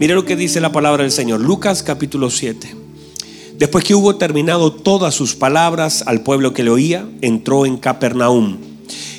Mire 0.00 0.14
lo 0.14 0.24
que 0.24 0.34
dice 0.34 0.62
la 0.62 0.72
palabra 0.72 1.02
del 1.02 1.12
Señor. 1.12 1.42
Lucas 1.42 1.82
capítulo 1.82 2.30
7. 2.30 2.74
Después 3.58 3.84
que 3.84 3.94
hubo 3.94 4.16
terminado 4.16 4.72
todas 4.72 5.14
sus 5.14 5.34
palabras 5.34 6.04
al 6.06 6.22
pueblo 6.22 6.54
que 6.54 6.62
le 6.62 6.70
oía, 6.70 7.06
entró 7.20 7.66
en 7.66 7.76
Capernaum. 7.76 8.56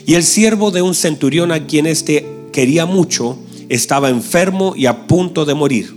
Y 0.08 0.16
el 0.16 0.24
siervo 0.24 0.72
de 0.72 0.82
un 0.82 0.96
centurión 0.96 1.52
a 1.52 1.68
quien 1.68 1.86
éste 1.86 2.26
quería 2.52 2.88
mucho, 2.88 3.38
estaba 3.70 4.10
enfermo 4.10 4.74
y 4.76 4.88
a 4.88 5.06
punto 5.06 5.46
de 5.46 5.54
morir. 5.54 5.96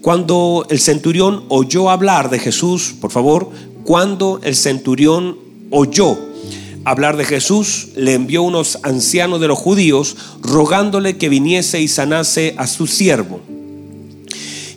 Cuando 0.00 0.64
el 0.70 0.78
centurión 0.78 1.42
oyó 1.48 1.90
hablar 1.90 2.30
de 2.30 2.38
Jesús, 2.38 2.94
por 3.00 3.10
favor, 3.10 3.50
cuando 3.82 4.38
el 4.44 4.54
centurión 4.54 5.38
oyó 5.70 6.16
hablar 6.84 7.16
de 7.16 7.24
Jesús, 7.24 7.88
le 7.96 8.14
envió 8.14 8.44
unos 8.44 8.78
ancianos 8.84 9.40
de 9.40 9.48
los 9.48 9.58
judíos 9.58 10.16
rogándole 10.40 11.18
que 11.18 11.28
viniese 11.28 11.80
y 11.80 11.88
sanase 11.88 12.54
a 12.58 12.68
su 12.68 12.86
siervo. 12.86 13.40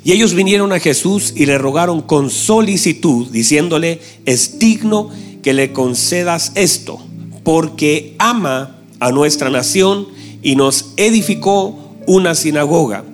Y 0.03 0.11
ellos 0.11 0.33
vinieron 0.33 0.73
a 0.73 0.79
Jesús 0.79 1.33
y 1.35 1.45
le 1.45 1.57
rogaron 1.57 2.01
con 2.01 2.29
solicitud, 2.29 3.27
diciéndole, 3.29 4.01
es 4.25 4.59
digno 4.59 5.09
que 5.41 5.53
le 5.53 5.71
concedas 5.71 6.51
esto, 6.55 6.99
porque 7.43 8.15
ama 8.19 8.79
a 8.99 9.11
nuestra 9.11 9.49
nación 9.49 10.07
y 10.41 10.55
nos 10.55 10.93
edificó 10.97 11.77
una 12.05 12.35
sinagoga. 12.35 13.05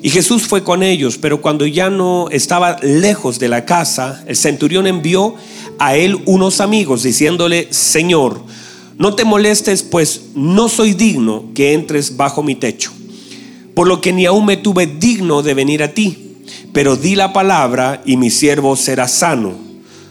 Y 0.00 0.10
Jesús 0.10 0.46
fue 0.46 0.62
con 0.62 0.84
ellos, 0.84 1.18
pero 1.18 1.42
cuando 1.42 1.66
ya 1.66 1.90
no 1.90 2.28
estaba 2.30 2.76
lejos 2.82 3.40
de 3.40 3.48
la 3.48 3.64
casa, 3.64 4.22
el 4.28 4.36
centurión 4.36 4.86
envió 4.86 5.34
a 5.78 5.96
él 5.96 6.18
unos 6.24 6.60
amigos 6.60 7.02
diciéndole, 7.02 7.66
Señor, 7.70 8.40
no 8.96 9.14
te 9.14 9.24
molestes, 9.24 9.82
pues 9.82 10.22
no 10.34 10.68
soy 10.68 10.94
digno 10.94 11.46
que 11.54 11.72
entres 11.72 12.16
bajo 12.16 12.44
mi 12.44 12.54
techo, 12.54 12.92
por 13.74 13.88
lo 13.88 14.00
que 14.00 14.12
ni 14.12 14.26
aún 14.26 14.46
me 14.46 14.56
tuve 14.56 14.86
digno 14.86 15.42
de 15.42 15.54
venir 15.54 15.82
a 15.82 15.94
ti, 15.94 16.27
pero 16.78 16.94
di 16.94 17.16
la 17.16 17.32
palabra 17.32 18.02
y 18.06 18.16
mi 18.16 18.30
siervo 18.30 18.76
será 18.76 19.08
sano, 19.08 19.54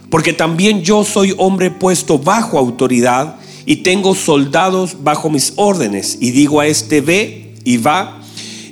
porque 0.10 0.34
también 0.34 0.82
yo 0.82 1.06
soy 1.06 1.34
hombre 1.38 1.72
puesto 1.72 2.20
bajo 2.20 2.60
autoridad 2.60 3.38
y 3.66 3.78
tengo 3.78 4.14
soldados 4.14 4.98
bajo 5.02 5.30
mis 5.30 5.54
órdenes, 5.56 6.18
y 6.20 6.32
digo 6.32 6.60
a 6.60 6.68
este 6.68 7.00
ve 7.00 7.54
y 7.64 7.78
va 7.78 8.20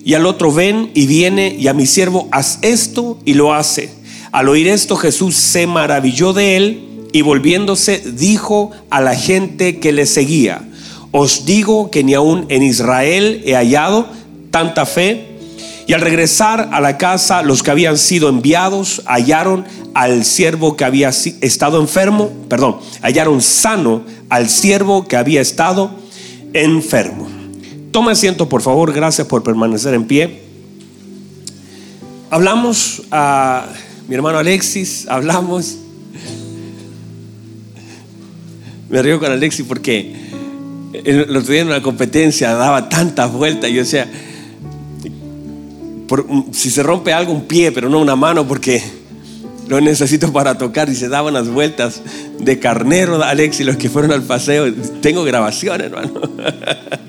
y 0.03 0.13
al 0.13 0.25
otro 0.25 0.51
ven 0.51 0.91
y 0.93 1.07
viene 1.07 1.55
y 1.57 1.69
a 1.69 1.73
mi 1.73 1.85
siervo 1.85 2.27
haz 2.33 2.59
esto 2.63 3.17
y 3.23 3.33
lo 3.33 3.53
hace. 3.53 3.89
Al 4.33 4.49
oír 4.49 4.67
esto 4.67 4.97
Jesús 4.97 5.37
se 5.37 5.65
maravilló 5.65 6.33
de 6.33 6.57
él 6.57 7.07
y 7.13 7.21
volviéndose 7.21 7.99
dijo 7.99 8.71
a 8.89 8.99
la 8.99 9.15
gente 9.15 9.79
que 9.79 9.93
le 9.93 10.05
seguía, 10.05 10.67
os 11.11 11.45
digo 11.45 11.91
que 11.91 12.03
ni 12.03 12.13
aún 12.13 12.45
en 12.49 12.61
Israel 12.61 13.41
he 13.45 13.55
hallado 13.55 14.05
tanta 14.51 14.85
fe. 14.85 15.24
Y 15.87 15.93
al 15.93 16.01
regresar 16.01 16.69
a 16.71 16.81
la 16.81 16.97
casa, 16.97 17.43
los 17.43 17.61
que 17.61 17.71
habían 17.71 17.97
sido 17.97 18.29
enviados 18.29 19.03
hallaron 19.05 19.65
al 19.93 20.25
siervo 20.25 20.75
que 20.75 20.83
había 20.83 21.09
estado 21.09 21.79
enfermo, 21.79 22.31
perdón, 22.49 22.77
hallaron 23.01 23.41
sano 23.41 24.03
al 24.29 24.49
siervo 24.49 25.07
que 25.07 25.15
había 25.15 25.41
estado 25.41 25.91
enfermo. 26.53 27.29
Toma 27.91 28.11
asiento, 28.11 28.49
por 28.49 28.61
favor. 28.61 28.93
Gracias 28.93 29.27
por 29.27 29.43
permanecer 29.43 29.93
en 29.93 30.05
pie. 30.05 30.41
Hablamos 32.29 33.03
a 33.11 33.67
mi 34.07 34.15
hermano 34.15 34.39
Alexis, 34.39 35.05
hablamos. 35.07 35.77
Me 38.89 39.01
río 39.01 39.19
con 39.19 39.31
Alexis 39.31 39.65
porque 39.67 40.13
lo 41.05 41.39
otro 41.39 41.53
en 41.53 41.67
una 41.67 41.81
competencia 41.81 42.53
daba 42.53 42.89
tantas 42.89 43.31
vueltas. 43.31 43.69
Yo 43.71 43.77
decía, 43.77 44.09
si 46.51 46.69
se 46.69 46.83
rompe 46.83 47.13
algo, 47.13 47.33
un 47.33 47.45
pie, 47.45 47.71
pero 47.71 47.89
no 47.89 47.99
una 47.99 48.15
mano, 48.15 48.47
porque 48.47 48.81
lo 49.67 49.81
necesito 49.81 50.31
para 50.31 50.57
tocar. 50.57 50.89
Y 50.89 50.95
se 50.95 51.09
daban 51.09 51.33
las 51.33 51.49
vueltas 51.49 52.01
de 52.39 52.59
carnero, 52.59 53.23
Alexis, 53.23 53.65
los 53.65 53.77
que 53.77 53.89
fueron 53.89 54.11
al 54.11 54.23
paseo. 54.23 54.71
Tengo 55.01 55.23
grabaciones, 55.23 55.87
hermano. 55.87 56.21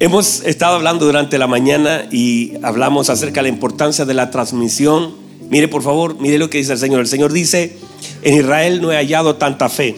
Hemos 0.00 0.44
estado 0.46 0.76
hablando 0.76 1.04
durante 1.04 1.36
la 1.36 1.46
mañana 1.46 2.06
y 2.10 2.54
hablamos 2.62 3.10
acerca 3.10 3.40
de 3.40 3.42
la 3.42 3.48
importancia 3.50 4.06
de 4.06 4.14
la 4.14 4.30
transmisión. 4.30 5.14
Mire 5.50 5.68
por 5.68 5.82
favor, 5.82 6.18
mire 6.18 6.38
lo 6.38 6.48
que 6.48 6.56
dice 6.56 6.72
el 6.72 6.78
Señor. 6.78 7.00
El 7.00 7.06
Señor 7.06 7.34
dice, 7.34 7.76
en 8.22 8.38
Israel 8.38 8.80
no 8.80 8.92
he 8.92 8.96
hallado 8.96 9.36
tanta 9.36 9.68
fe. 9.68 9.94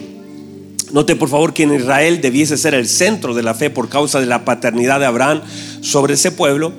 Note 0.91 1.15
por 1.15 1.29
favor 1.29 1.53
que 1.53 1.63
en 1.63 1.73
Israel 1.73 2.19
debiese 2.21 2.57
ser 2.57 2.73
el 2.73 2.87
centro 2.87 3.33
de 3.33 3.43
la 3.43 3.53
fe 3.53 3.69
por 3.69 3.87
causa 3.87 4.19
de 4.19 4.25
la 4.25 4.43
paternidad 4.43 4.99
de 4.99 5.05
Abraham 5.05 5.41
sobre 5.83 6.15
ese 6.15 6.31
pueblo, 6.31 6.73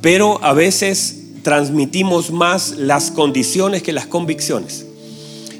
pero 0.00 0.38
a 0.44 0.52
veces 0.52 1.16
transmitimos 1.42 2.30
más 2.30 2.76
las 2.76 3.10
condiciones 3.10 3.82
que 3.82 3.92
las 3.92 4.06
convicciones. 4.06 4.86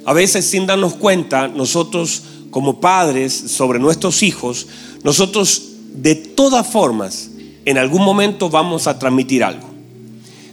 A 0.05 0.13
veces 0.13 0.45
sin 0.45 0.67
darnos 0.67 0.95
cuenta, 0.95 1.49
nosotros 1.49 2.23
como 2.51 2.81
padres 2.81 3.33
sobre 3.33 3.79
nuestros 3.79 4.23
hijos, 4.23 4.67
nosotros 5.03 5.63
de 5.95 6.15
todas 6.15 6.67
formas, 6.67 7.31
en 7.65 7.79
algún 7.79 8.03
momento 8.03 8.51
vamos 8.51 8.87
a 8.87 8.99
transmitir 8.99 9.45
algo. 9.45 9.69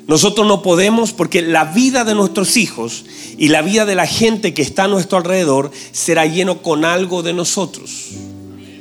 Nosotros 0.07 0.47
no 0.47 0.61
podemos 0.61 1.11
porque 1.11 1.41
la 1.41 1.65
vida 1.65 2.05
de 2.05 2.15
nuestros 2.15 2.55
hijos 2.55 3.03
y 3.37 3.49
la 3.49 3.61
vida 3.61 3.85
de 3.85 3.95
la 3.95 4.07
gente 4.07 4.53
que 4.53 4.61
está 4.61 4.85
a 4.85 4.87
nuestro 4.87 5.17
alrededor 5.17 5.69
será 5.91 6.25
lleno 6.25 6.61
con 6.61 6.85
algo 6.85 7.23
de 7.23 7.33
nosotros. 7.33 8.11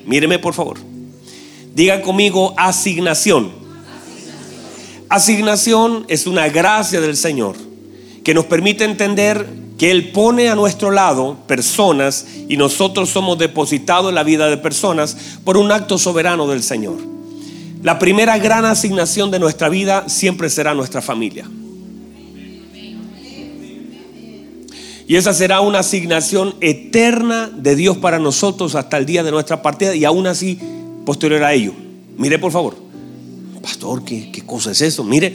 Míreme 0.07 0.39
por 0.39 0.55
favor. 0.55 0.79
Diga 1.77 2.01
conmigo 2.01 2.55
asignación. 2.57 3.51
Asignación 5.11 6.07
es 6.09 6.27
una 6.27 6.49
gracia 6.49 7.03
del 7.03 7.19
Señor 7.19 7.55
que 8.25 8.33
nos 8.33 8.47
permite 8.47 8.85
entender 8.85 9.47
que 9.77 9.91
Él 9.91 10.11
pone 10.11 10.49
a 10.49 10.55
nuestro 10.55 10.91
lado 10.91 11.37
personas 11.47 12.25
y 12.49 12.57
nosotros 12.57 13.11
somos 13.11 13.37
depositados 13.37 14.09
en 14.09 14.15
la 14.15 14.23
vida 14.23 14.49
de 14.49 14.57
personas 14.57 15.19
por 15.45 15.59
un 15.59 15.71
acto 15.71 15.99
soberano 15.99 16.49
del 16.49 16.63
Señor. 16.63 16.97
La 17.83 17.99
primera 17.99 18.39
gran 18.39 18.65
asignación 18.65 19.31
de 19.31 19.39
nuestra 19.39 19.69
vida 19.69 20.09
siempre 20.09 20.49
será 20.49 20.73
nuestra 20.73 21.03
familia. 21.03 21.47
Y 25.07 25.17
esa 25.17 25.35
será 25.35 25.61
una 25.61 25.81
asignación 25.81 26.55
eterna 26.63 27.51
de 27.55 27.77
Dios 27.77 27.99
para 27.99 28.19
nosotros 28.19 28.75
hasta 28.77 28.97
el 28.97 29.05
día 29.05 29.23
de 29.23 29.31
nuestra 29.31 29.61
partida 29.61 29.95
y 29.95 30.07
aún 30.07 30.27
así 30.27 30.59
posterior 31.07 31.43
a 31.43 31.55
ello. 31.55 31.73
Mire 32.19 32.39
por 32.39 32.53
favor, 32.53 32.77
pastor, 33.63 34.05
¿qué, 34.05 34.31
qué 34.31 34.43
cosa 34.43 34.73
es 34.73 34.83
eso? 34.83 35.03
Mire, 35.03 35.35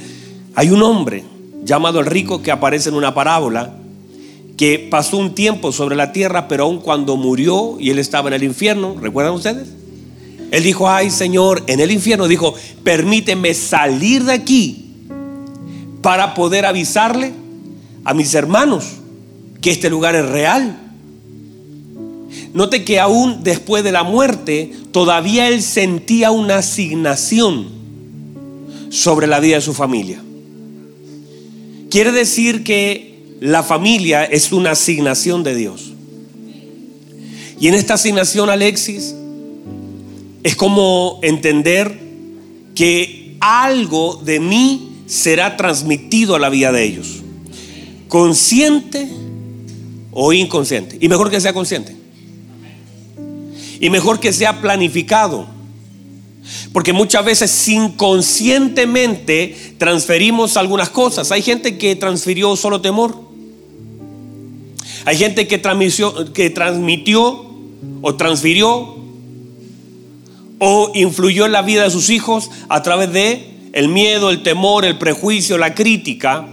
hay 0.54 0.70
un 0.70 0.84
hombre 0.84 1.24
llamado 1.64 2.00
el 2.00 2.06
rico 2.06 2.44
que 2.44 2.52
aparece 2.52 2.90
en 2.90 2.96
una 2.96 3.16
parábola 3.16 3.78
que 4.58 4.78
pasó 4.92 5.18
un 5.18 5.34
tiempo 5.34 5.72
sobre 5.72 5.96
la 5.96 6.12
tierra, 6.12 6.48
pero 6.48 6.66
aun 6.66 6.80
cuando 6.80 7.18
murió 7.18 7.78
y 7.80 7.90
él 7.90 7.98
estaba 7.98 8.28
en 8.28 8.36
el 8.36 8.44
infierno, 8.44 8.96
¿recuerdan 9.02 9.34
ustedes? 9.34 9.70
Él 10.52 10.64
dijo, 10.64 10.90
ay 10.90 11.10
Señor, 11.10 11.64
en 11.68 11.80
el 11.80 11.90
infierno 11.90 12.28
dijo, 12.28 12.54
permíteme 12.84 13.54
salir 13.54 14.26
de 14.26 14.34
aquí 14.34 14.86
para 16.02 16.34
poder 16.34 16.66
avisarle 16.66 17.32
a 18.04 18.14
mis 18.14 18.34
hermanos 18.36 18.98
que 19.62 19.72
este 19.72 19.90
lugar 19.90 20.16
es 20.16 20.28
real. 20.28 20.78
Note 22.54 22.84
que 22.84 23.00
aún 23.00 23.44
después 23.44 23.84
de 23.84 23.92
la 23.92 24.04
muerte, 24.04 24.72
todavía 24.92 25.48
él 25.48 25.62
sentía 25.62 26.32
una 26.32 26.58
asignación 26.58 27.68
sobre 28.90 29.28
la 29.28 29.40
vida 29.40 29.56
de 29.56 29.62
su 29.62 29.74
familia. 29.74 30.22
Quiere 31.90 32.12
decir 32.12 32.64
que 32.64 33.36
la 33.40 33.64
familia 33.64 34.26
es 34.26 34.52
una 34.52 34.72
asignación 34.72 35.44
de 35.44 35.56
Dios. 35.56 35.94
Y 37.60 37.68
en 37.68 37.74
esta 37.74 37.94
asignación, 37.94 38.50
Alexis, 38.50 39.16
es 40.44 40.56
como 40.56 41.20
entender 41.22 42.00
que 42.76 43.38
algo 43.40 44.16
de 44.24 44.40
mí 44.40 44.90
será 45.06 45.58
transmitido 45.58 46.36
a 46.36 46.40
la 46.40 46.50
vida 46.50 46.72
de 46.72 46.84
ellos. 46.84 47.22
Consciente 48.08 49.08
o 50.12 50.34
inconsciente. 50.34 50.98
Y 51.00 51.08
mejor 51.08 51.30
que 51.30 51.40
sea 51.40 51.54
consciente. 51.54 52.01
Y 53.82 53.90
mejor 53.90 54.22
que 54.22 54.32
sea 54.32 54.62
planificado. 54.62 55.46
Porque 56.72 56.94
muchas 56.94 57.26
veces 57.26 57.68
inconscientemente 57.68 59.76
transferimos 59.78 60.56
algunas 60.56 60.90
cosas. 60.90 61.32
Hay 61.32 61.42
gente 61.42 61.78
que 61.78 61.98
transfirió 61.98 62.56
solo 62.56 62.80
temor. 62.80 63.32
Hay 65.06 65.18
gente 65.18 65.48
que 65.48 65.58
transmitió, 65.58 66.32
que 66.32 66.50
transmitió 66.50 67.52
o 68.02 68.16
transfirió 68.16 68.96
o 70.60 70.92
influyó 70.94 71.48
en 71.48 71.52
la 71.52 71.64
vida 71.64 71.84
de 71.84 71.90
sus 71.90 72.12
hijos 72.12 72.52
a 72.70 72.84
través 72.84 73.12
de 73.12 73.52
el 73.74 73.88
miedo, 73.88 74.30
el 74.30 74.44
temor, 74.44 74.86
el 74.86 74.98
prejuicio, 74.98 75.58
la 75.58 75.74
crítica. 75.74 76.48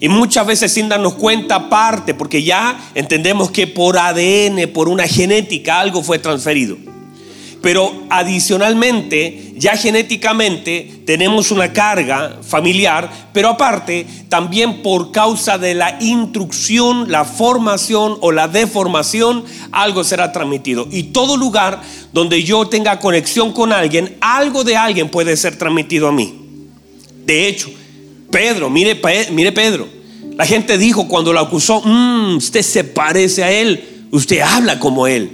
Y 0.00 0.08
muchas 0.08 0.46
veces 0.46 0.72
sin 0.72 0.88
darnos 0.88 1.14
cuenta 1.14 1.68
parte, 1.68 2.14
porque 2.14 2.42
ya 2.42 2.78
entendemos 2.94 3.50
que 3.50 3.66
por 3.66 3.98
ADN, 3.98 4.70
por 4.72 4.88
una 4.88 5.06
genética, 5.08 5.80
algo 5.80 6.02
fue 6.02 6.18
transferido. 6.18 6.76
pero 7.60 8.04
adicionalmente, 8.08 9.54
ya 9.56 9.76
genéticamente 9.76 11.02
tenemos 11.04 11.50
una 11.50 11.72
carga 11.72 12.38
familiar, 12.40 13.10
pero 13.32 13.48
aparte, 13.48 14.06
también 14.28 14.80
por 14.80 15.10
causa 15.10 15.58
de 15.58 15.74
la 15.74 15.98
instrucción, 16.00 17.10
la 17.10 17.24
formación 17.24 18.16
o 18.20 18.30
la 18.30 18.46
deformación, 18.46 19.44
algo 19.72 20.04
será 20.04 20.30
transmitido. 20.30 20.86
Y 20.90 21.04
todo 21.04 21.36
lugar 21.36 21.82
donde 22.12 22.44
yo 22.44 22.68
tenga 22.68 23.00
conexión 23.00 23.52
con 23.52 23.72
alguien, 23.72 24.16
algo 24.20 24.62
de 24.62 24.76
alguien 24.76 25.08
puede 25.10 25.36
ser 25.36 25.58
transmitido 25.58 26.06
a 26.06 26.12
mí. 26.12 26.34
De 27.26 27.48
hecho, 27.48 27.70
Pedro, 28.30 28.70
mire, 28.70 29.00
mire 29.32 29.52
Pedro, 29.52 29.88
la 30.36 30.46
gente 30.46 30.78
dijo 30.78 31.08
cuando 31.08 31.32
lo 31.32 31.40
acusó, 31.40 31.80
mm, 31.84 32.36
usted 32.36 32.62
se 32.62 32.84
parece 32.84 33.42
a 33.42 33.50
él, 33.50 34.06
usted 34.12 34.40
habla 34.40 34.78
como 34.78 35.06
él. 35.06 35.30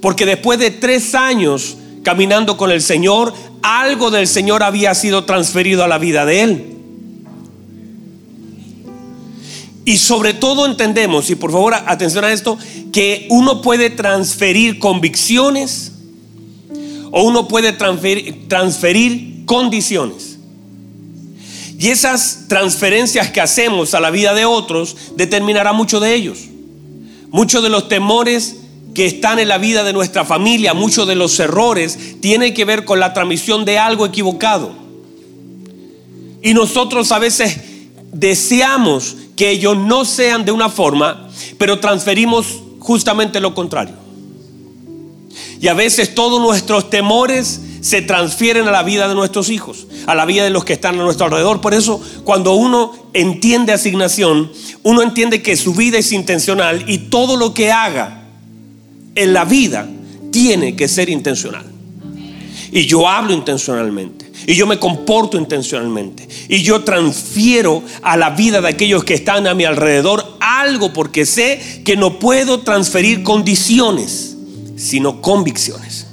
Porque 0.00 0.26
después 0.26 0.58
de 0.58 0.70
tres 0.70 1.14
años 1.14 1.76
caminando 2.02 2.56
con 2.56 2.70
el 2.70 2.82
Señor, 2.82 3.32
algo 3.62 4.10
del 4.10 4.26
Señor 4.26 4.62
había 4.62 4.94
sido 4.94 5.24
transferido 5.24 5.84
a 5.84 5.88
la 5.88 5.98
vida 5.98 6.26
de 6.26 6.42
él. 6.42 6.66
Y 9.84 9.98
sobre 9.98 10.34
todo 10.34 10.66
entendemos, 10.66 11.30
y 11.30 11.34
por 11.34 11.50
favor 11.50 11.74
atención 11.74 12.24
a 12.24 12.32
esto, 12.32 12.56
que 12.92 13.26
uno 13.30 13.62
puede 13.62 13.90
transferir 13.90 14.78
convicciones 14.78 15.92
o 17.10 17.22
uno 17.22 17.48
puede 17.48 17.72
transferir, 17.72 18.48
transferir 18.48 19.44
condiciones. 19.44 20.31
Y 21.82 21.88
esas 21.88 22.44
transferencias 22.46 23.32
que 23.32 23.40
hacemos 23.40 23.92
a 23.94 23.98
la 23.98 24.12
vida 24.12 24.34
de 24.34 24.44
otros 24.44 24.96
determinará 25.16 25.72
mucho 25.72 25.98
de 25.98 26.14
ellos. 26.14 26.38
Muchos 27.30 27.60
de 27.60 27.70
los 27.70 27.88
temores 27.88 28.54
que 28.94 29.04
están 29.04 29.40
en 29.40 29.48
la 29.48 29.58
vida 29.58 29.82
de 29.82 29.92
nuestra 29.92 30.24
familia, 30.24 30.74
muchos 30.74 31.08
de 31.08 31.16
los 31.16 31.40
errores, 31.40 32.20
tienen 32.20 32.54
que 32.54 32.64
ver 32.64 32.84
con 32.84 33.00
la 33.00 33.12
transmisión 33.12 33.64
de 33.64 33.80
algo 33.80 34.06
equivocado. 34.06 34.70
Y 36.40 36.54
nosotros 36.54 37.10
a 37.10 37.18
veces 37.18 37.56
deseamos 38.12 39.16
que 39.34 39.50
ellos 39.50 39.76
no 39.76 40.04
sean 40.04 40.44
de 40.44 40.52
una 40.52 40.68
forma, 40.68 41.28
pero 41.58 41.80
transferimos 41.80 42.62
justamente 42.78 43.40
lo 43.40 43.56
contrario. 43.56 43.96
Y 45.60 45.66
a 45.66 45.74
veces 45.74 46.14
todos 46.14 46.40
nuestros 46.40 46.90
temores 46.90 47.60
se 47.82 48.00
transfieren 48.00 48.68
a 48.68 48.70
la 48.70 48.84
vida 48.84 49.08
de 49.08 49.14
nuestros 49.14 49.50
hijos, 49.50 49.88
a 50.06 50.14
la 50.14 50.24
vida 50.24 50.44
de 50.44 50.50
los 50.50 50.64
que 50.64 50.72
están 50.72 50.94
a 50.98 51.02
nuestro 51.02 51.26
alrededor. 51.26 51.60
Por 51.60 51.74
eso, 51.74 52.00
cuando 52.24 52.54
uno 52.54 52.92
entiende 53.12 53.72
asignación, 53.72 54.50
uno 54.84 55.02
entiende 55.02 55.42
que 55.42 55.56
su 55.56 55.74
vida 55.74 55.98
es 55.98 56.12
intencional 56.12 56.84
y 56.88 56.98
todo 56.98 57.36
lo 57.36 57.52
que 57.52 57.72
haga 57.72 58.22
en 59.16 59.32
la 59.32 59.44
vida 59.44 59.88
tiene 60.30 60.76
que 60.76 60.86
ser 60.86 61.10
intencional. 61.10 61.66
Y 62.70 62.86
yo 62.86 63.08
hablo 63.08 63.34
intencionalmente. 63.34 64.30
Y 64.46 64.54
yo 64.54 64.66
me 64.66 64.78
comporto 64.78 65.36
intencionalmente. 65.36 66.26
Y 66.48 66.62
yo 66.62 66.84
transfiero 66.84 67.82
a 68.02 68.16
la 68.16 68.30
vida 68.30 68.60
de 68.60 68.68
aquellos 68.68 69.04
que 69.04 69.14
están 69.14 69.46
a 69.46 69.54
mi 69.54 69.64
alrededor 69.64 70.36
algo 70.40 70.92
porque 70.92 71.26
sé 71.26 71.82
que 71.84 71.96
no 71.96 72.18
puedo 72.18 72.60
transferir 72.60 73.24
condiciones, 73.24 74.36
sino 74.76 75.20
convicciones. 75.20 76.06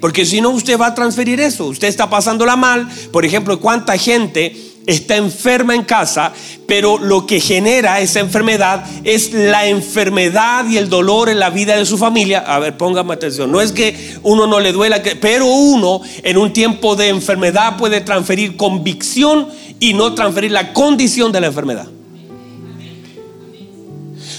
Porque 0.00 0.24
si 0.24 0.40
no, 0.40 0.50
usted 0.50 0.78
va 0.78 0.88
a 0.88 0.94
transferir 0.94 1.40
eso. 1.40 1.66
Usted 1.66 1.88
está 1.88 2.08
pasándola 2.08 2.56
mal. 2.56 2.88
Por 3.12 3.24
ejemplo, 3.24 3.60
¿cuánta 3.60 3.96
gente 3.98 4.70
está 4.86 5.16
enferma 5.16 5.74
en 5.74 5.84
casa, 5.84 6.32
pero 6.66 6.98
lo 6.98 7.26
que 7.26 7.40
genera 7.40 8.00
esa 8.00 8.20
enfermedad 8.20 8.84
es 9.04 9.32
la 9.32 9.66
enfermedad 9.66 10.68
y 10.68 10.78
el 10.78 10.88
dolor 10.88 11.28
en 11.28 11.38
la 11.38 11.50
vida 11.50 11.76
de 11.76 11.86
su 11.86 11.98
familia. 11.98 12.40
A 12.40 12.58
ver, 12.58 12.76
póngame 12.76 13.14
atención. 13.14 13.52
No 13.52 13.60
es 13.60 13.72
que 13.72 14.16
uno 14.22 14.46
no 14.46 14.60
le 14.60 14.72
duela, 14.72 15.02
pero 15.20 15.46
uno 15.46 16.00
en 16.22 16.38
un 16.38 16.52
tiempo 16.52 16.96
de 16.96 17.08
enfermedad 17.08 17.76
puede 17.76 18.00
transferir 18.00 18.56
convicción 18.56 19.48
y 19.78 19.94
no 19.94 20.14
transferir 20.14 20.52
la 20.52 20.72
condición 20.72 21.32
de 21.32 21.40
la 21.40 21.48
enfermedad. 21.48 21.88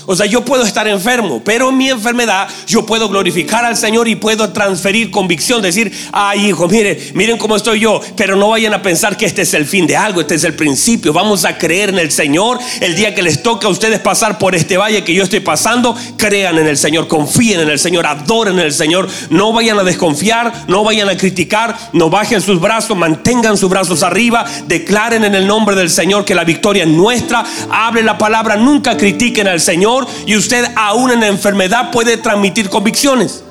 O 0.06 0.16
sea, 0.16 0.26
yo 0.26 0.44
puedo 0.44 0.64
estar 0.64 0.88
enfermo, 0.88 1.42
pero 1.44 1.72
mi 1.72 1.90
enfermedad 1.90 2.48
yo 2.68 2.86
puedo 2.86 3.10
glorificar 3.10 3.64
al 3.66 3.78
Señor 3.78 4.08
y 4.08 4.16
puedo 4.16 4.52
transferir 4.52 5.12
convicción, 5.12 5.62
decir, 5.62 5.92
ay 6.12 6.48
hijo, 6.48 6.68
miren, 6.68 6.98
miren 7.14 7.38
cómo 7.38 7.56
estoy 7.56 7.82
yo, 7.82 8.02
pero 8.16 8.36
no 8.36 8.50
vayan 8.50 8.74
a 8.74 8.82
pensar 8.82 9.18
que 9.18 9.26
este 9.26 9.44
es 9.44 9.54
el 9.54 9.66
fin 9.66 9.86
de 9.88 9.96
algo, 9.98 10.22
este 10.22 10.36
es 10.36 10.44
el 10.44 10.56
principio. 10.56 11.14
Vamos 11.14 11.46
a 11.46 11.58
creer 11.58 11.90
en 11.90 12.00
el 12.00 12.12
Señor. 12.12 12.60
El 12.80 12.96
día 12.96 13.14
que 13.14 13.22
les 13.22 13.44
toque 13.44 13.68
a 13.68 13.70
ustedes 13.70 14.00
pasar 14.00 14.38
por 14.38 14.56
este 14.56 14.78
valle 14.78 15.04
que 15.04 15.14
yo 15.14 15.24
estoy 15.24 15.40
pasando, 15.40 15.96
crean 16.18 16.58
en 16.58 16.68
el 16.68 16.78
Señor, 16.78 17.08
confíen 17.08 17.60
en 17.62 17.70
el 17.70 17.80
Señor, 17.80 18.06
adoren 18.06 18.60
en 18.60 18.66
el 18.66 18.74
Señor. 18.74 19.08
No 19.30 19.54
vayan 19.54 19.80
a 19.80 19.84
desconfiar, 19.84 20.66
no 20.68 20.84
vayan 20.84 21.10
a 21.10 21.18
criticar, 21.18 21.78
no 21.94 22.10
bajen 22.10 22.42
sus 22.42 22.60
brazos, 22.60 22.98
mantengan 22.98 23.58
sus 23.58 23.70
brazos 23.70 24.04
arriba, 24.04 24.46
declaren 24.68 25.24
en 25.24 25.36
el 25.36 25.48
nombre 25.48 25.76
del 25.76 25.90
Señor 25.90 26.26
que 26.26 26.36
la 26.36 26.44
victoria 26.44 26.84
es 26.84 26.90
nuestra. 26.90 27.44
Hable 27.70 28.04
la 28.04 28.18
palabra, 28.18 28.56
nunca 28.56 28.98
critiquen 28.98 29.48
al 29.48 29.62
Señor 29.62 29.91
y 30.26 30.36
usted 30.36 30.66
aún 30.76 31.12
en 31.12 31.20
la 31.20 31.28
enfermedad 31.28 31.92
puede 31.92 32.18
transmitir 32.18 32.70
convicciones. 32.70 33.44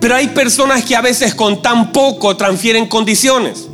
Pero 0.00 0.16
hay 0.16 0.28
personas 0.28 0.84
que 0.84 0.96
a 0.96 1.00
veces 1.00 1.34
con 1.34 1.62
tan 1.62 1.92
poco 1.92 2.36
transfieren 2.36 2.86
condiciones. 2.86 3.68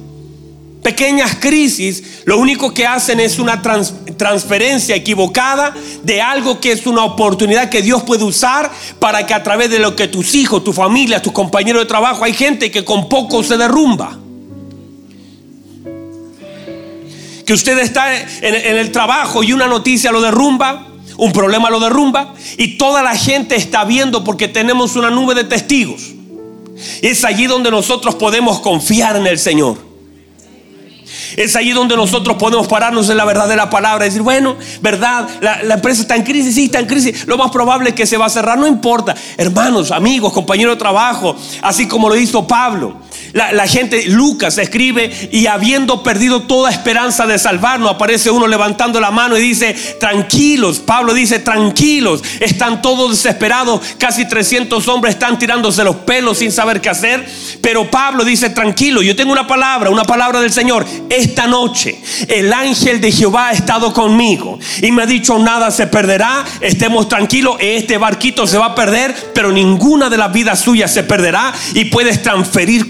Pequeñas 0.82 1.36
crisis, 1.40 2.22
lo 2.24 2.38
único 2.38 2.72
que 2.72 2.86
hacen 2.86 3.18
es 3.18 3.38
una 3.38 3.62
transferencia 3.62 4.94
equivocada 4.94 5.74
de 6.02 6.20
algo 6.20 6.60
que 6.60 6.72
es 6.72 6.86
una 6.86 7.04
oportunidad 7.04 7.70
que 7.70 7.82
Dios 7.82 8.02
puede 8.02 8.24
usar 8.24 8.70
para 8.98 9.26
que 9.26 9.34
a 9.34 9.42
través 9.42 9.70
de 9.70 9.78
lo 9.78 9.96
que 9.96 10.06
tus 10.06 10.34
hijos, 10.34 10.62
tu 10.62 10.72
familia, 10.72 11.22
tus 11.22 11.32
compañeros 11.32 11.82
de 11.82 11.86
trabajo, 11.86 12.24
hay 12.24 12.34
gente 12.34 12.70
que 12.70 12.84
con 12.84 13.08
poco 13.08 13.42
se 13.42 13.56
derrumba. 13.56 14.18
Que 17.48 17.54
usted 17.54 17.78
está 17.78 18.14
en, 18.14 18.76
el 18.76 18.92
trabajo 18.92 19.42
y 19.42 19.54
una 19.54 19.66
noticia 19.66 20.12
lo 20.12 20.20
derrumba, 20.20 20.86
un 21.16 21.32
problema 21.32 21.70
lo 21.70 21.80
derrumba 21.80 22.34
y 22.58 22.76
toda 22.76 23.02
la 23.02 23.16
gente 23.16 23.56
está 23.56 23.86
viendo 23.86 24.22
porque 24.22 24.48
tenemos 24.48 24.96
una 24.96 25.08
nube 25.08 25.34
de 25.34 25.44
testigos. 25.44 26.12
Es 27.00 27.24
allí 27.24 27.46
donde 27.46 27.70
nosotros 27.70 28.16
podemos 28.16 28.60
confiar 28.60 29.16
en 29.16 29.26
el 29.26 29.38
Señor. 29.38 29.78
Es 31.38 31.56
allí 31.56 31.70
donde 31.70 31.96
nosotros 31.96 32.36
podemos 32.36 32.68
pararnos 32.68 33.08
en 33.08 33.16
la 33.16 33.24
verdad 33.24 33.48
de 33.48 33.56
la 33.56 33.70
palabra 33.70 34.04
y 34.04 34.10
decir, 34.10 34.20
bueno, 34.20 34.54
verdad, 34.82 35.26
la, 35.40 35.62
la, 35.62 35.76
empresa 35.76 36.02
está 36.02 36.16
en 36.16 36.24
crisis, 36.24 36.54
sí, 36.54 36.66
está 36.66 36.80
en 36.80 36.86
crisis. 36.86 37.26
Lo 37.26 37.38
más 37.38 37.50
probable 37.50 37.88
es 37.88 37.94
que 37.94 38.04
se 38.04 38.18
va 38.18 38.26
a 38.26 38.28
cerrar, 38.28 38.58
no 38.58 38.66
importa. 38.66 39.14
Hermanos, 39.38 39.90
amigos, 39.90 40.34
compañeros 40.34 40.74
de 40.74 40.78
trabajo, 40.80 41.34
así 41.62 41.88
como 41.88 42.10
lo 42.10 42.16
hizo 42.16 42.46
Pablo. 42.46 43.07
La, 43.32 43.66
gente, 43.66 44.06
Lucas 44.06 44.58
escribe, 44.58 45.10
y 45.32 45.46
habiendo 45.46 46.02
perdido 46.02 46.42
toda 46.42 46.70
esperanza 46.70 47.26
de 47.26 47.38
salvarnos, 47.38 47.90
aparece 47.90 48.30
uno 48.30 48.46
levantando 48.46 49.00
la 49.00 49.10
mano 49.10 49.36
y 49.36 49.40
dice, 49.40 49.74
tranquilos, 50.00 50.78
Pablo 50.78 51.12
dice, 51.12 51.38
tranquilos, 51.38 52.22
están 52.40 52.80
todos 52.80 53.10
desesperados, 53.10 53.80
casi 53.98 54.26
300 54.26 54.86
hombres 54.88 55.14
están 55.14 55.38
tirándose 55.38 55.84
los 55.84 55.96
pelos 55.96 56.38
sin 56.38 56.52
saber 56.52 56.80
qué 56.80 56.88
hacer, 56.88 57.26
pero 57.60 57.90
Pablo 57.90 58.24
dice, 58.24 58.50
tranquilo, 58.50 59.02
yo 59.02 59.14
tengo 59.14 59.32
una 59.32 59.46
palabra, 59.46 59.90
una 59.90 60.04
palabra 60.04 60.40
del 60.40 60.52
Señor, 60.52 60.86
esta 61.10 61.46
noche 61.46 62.00
el 62.28 62.52
ángel 62.52 63.00
de 63.00 63.12
Jehová 63.12 63.48
ha 63.48 63.52
estado 63.52 63.92
conmigo 63.92 64.58
y 64.82 64.90
me 64.92 65.02
ha 65.02 65.06
dicho, 65.06 65.38
nada 65.38 65.70
se 65.70 65.86
perderá, 65.86 66.44
estemos 66.60 67.08
tranquilos, 67.08 67.56
este 67.60 67.98
barquito 67.98 68.46
se 68.46 68.58
va 68.58 68.66
a 68.66 68.74
perder, 68.74 69.14
pero 69.34 69.52
ninguna 69.52 70.08
de 70.08 70.16
las 70.16 70.32
vidas 70.32 70.60
suyas 70.60 70.92
se 70.92 71.02
perderá 71.02 71.52
y 71.74 71.86
puedes 71.86 72.22
transferir 72.22 72.86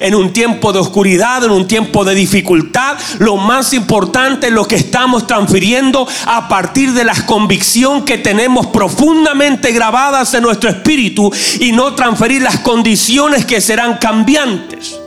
en 0.00 0.14
un 0.14 0.32
tiempo 0.32 0.72
de 0.72 0.78
oscuridad, 0.78 1.44
en 1.44 1.50
un 1.50 1.66
tiempo 1.66 2.04
de 2.04 2.14
dificultad. 2.14 2.96
Lo 3.18 3.36
más 3.36 3.72
importante 3.72 4.48
es 4.48 4.52
lo 4.52 4.66
que 4.66 4.76
estamos 4.76 5.26
transfiriendo 5.26 6.06
a 6.26 6.48
partir 6.48 6.92
de 6.92 7.04
la 7.04 7.14
convicción 7.26 8.04
que 8.04 8.18
tenemos 8.18 8.66
profundamente 8.68 9.72
grabadas 9.72 10.34
en 10.34 10.42
nuestro 10.42 10.70
espíritu 10.70 11.32
y 11.60 11.72
no 11.72 11.94
transferir 11.94 12.42
las 12.42 12.60
condiciones 12.60 13.44
que 13.44 13.60
serán 13.60 13.98
cambiantes. 13.98 14.98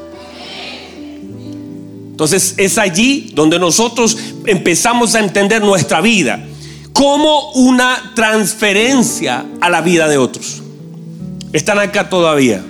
Entonces 2.11 2.55
es 2.57 2.77
allí 2.77 3.31
donde 3.33 3.59
nosotros 3.59 4.17
empezamos 4.45 5.13
a 5.13 5.19
entender 5.19 5.61
nuestra 5.61 6.01
vida 6.01 6.43
como 6.93 7.51
una 7.51 8.13
transferencia 8.15 9.45
a 9.61 9.69
la 9.69 9.81
vida 9.81 10.07
de 10.07 10.17
otros. 10.17 10.63
¿Están 11.53 11.77
acá 11.79 12.09
todavía? 12.09 12.63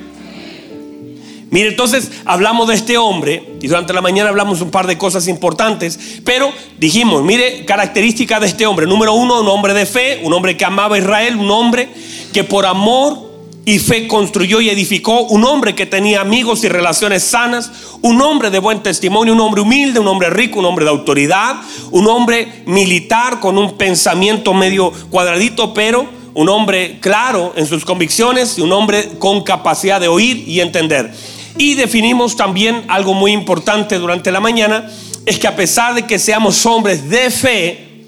Mire, 1.49 1.69
entonces 1.69 2.11
hablamos 2.25 2.67
de 2.67 2.75
este 2.75 2.97
hombre 2.97 3.55
y 3.61 3.67
durante 3.67 3.93
la 3.93 4.01
mañana 4.01 4.29
hablamos 4.29 4.59
un 4.61 4.69
par 4.69 4.85
de 4.85 4.97
cosas 4.97 5.27
importantes, 5.27 6.19
pero 6.25 6.51
dijimos, 6.77 7.23
mire, 7.23 7.63
característica 7.65 8.39
de 8.39 8.47
este 8.47 8.65
hombre. 8.65 8.85
Número 8.85 9.13
uno, 9.13 9.39
un 9.39 9.47
hombre 9.47 9.73
de 9.73 9.85
fe, 9.85 10.19
un 10.23 10.33
hombre 10.33 10.57
que 10.57 10.65
amaba 10.65 10.97
a 10.97 10.99
Israel, 10.99 11.37
un 11.37 11.49
hombre 11.49 11.87
que 12.33 12.43
por 12.43 12.65
amor 12.65 13.27
y 13.67 13.79
fe 13.79 14.07
construyó 14.07 14.61
y 14.61 14.69
edificó, 14.69 15.23
un 15.23 15.43
hombre 15.43 15.75
que 15.75 15.85
tenía 15.85 16.21
amigos 16.21 16.63
y 16.63 16.69
relaciones 16.69 17.23
sanas, 17.23 17.71
un 18.01 18.21
hombre 18.21 18.49
de 18.49 18.59
buen 18.59 18.81
testimonio, 18.81 19.33
un 19.33 19.41
hombre 19.41 19.61
humilde, 19.61 19.99
un 19.99 20.07
hombre 20.07 20.29
rico, 20.29 20.59
un 20.59 20.65
hombre 20.65 20.85
de 20.85 20.91
autoridad, 20.91 21.57
un 21.91 22.07
hombre 22.07 22.63
militar 22.65 23.41
con 23.41 23.57
un 23.57 23.77
pensamiento 23.77 24.53
medio 24.53 24.91
cuadradito, 25.09 25.73
pero 25.73 26.07
un 26.33 26.49
hombre 26.49 26.99
claro 27.01 27.53
en 27.55 27.65
sus 27.65 27.83
convicciones 27.83 28.57
y 28.57 28.61
un 28.61 28.71
hombre 28.71 29.17
con 29.17 29.43
capacidad 29.43 29.99
de 29.99 30.07
oír 30.07 30.47
y 30.47 30.61
entender. 30.61 31.11
Y 31.57 31.75
definimos 31.75 32.35
también 32.35 32.83
algo 32.87 33.13
muy 33.13 33.31
importante 33.31 33.97
durante 33.97 34.31
la 34.31 34.39
mañana, 34.39 34.89
es 35.25 35.39
que 35.39 35.47
a 35.47 35.55
pesar 35.55 35.95
de 35.95 36.05
que 36.05 36.19
seamos 36.19 36.65
hombres 36.65 37.09
de 37.09 37.29
fe, 37.31 38.03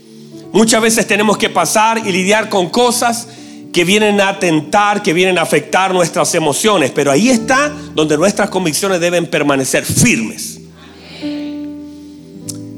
muchas 0.53 0.81
veces 0.81 1.07
tenemos 1.07 1.37
que 1.37 1.49
pasar 1.49 2.05
y 2.05 2.11
lidiar 2.11 2.49
con 2.49 2.69
cosas 2.69 3.27
que 3.73 3.83
vienen 3.83 4.19
a 4.21 4.29
atentar, 4.29 5.03
que 5.03 5.13
vienen 5.13 5.37
a 5.37 5.43
afectar 5.43 5.93
nuestras 5.93 6.33
emociones, 6.35 6.91
pero 6.91 7.11
ahí 7.11 7.29
está 7.29 7.71
donde 7.93 8.17
nuestras 8.17 8.49
convicciones 8.49 8.99
deben 8.99 9.27
permanecer 9.27 9.85
firmes. 9.85 10.59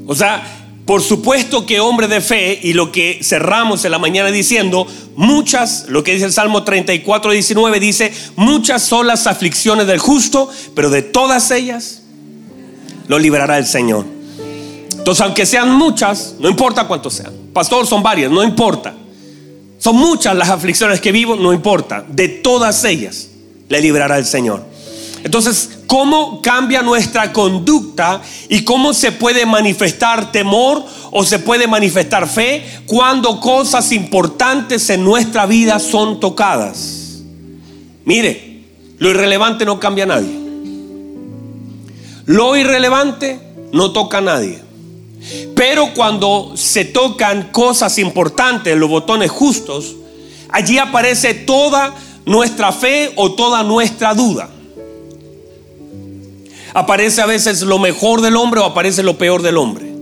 O 0.06 0.14
sea, 0.14 0.61
por 0.84 1.00
supuesto 1.00 1.64
que 1.64 1.80
hombre 1.80 2.08
de 2.08 2.20
fe, 2.20 2.58
y 2.62 2.72
lo 2.72 2.90
que 2.90 3.20
cerramos 3.22 3.84
en 3.84 3.92
la 3.92 3.98
mañana 3.98 4.30
diciendo, 4.30 4.86
muchas, 5.14 5.86
lo 5.88 6.02
que 6.02 6.12
dice 6.12 6.26
el 6.26 6.32
Salmo 6.32 6.64
34, 6.64 7.30
19, 7.30 7.80
dice, 7.80 8.12
muchas 8.36 8.82
son 8.82 9.06
las 9.06 9.26
aflicciones 9.26 9.86
del 9.86 10.00
justo, 10.00 10.50
pero 10.74 10.90
de 10.90 11.02
todas 11.02 11.50
ellas 11.52 12.02
lo 13.06 13.18
liberará 13.18 13.58
el 13.58 13.66
Señor. 13.66 14.06
Entonces, 14.90 15.22
aunque 15.24 15.46
sean 15.46 15.72
muchas, 15.72 16.34
no 16.40 16.48
importa 16.48 16.86
cuántos 16.86 17.14
sean. 17.14 17.32
Pastor, 17.52 17.86
son 17.86 18.02
varias, 18.02 18.30
no 18.30 18.42
importa. 18.42 18.94
Son 19.78 19.96
muchas 19.96 20.34
las 20.36 20.48
aflicciones 20.48 21.00
que 21.00 21.12
vivo, 21.12 21.36
no 21.36 21.52
importa. 21.52 22.04
De 22.08 22.28
todas 22.28 22.84
ellas 22.84 23.28
le 23.68 23.80
librará 23.80 24.18
el 24.18 24.24
Señor. 24.24 24.64
Entonces, 25.24 25.70
¿cómo 25.92 26.40
cambia 26.40 26.80
nuestra 26.80 27.34
conducta 27.34 28.22
y 28.48 28.64
cómo 28.64 28.94
se 28.94 29.12
puede 29.12 29.44
manifestar 29.44 30.32
temor 30.32 30.82
o 31.10 31.22
se 31.22 31.38
puede 31.38 31.66
manifestar 31.66 32.26
fe 32.26 32.64
cuando 32.86 33.38
cosas 33.38 33.92
importantes 33.92 34.88
en 34.88 35.04
nuestra 35.04 35.44
vida 35.44 35.78
son 35.78 36.18
tocadas? 36.18 37.20
Mire, 38.06 38.62
lo 38.96 39.10
irrelevante 39.10 39.66
no 39.66 39.78
cambia 39.78 40.04
a 40.04 40.06
nadie. 40.06 40.34
Lo 42.24 42.56
irrelevante 42.56 43.38
no 43.72 43.92
toca 43.92 44.16
a 44.16 44.22
nadie. 44.22 44.60
Pero 45.54 45.92
cuando 45.92 46.52
se 46.56 46.86
tocan 46.86 47.50
cosas 47.52 47.98
importantes, 47.98 48.74
los 48.78 48.88
botones 48.88 49.30
justos, 49.30 49.94
allí 50.48 50.78
aparece 50.78 51.34
toda 51.34 51.94
nuestra 52.24 52.72
fe 52.72 53.12
o 53.16 53.32
toda 53.32 53.62
nuestra 53.62 54.14
duda. 54.14 54.48
Aparece 56.74 57.20
a 57.20 57.26
veces 57.26 57.62
lo 57.62 57.78
mejor 57.78 58.20
del 58.20 58.36
hombre 58.36 58.60
o 58.60 58.64
aparece 58.64 59.02
lo 59.02 59.18
peor 59.18 59.42
del 59.42 59.58
hombre. 59.58 59.92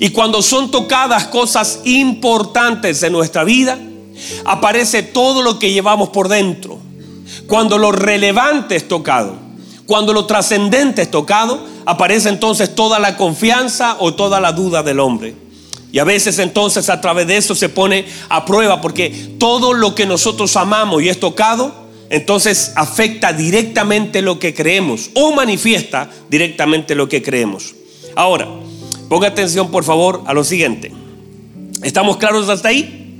Y 0.00 0.10
cuando 0.10 0.42
son 0.42 0.70
tocadas 0.70 1.26
cosas 1.28 1.80
importantes 1.84 3.02
en 3.02 3.12
nuestra 3.12 3.44
vida, 3.44 3.78
aparece 4.44 5.02
todo 5.02 5.42
lo 5.42 5.58
que 5.58 5.72
llevamos 5.72 6.10
por 6.10 6.28
dentro. 6.28 6.78
Cuando 7.46 7.78
lo 7.78 7.92
relevante 7.92 8.76
es 8.76 8.88
tocado, 8.88 9.34
cuando 9.86 10.12
lo 10.12 10.26
trascendente 10.26 11.02
es 11.02 11.10
tocado, 11.10 11.66
aparece 11.86 12.28
entonces 12.28 12.74
toda 12.74 12.98
la 12.98 13.16
confianza 13.16 13.96
o 13.98 14.14
toda 14.14 14.40
la 14.40 14.52
duda 14.52 14.82
del 14.82 15.00
hombre. 15.00 15.34
Y 15.92 15.98
a 15.98 16.04
veces 16.04 16.38
entonces 16.38 16.88
a 16.88 17.00
través 17.00 17.26
de 17.26 17.36
eso 17.36 17.54
se 17.54 17.68
pone 17.68 18.06
a 18.28 18.44
prueba 18.44 18.80
porque 18.80 19.34
todo 19.38 19.72
lo 19.72 19.94
que 19.94 20.06
nosotros 20.06 20.56
amamos 20.56 21.02
y 21.02 21.08
es 21.08 21.18
tocado, 21.18 21.72
entonces 22.10 22.72
afecta 22.74 23.32
directamente 23.32 24.20
lo 24.20 24.40
que 24.40 24.52
creemos 24.52 25.10
o 25.14 25.32
manifiesta 25.32 26.10
directamente 26.28 26.96
lo 26.96 27.08
que 27.08 27.22
creemos. 27.22 27.74
Ahora, 28.16 28.48
ponga 29.08 29.28
atención 29.28 29.70
por 29.70 29.84
favor 29.84 30.22
a 30.26 30.34
lo 30.34 30.42
siguiente. 30.42 30.92
¿Estamos 31.82 32.16
claros 32.16 32.48
hasta 32.48 32.68
ahí? 32.68 33.16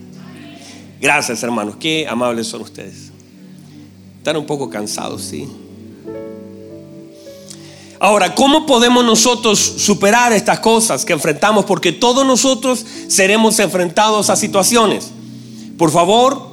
Gracias 1.01 1.43
hermanos, 1.45 1.77
qué 1.79 2.07
amables 2.09 2.49
son 2.49 2.63
ustedes. 2.63 3.13
Están 4.19 4.37
un 4.37 4.45
poco 4.45 4.69
cansados, 4.69 5.23
sí. 5.23 5.49
Ahora, 8.01 8.35
¿cómo 8.35 8.67
podemos 8.67 9.05
nosotros 9.05 9.59
superar 9.59 10.33
estas 10.33 10.59
cosas 10.59 11.05
que 11.05 11.13
enfrentamos? 11.13 11.65
Porque 11.65 11.93
todos 11.93 12.27
nosotros 12.27 12.85
seremos 13.09 13.59
enfrentados 13.61 14.31
a 14.31 14.37
situaciones. 14.37 15.11
Por 15.79 15.91
favor, 15.91 16.51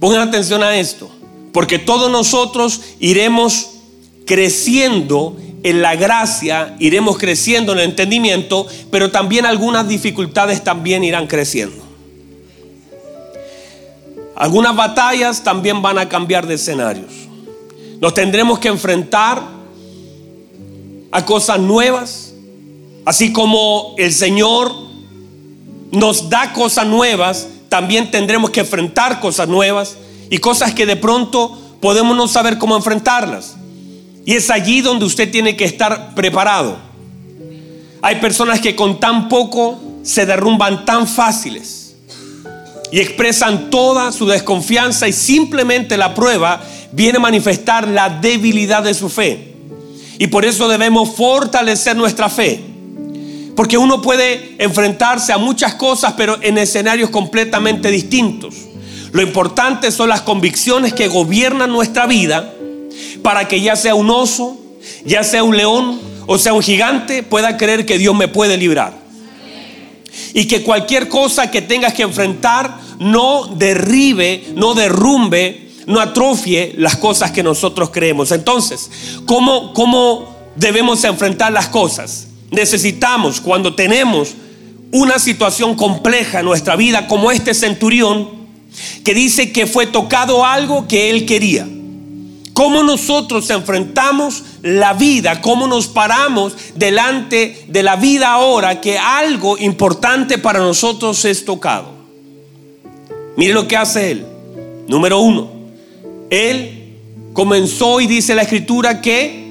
pongan 0.00 0.28
atención 0.28 0.62
a 0.62 0.78
esto. 0.78 1.10
Porque 1.58 1.80
todos 1.80 2.08
nosotros 2.08 2.82
iremos 3.00 3.70
creciendo 4.26 5.36
en 5.64 5.82
la 5.82 5.96
gracia, 5.96 6.76
iremos 6.78 7.18
creciendo 7.18 7.72
en 7.72 7.78
el 7.78 7.84
entendimiento, 7.86 8.64
pero 8.92 9.10
también 9.10 9.44
algunas 9.44 9.88
dificultades 9.88 10.62
también 10.62 11.02
irán 11.02 11.26
creciendo. 11.26 11.84
Algunas 14.36 14.76
batallas 14.76 15.42
también 15.42 15.82
van 15.82 15.98
a 15.98 16.08
cambiar 16.08 16.46
de 16.46 16.54
escenarios. 16.54 17.10
Nos 18.00 18.14
tendremos 18.14 18.60
que 18.60 18.68
enfrentar 18.68 19.42
a 21.10 21.24
cosas 21.24 21.58
nuevas, 21.58 22.34
así 23.04 23.32
como 23.32 23.96
el 23.98 24.12
Señor 24.12 24.72
nos 25.90 26.30
da 26.30 26.52
cosas 26.52 26.86
nuevas, 26.86 27.48
también 27.68 28.12
tendremos 28.12 28.50
que 28.50 28.60
enfrentar 28.60 29.18
cosas 29.18 29.48
nuevas 29.48 29.96
y 30.30 30.38
cosas 30.38 30.74
que 30.74 30.86
de 30.86 30.96
pronto 30.96 31.58
podemos 31.80 32.16
no 32.16 32.28
saber 32.28 32.58
cómo 32.58 32.76
enfrentarlas. 32.76 33.56
Y 34.24 34.34
es 34.34 34.50
allí 34.50 34.80
donde 34.80 35.04
usted 35.04 35.30
tiene 35.30 35.56
que 35.56 35.64
estar 35.64 36.14
preparado. 36.14 36.76
Hay 38.02 38.16
personas 38.16 38.60
que 38.60 38.76
con 38.76 39.00
tan 39.00 39.28
poco 39.28 39.80
se 40.02 40.26
derrumban 40.26 40.84
tan 40.84 41.06
fáciles 41.06 41.96
y 42.90 43.00
expresan 43.00 43.70
toda 43.70 44.12
su 44.12 44.26
desconfianza 44.26 45.08
y 45.08 45.12
simplemente 45.12 45.96
la 45.96 46.14
prueba 46.14 46.62
viene 46.92 47.18
a 47.18 47.20
manifestar 47.20 47.86
la 47.88 48.08
debilidad 48.08 48.82
de 48.82 48.94
su 48.94 49.08
fe. 49.08 49.54
Y 50.18 50.26
por 50.28 50.44
eso 50.44 50.68
debemos 50.68 51.14
fortalecer 51.14 51.96
nuestra 51.96 52.28
fe. 52.28 52.60
Porque 53.54 53.76
uno 53.76 54.00
puede 54.00 54.54
enfrentarse 54.58 55.32
a 55.32 55.38
muchas 55.38 55.74
cosas, 55.74 56.14
pero 56.16 56.38
en 56.40 56.58
escenarios 56.58 57.10
completamente 57.10 57.90
distintos. 57.90 58.54
Lo 59.12 59.22
importante 59.22 59.90
son 59.90 60.08
las 60.08 60.22
convicciones 60.22 60.92
que 60.92 61.08
gobiernan 61.08 61.70
nuestra 61.70 62.06
vida 62.06 62.54
para 63.22 63.48
que 63.48 63.60
ya 63.60 63.76
sea 63.76 63.94
un 63.94 64.10
oso, 64.10 64.58
ya 65.04 65.24
sea 65.24 65.44
un 65.44 65.56
león 65.56 66.00
o 66.26 66.36
sea 66.36 66.52
un 66.52 66.62
gigante, 66.62 67.22
pueda 67.22 67.56
creer 67.56 67.86
que 67.86 67.96
Dios 67.96 68.14
me 68.14 68.28
puede 68.28 68.58
librar. 68.58 68.92
Y 70.34 70.46
que 70.46 70.62
cualquier 70.62 71.08
cosa 71.08 71.50
que 71.50 71.62
tengas 71.62 71.94
que 71.94 72.02
enfrentar 72.02 72.78
no 72.98 73.46
derribe, 73.46 74.44
no 74.54 74.74
derrumbe 74.74 75.68
no 75.88 76.00
atrofie 76.00 76.74
las 76.76 76.96
cosas 76.96 77.32
que 77.32 77.42
nosotros 77.42 77.88
creemos. 77.90 78.30
Entonces, 78.30 78.90
¿cómo, 79.24 79.72
cómo 79.72 80.36
debemos 80.54 81.02
enfrentar 81.04 81.50
las 81.50 81.68
cosas? 81.68 82.28
Necesitamos, 82.50 83.40
cuando 83.40 83.74
tenemos 83.74 84.34
una 84.92 85.18
situación 85.18 85.74
compleja 85.76 86.40
en 86.40 86.44
nuestra 86.44 86.76
vida, 86.76 87.06
como 87.08 87.30
este 87.30 87.54
centurión, 87.54 88.28
que 89.04 89.14
dice 89.14 89.52
que 89.52 89.66
fue 89.66 89.86
tocado 89.86 90.44
algo 90.44 90.86
que 90.88 91.10
él 91.10 91.26
quería. 91.26 91.66
¿Cómo 92.58 92.82
nosotros 92.82 93.48
enfrentamos 93.50 94.42
la 94.62 94.92
vida? 94.92 95.40
¿Cómo 95.40 95.68
nos 95.68 95.86
paramos 95.86 96.56
delante 96.74 97.64
de 97.68 97.82
la 97.84 97.94
vida 97.94 98.32
ahora 98.32 98.80
que 98.80 98.98
algo 98.98 99.56
importante 99.58 100.38
para 100.38 100.58
nosotros 100.58 101.24
es 101.24 101.44
tocado? 101.44 101.92
Mire 103.36 103.54
lo 103.54 103.68
que 103.68 103.76
hace 103.76 104.10
él. 104.10 104.26
Número 104.88 105.20
uno, 105.20 105.48
él 106.30 106.96
comenzó 107.32 108.00
y 108.00 108.08
dice 108.08 108.34
la 108.34 108.42
escritura 108.42 109.00
que 109.00 109.46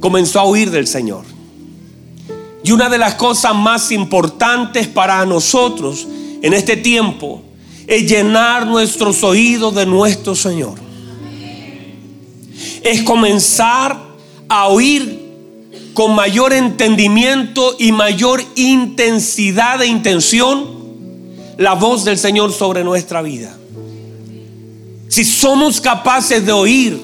comenzó 0.00 0.40
a 0.40 0.46
huir 0.46 0.70
del 0.70 0.86
Señor. 0.86 1.24
Y 2.64 2.72
una 2.72 2.88
de 2.88 2.96
las 2.96 3.16
cosas 3.16 3.54
más 3.54 3.92
importantes 3.92 4.88
para 4.88 5.24
nosotros 5.26 6.08
en 6.40 6.54
este 6.54 6.78
tiempo 6.78 7.42
es 7.86 8.10
llenar 8.10 8.66
nuestros 8.66 9.22
oídos 9.22 9.74
de 9.74 9.86
nuestro 9.86 10.34
Señor. 10.34 10.74
Es 12.82 13.02
comenzar 13.02 13.98
a 14.48 14.68
oír 14.68 15.26
con 15.94 16.14
mayor 16.14 16.52
entendimiento 16.52 17.76
y 17.78 17.92
mayor 17.92 18.42
intensidad 18.54 19.78
de 19.78 19.86
intención 19.86 20.76
la 21.56 21.74
voz 21.74 22.04
del 22.04 22.18
Señor 22.18 22.52
sobre 22.52 22.84
nuestra 22.84 23.22
vida. 23.22 23.56
Si 25.08 25.24
somos 25.24 25.80
capaces 25.80 26.44
de 26.44 26.52
oír, 26.52 27.00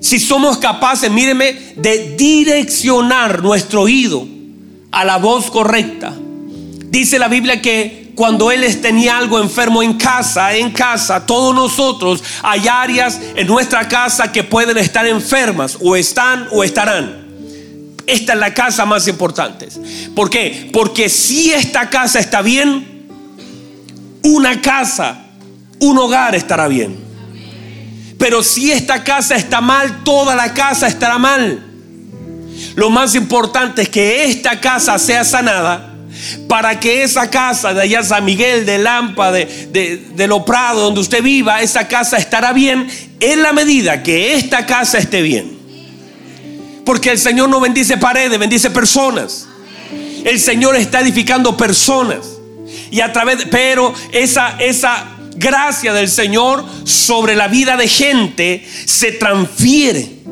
si 0.00 0.20
somos 0.20 0.58
capaces, 0.58 1.10
míreme, 1.10 1.58
de 1.76 2.14
direccionar 2.16 3.42
nuestro 3.42 3.82
oído 3.82 4.26
a 4.92 5.04
la 5.04 5.16
voz 5.16 5.50
correcta. 5.50 6.14
Dice 6.90 7.18
la 7.18 7.28
Biblia 7.28 7.60
que 7.60 8.03
cuando 8.14 8.50
él 8.50 8.80
tenía 8.80 9.18
algo 9.18 9.40
enfermo 9.40 9.82
en 9.82 9.94
casa, 9.94 10.54
en 10.54 10.70
casa, 10.70 11.26
todos 11.26 11.54
nosotros 11.54 12.22
hay 12.42 12.68
áreas 12.68 13.20
en 13.34 13.46
nuestra 13.46 13.88
casa 13.88 14.30
que 14.30 14.44
pueden 14.44 14.78
estar 14.78 15.06
enfermas 15.06 15.78
o 15.80 15.96
están 15.96 16.48
o 16.52 16.62
estarán. 16.62 17.24
Esta 18.06 18.34
es 18.34 18.38
la 18.38 18.52
casa 18.52 18.84
más 18.84 19.08
importante. 19.08 19.68
¿Por 20.14 20.30
qué? 20.30 20.70
Porque 20.72 21.08
si 21.08 21.52
esta 21.52 21.88
casa 21.88 22.20
está 22.20 22.42
bien, 22.42 23.08
una 24.22 24.60
casa, 24.60 25.24
un 25.80 25.98
hogar 25.98 26.34
estará 26.34 26.68
bien. 26.68 27.02
Pero 28.18 28.42
si 28.42 28.70
esta 28.70 29.02
casa 29.02 29.34
está 29.34 29.60
mal, 29.60 30.04
toda 30.04 30.34
la 30.34 30.54
casa 30.54 30.86
estará 30.86 31.18
mal. 31.18 31.64
Lo 32.76 32.90
más 32.90 33.14
importante 33.14 33.82
es 33.82 33.88
que 33.88 34.24
esta 34.24 34.60
casa 34.60 34.98
sea 34.98 35.24
sanada 35.24 35.93
para 36.48 36.80
que 36.80 37.02
esa 37.02 37.30
casa 37.30 37.74
de 37.74 37.82
allá 37.82 38.02
San 38.02 38.24
Miguel, 38.24 38.66
de 38.66 38.78
Lampa, 38.78 39.32
de, 39.32 39.46
de, 40.14 40.26
Lo 40.26 40.44
Prado, 40.44 40.80
donde 40.80 41.00
usted 41.00 41.22
viva, 41.22 41.62
esa 41.62 41.88
casa 41.88 42.16
estará 42.16 42.52
bien 42.52 42.88
en 43.20 43.42
la 43.42 43.52
medida 43.52 44.02
que 44.02 44.34
esta 44.34 44.66
casa 44.66 44.98
esté 44.98 45.22
bien. 45.22 45.58
Porque 46.84 47.10
el 47.10 47.18
Señor 47.18 47.48
no 47.48 47.60
bendice 47.60 47.96
paredes, 47.96 48.38
bendice 48.38 48.70
personas. 48.70 49.46
El 50.24 50.38
Señor 50.38 50.76
está 50.76 51.00
edificando 51.00 51.56
personas. 51.56 52.26
Y 52.90 53.00
a 53.00 53.12
través, 53.12 53.46
pero 53.50 53.92
esa, 54.12 54.56
esa 54.58 55.14
gracia 55.36 55.92
del 55.92 56.08
Señor 56.08 56.64
sobre 56.84 57.36
la 57.36 57.48
vida 57.48 57.76
de 57.76 57.88
gente 57.88 58.66
se 58.84 59.12
transfiere. 59.12 60.23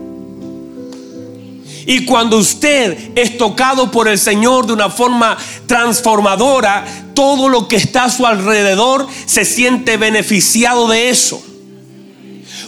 Y 1.87 2.05
cuando 2.05 2.39
usted 2.39 3.11
es 3.17 3.39
tocado 3.39 3.91
por 3.91 4.09
el 4.09 4.19
Señor 4.19 4.67
de 4.67 4.73
una 4.73 4.91
forma 4.91 5.37
transformadora, 5.67 6.85
todo 7.15 7.49
lo 7.49 7.69
que 7.69 7.77
está 7.77 8.05
a 8.05 8.11
su 8.11 8.27
alrededor 8.27 9.07
se 9.27 9.45
siente 9.45 9.97
beneficiado 9.97 10.89
de 10.89 11.11
eso. 11.11 11.43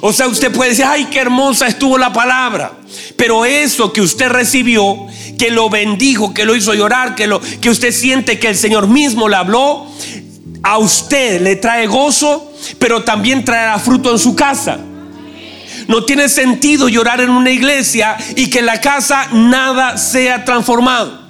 O 0.00 0.12
sea, 0.12 0.26
usted 0.26 0.52
puede 0.52 0.71
decir, 0.71 0.85
ay, 0.85 1.06
qué 1.06 1.21
hermosa 1.21 1.66
estuvo 1.66 1.97
la 1.97 2.12
palabra. 2.12 2.73
Pero 3.16 3.44
eso 3.44 3.92
que 3.92 4.02
usted 4.02 4.28
recibió, 4.28 5.06
que 5.38 5.50
lo 5.50 5.71
bendijo, 5.71 6.35
que 6.35 6.44
lo 6.44 6.54
hizo 6.54 6.75
llorar, 6.75 7.14
que, 7.14 7.26
lo, 7.26 7.40
que 7.40 7.71
usted 7.71 7.92
siente 7.92 8.38
que 8.38 8.49
el 8.49 8.56
Señor 8.56 8.88
mismo 8.88 9.28
le 9.28 9.37
habló, 9.37 9.87
a 10.62 10.78
usted 10.78 11.40
le 11.40 11.56
trae 11.56 11.87
gozo, 11.87 12.52
pero 12.78 13.02
también 13.02 13.44
traerá 13.44 13.78
fruto 13.78 14.11
en 14.11 14.18
su 14.18 14.35
casa. 14.35 14.78
No 15.88 16.05
tiene 16.05 16.29
sentido 16.29 16.88
llorar 16.88 17.21
en 17.21 17.31
una 17.31 17.50
iglesia 17.50 18.17
y 18.37 18.50
que 18.50 18.61
en 18.61 18.67
la 18.67 18.81
casa 18.81 19.29
nada 19.33 19.99
sea 19.99 20.45
transformado. 20.45 21.25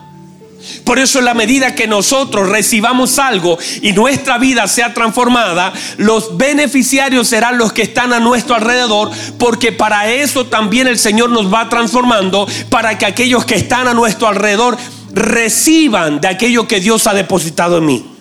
Por 0.84 0.98
eso 0.98 1.18
en 1.18 1.24
la 1.26 1.34
medida 1.34 1.74
que 1.74 1.86
nosotros 1.86 2.48
recibamos 2.48 3.18
algo 3.18 3.58
y 3.82 3.92
nuestra 3.92 4.38
vida 4.38 4.66
sea 4.66 4.94
transformada, 4.94 5.72
los 5.98 6.36
beneficiarios 6.36 7.28
serán 7.28 7.58
los 7.58 7.72
que 7.72 7.82
están 7.82 8.12
a 8.12 8.20
nuestro 8.20 8.54
alrededor, 8.54 9.10
porque 9.38 9.72
para 9.72 10.10
eso 10.10 10.46
también 10.46 10.86
el 10.86 10.98
Señor 10.98 11.30
nos 11.30 11.52
va 11.52 11.68
transformando, 11.68 12.46
para 12.70 12.98
que 12.98 13.06
aquellos 13.06 13.44
que 13.44 13.56
están 13.56 13.88
a 13.88 13.94
nuestro 13.94 14.28
alrededor 14.28 14.76
reciban 15.12 16.20
de 16.20 16.28
aquello 16.28 16.66
que 16.66 16.80
Dios 16.80 17.06
ha 17.06 17.14
depositado 17.14 17.78
en 17.78 17.86
mí. 17.86 18.13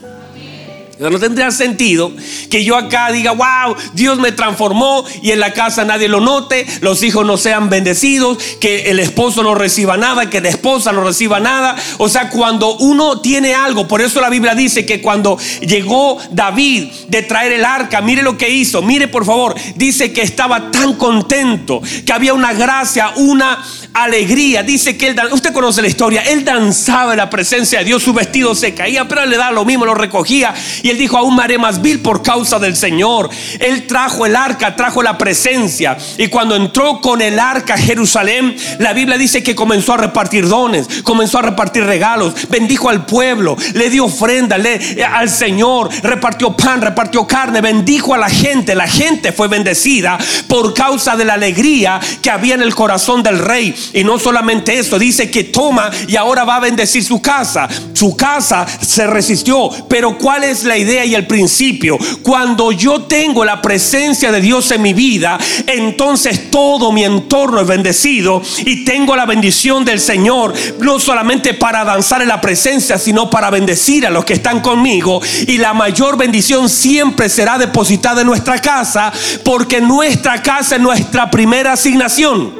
No 0.99 1.19
tendría 1.19 1.49
sentido 1.49 2.11
que 2.51 2.63
yo 2.63 2.77
acá 2.77 3.11
diga, 3.11 3.31
wow, 3.31 3.75
Dios 3.93 4.19
me 4.19 4.31
transformó 4.31 5.03
y 5.23 5.31
en 5.31 5.39
la 5.39 5.51
casa 5.51 5.83
nadie 5.83 6.07
lo 6.07 6.19
note, 6.19 6.67
los 6.81 7.01
hijos 7.01 7.25
no 7.25 7.35
sean 7.37 7.69
bendecidos, 7.69 8.37
que 8.61 8.91
el 8.91 8.99
esposo 8.99 9.41
no 9.41 9.55
reciba 9.55 9.97
nada, 9.97 10.29
que 10.29 10.39
la 10.39 10.49
esposa 10.49 10.91
no 10.91 11.03
reciba 11.03 11.39
nada. 11.39 11.75
O 11.97 12.09
sea, 12.09 12.29
cuando 12.29 12.75
uno 12.77 13.21
tiene 13.21 13.55
algo, 13.55 13.87
por 13.87 14.01
eso 14.01 14.21
la 14.21 14.29
Biblia 14.29 14.53
dice 14.53 14.85
que 14.85 15.01
cuando 15.01 15.37
llegó 15.61 16.19
David 16.29 16.91
de 17.07 17.23
traer 17.23 17.53
el 17.53 17.65
arca, 17.65 18.01
mire 18.01 18.21
lo 18.21 18.37
que 18.37 18.49
hizo, 18.49 18.83
mire 18.83 19.07
por 19.07 19.25
favor, 19.25 19.55
dice 19.75 20.13
que 20.13 20.21
estaba 20.21 20.69
tan 20.69 20.93
contento, 20.93 21.81
que 22.05 22.13
había 22.13 22.35
una 22.35 22.53
gracia, 22.53 23.13
una 23.15 23.63
alegría. 23.93 24.61
Dice 24.61 24.95
que 24.95 25.07
él, 25.07 25.19
usted 25.31 25.53
conoce 25.53 25.81
la 25.81 25.87
historia, 25.87 26.21
él 26.21 26.45
danzaba 26.45 27.13
en 27.13 27.17
la 27.17 27.31
presencia 27.31 27.79
de 27.79 27.85
Dios, 27.85 28.03
su 28.03 28.13
vestido 28.13 28.53
se 28.53 28.75
caía, 28.75 29.07
pero 29.07 29.23
él 29.23 29.31
le 29.31 29.37
da 29.37 29.51
lo 29.51 29.65
mismo, 29.65 29.85
lo 29.85 29.95
recogía 29.95 30.53
y 30.83 30.89
dijo, 30.97 31.17
aún 31.17 31.35
me 31.35 31.43
más 31.57 31.81
vil 31.81 31.99
por 32.01 32.23
causa 32.23 32.57
del 32.57 32.75
Señor. 32.75 33.29
Él 33.59 33.85
trajo 33.85 34.25
el 34.25 34.35
arca, 34.35 34.75
trajo 34.75 35.03
la 35.03 35.17
presencia. 35.17 35.97
Y 36.17 36.27
cuando 36.27 36.55
entró 36.55 37.01
con 37.01 37.21
el 37.21 37.39
arca 37.39 37.75
a 37.75 37.77
Jerusalén, 37.77 38.55
la 38.79 38.93
Biblia 38.93 39.17
dice 39.17 39.43
que 39.43 39.55
comenzó 39.55 39.93
a 39.93 39.97
repartir 39.97 40.47
dones, 40.47 40.87
comenzó 41.03 41.39
a 41.39 41.43
repartir 41.43 41.83
regalos, 41.83 42.33
bendijo 42.49 42.89
al 42.89 43.05
pueblo, 43.05 43.57
le 43.73 43.89
dio 43.89 44.05
ofrenda 44.05 44.57
le, 44.57 45.03
al 45.03 45.29
Señor, 45.29 45.89
repartió 46.01 46.55
pan, 46.55 46.81
repartió 46.81 47.27
carne, 47.27 47.61
bendijo 47.61 48.13
a 48.13 48.17
la 48.17 48.29
gente. 48.29 48.75
La 48.75 48.87
gente 48.87 49.31
fue 49.31 49.47
bendecida 49.47 50.17
por 50.47 50.73
causa 50.73 51.15
de 51.15 51.25
la 51.25 51.33
alegría 51.33 51.99
que 52.21 52.31
había 52.31 52.55
en 52.55 52.61
el 52.61 52.75
corazón 52.75 53.21
del 53.23 53.39
rey. 53.39 53.75
Y 53.93 54.03
no 54.03 54.19
solamente 54.19 54.77
eso, 54.77 54.97
dice 54.97 55.29
que 55.29 55.45
toma 55.45 55.91
y 56.07 56.15
ahora 56.15 56.43
va 56.43 56.57
a 56.57 56.61
bendecir 56.61 57.03
su 57.03 57.21
casa. 57.21 57.67
Su 57.93 58.15
casa 58.15 58.65
se 58.81 59.07
resistió. 59.07 59.69
Pero 59.89 60.17
¿cuál 60.17 60.43
es 60.43 60.63
la 60.63 60.72
idea 60.77 61.05
y 61.05 61.15
el 61.15 61.27
principio. 61.27 61.97
Cuando 62.21 62.71
yo 62.71 63.03
tengo 63.03 63.45
la 63.45 63.61
presencia 63.61 64.31
de 64.31 64.41
Dios 64.41 64.71
en 64.71 64.81
mi 64.81 64.93
vida, 64.93 65.37
entonces 65.67 66.51
todo 66.51 66.91
mi 66.91 67.03
entorno 67.03 67.61
es 67.61 67.67
bendecido 67.67 68.41
y 68.65 68.83
tengo 68.83 69.15
la 69.15 69.25
bendición 69.25 69.85
del 69.85 69.99
Señor, 69.99 70.53
no 70.79 70.99
solamente 70.99 71.53
para 71.53 71.83
danzar 71.83 72.21
en 72.21 72.27
la 72.27 72.41
presencia, 72.41 72.97
sino 72.97 73.29
para 73.29 73.49
bendecir 73.49 74.05
a 74.05 74.09
los 74.09 74.25
que 74.25 74.33
están 74.33 74.61
conmigo. 74.61 75.21
Y 75.47 75.57
la 75.57 75.73
mayor 75.73 76.17
bendición 76.17 76.69
siempre 76.69 77.29
será 77.29 77.57
depositada 77.57 78.21
en 78.21 78.27
nuestra 78.27 78.59
casa, 78.59 79.11
porque 79.43 79.81
nuestra 79.81 80.41
casa 80.41 80.75
es 80.75 80.81
nuestra 80.81 81.29
primera 81.29 81.73
asignación. 81.73 82.53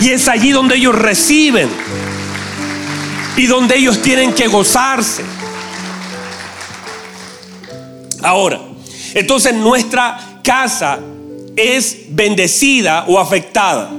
Y 0.00 0.10
es 0.10 0.28
allí 0.28 0.50
donde 0.50 0.76
ellos 0.76 0.94
reciben 0.94 1.68
y 3.36 3.46
donde 3.46 3.76
ellos 3.76 4.00
tienen 4.02 4.32
que 4.32 4.48
gozarse. 4.48 5.39
Ahora, 8.22 8.60
entonces 9.14 9.54
nuestra 9.54 10.40
casa 10.42 10.98
es 11.56 11.98
bendecida 12.10 13.04
o 13.08 13.18
afectada. 13.18 13.90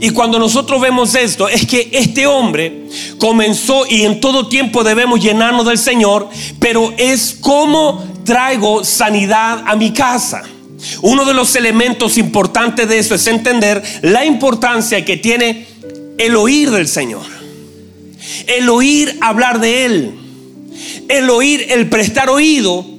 Y 0.00 0.10
cuando 0.10 0.38
nosotros 0.38 0.80
vemos 0.80 1.14
esto, 1.14 1.48
es 1.48 1.66
que 1.66 1.88
este 1.92 2.26
hombre 2.26 2.86
comenzó 3.18 3.86
y 3.86 4.02
en 4.02 4.20
todo 4.20 4.48
tiempo 4.48 4.84
debemos 4.84 5.20
llenarnos 5.20 5.66
del 5.66 5.78
Señor, 5.78 6.28
pero 6.58 6.92
es 6.96 7.36
como 7.40 8.04
traigo 8.24 8.84
sanidad 8.84 9.64
a 9.66 9.74
mi 9.74 9.92
casa. 9.92 10.42
Uno 11.02 11.24
de 11.24 11.34
los 11.34 11.56
elementos 11.56 12.18
importantes 12.18 12.88
de 12.88 12.98
eso 12.98 13.14
es 13.14 13.26
entender 13.26 13.82
la 14.02 14.24
importancia 14.24 15.04
que 15.04 15.16
tiene 15.16 15.66
el 16.18 16.36
oír 16.36 16.70
del 16.70 16.88
Señor. 16.88 17.24
El 18.46 18.68
oír 18.68 19.16
hablar 19.20 19.60
de 19.60 19.86
Él. 19.86 20.14
El 21.08 21.30
oír, 21.30 21.66
el 21.70 21.88
prestar 21.88 22.28
oído 22.28 22.95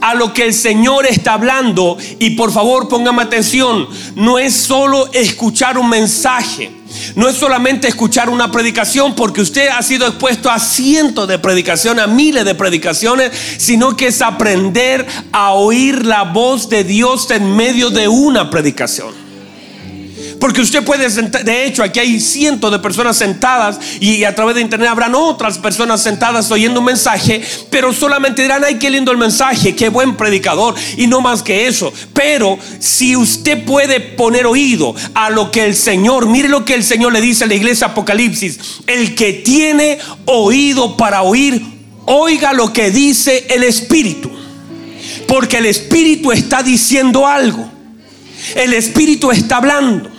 a 0.00 0.14
lo 0.14 0.32
que 0.32 0.44
el 0.44 0.54
Señor 0.54 1.06
está 1.06 1.34
hablando. 1.34 1.96
Y 2.18 2.30
por 2.30 2.52
favor, 2.52 2.88
póngame 2.88 3.22
atención, 3.22 3.88
no 4.14 4.38
es 4.38 4.54
solo 4.54 5.10
escuchar 5.12 5.78
un 5.78 5.88
mensaje. 5.88 6.70
No 7.16 7.28
es 7.28 7.36
solamente 7.36 7.88
escuchar 7.88 8.30
una 8.30 8.52
predicación, 8.52 9.14
porque 9.14 9.40
usted 9.40 9.68
ha 9.68 9.82
sido 9.82 10.06
expuesto 10.06 10.48
a 10.48 10.60
cientos 10.60 11.26
de 11.26 11.40
predicaciones, 11.40 12.04
a 12.04 12.06
miles 12.06 12.44
de 12.44 12.54
predicaciones, 12.54 13.32
sino 13.58 13.96
que 13.96 14.08
es 14.08 14.22
aprender 14.22 15.04
a 15.32 15.52
oír 15.52 16.06
la 16.06 16.22
voz 16.22 16.68
de 16.68 16.84
Dios 16.84 17.30
en 17.30 17.56
medio 17.56 17.90
de 17.90 18.06
una 18.06 18.48
predicación. 18.48 19.23
Porque 20.44 20.60
usted 20.60 20.84
puede, 20.84 21.08
de 21.08 21.64
hecho, 21.64 21.82
aquí 21.82 22.00
hay 22.00 22.20
cientos 22.20 22.70
de 22.70 22.78
personas 22.78 23.16
sentadas 23.16 23.80
y 23.98 24.24
a 24.24 24.34
través 24.34 24.54
de 24.54 24.60
internet 24.60 24.90
habrán 24.90 25.14
otras 25.14 25.56
personas 25.56 26.02
sentadas 26.02 26.50
oyendo 26.50 26.80
un 26.80 26.84
mensaje, 26.84 27.40
pero 27.70 27.94
solamente 27.94 28.42
dirán, 28.42 28.62
ay, 28.62 28.74
qué 28.78 28.90
lindo 28.90 29.10
el 29.10 29.16
mensaje, 29.16 29.74
qué 29.74 29.88
buen 29.88 30.18
predicador, 30.18 30.74
y 30.98 31.06
no 31.06 31.22
más 31.22 31.42
que 31.42 31.66
eso. 31.66 31.90
Pero 32.12 32.58
si 32.78 33.16
usted 33.16 33.64
puede 33.64 34.00
poner 34.00 34.44
oído 34.44 34.94
a 35.14 35.30
lo 35.30 35.50
que 35.50 35.64
el 35.64 35.74
Señor, 35.74 36.26
mire 36.26 36.50
lo 36.50 36.62
que 36.62 36.74
el 36.74 36.84
Señor 36.84 37.14
le 37.14 37.22
dice 37.22 37.44
a 37.44 37.46
la 37.46 37.54
iglesia 37.54 37.86
Apocalipsis, 37.86 38.82
el 38.86 39.14
que 39.14 39.32
tiene 39.32 39.98
oído 40.26 40.98
para 40.98 41.22
oír, 41.22 41.64
oiga 42.04 42.52
lo 42.52 42.70
que 42.70 42.90
dice 42.90 43.46
el 43.48 43.62
Espíritu. 43.62 44.30
Porque 45.26 45.56
el 45.56 45.64
Espíritu 45.64 46.32
está 46.32 46.62
diciendo 46.62 47.26
algo. 47.26 47.66
El 48.54 48.74
Espíritu 48.74 49.30
está 49.30 49.56
hablando. 49.56 50.12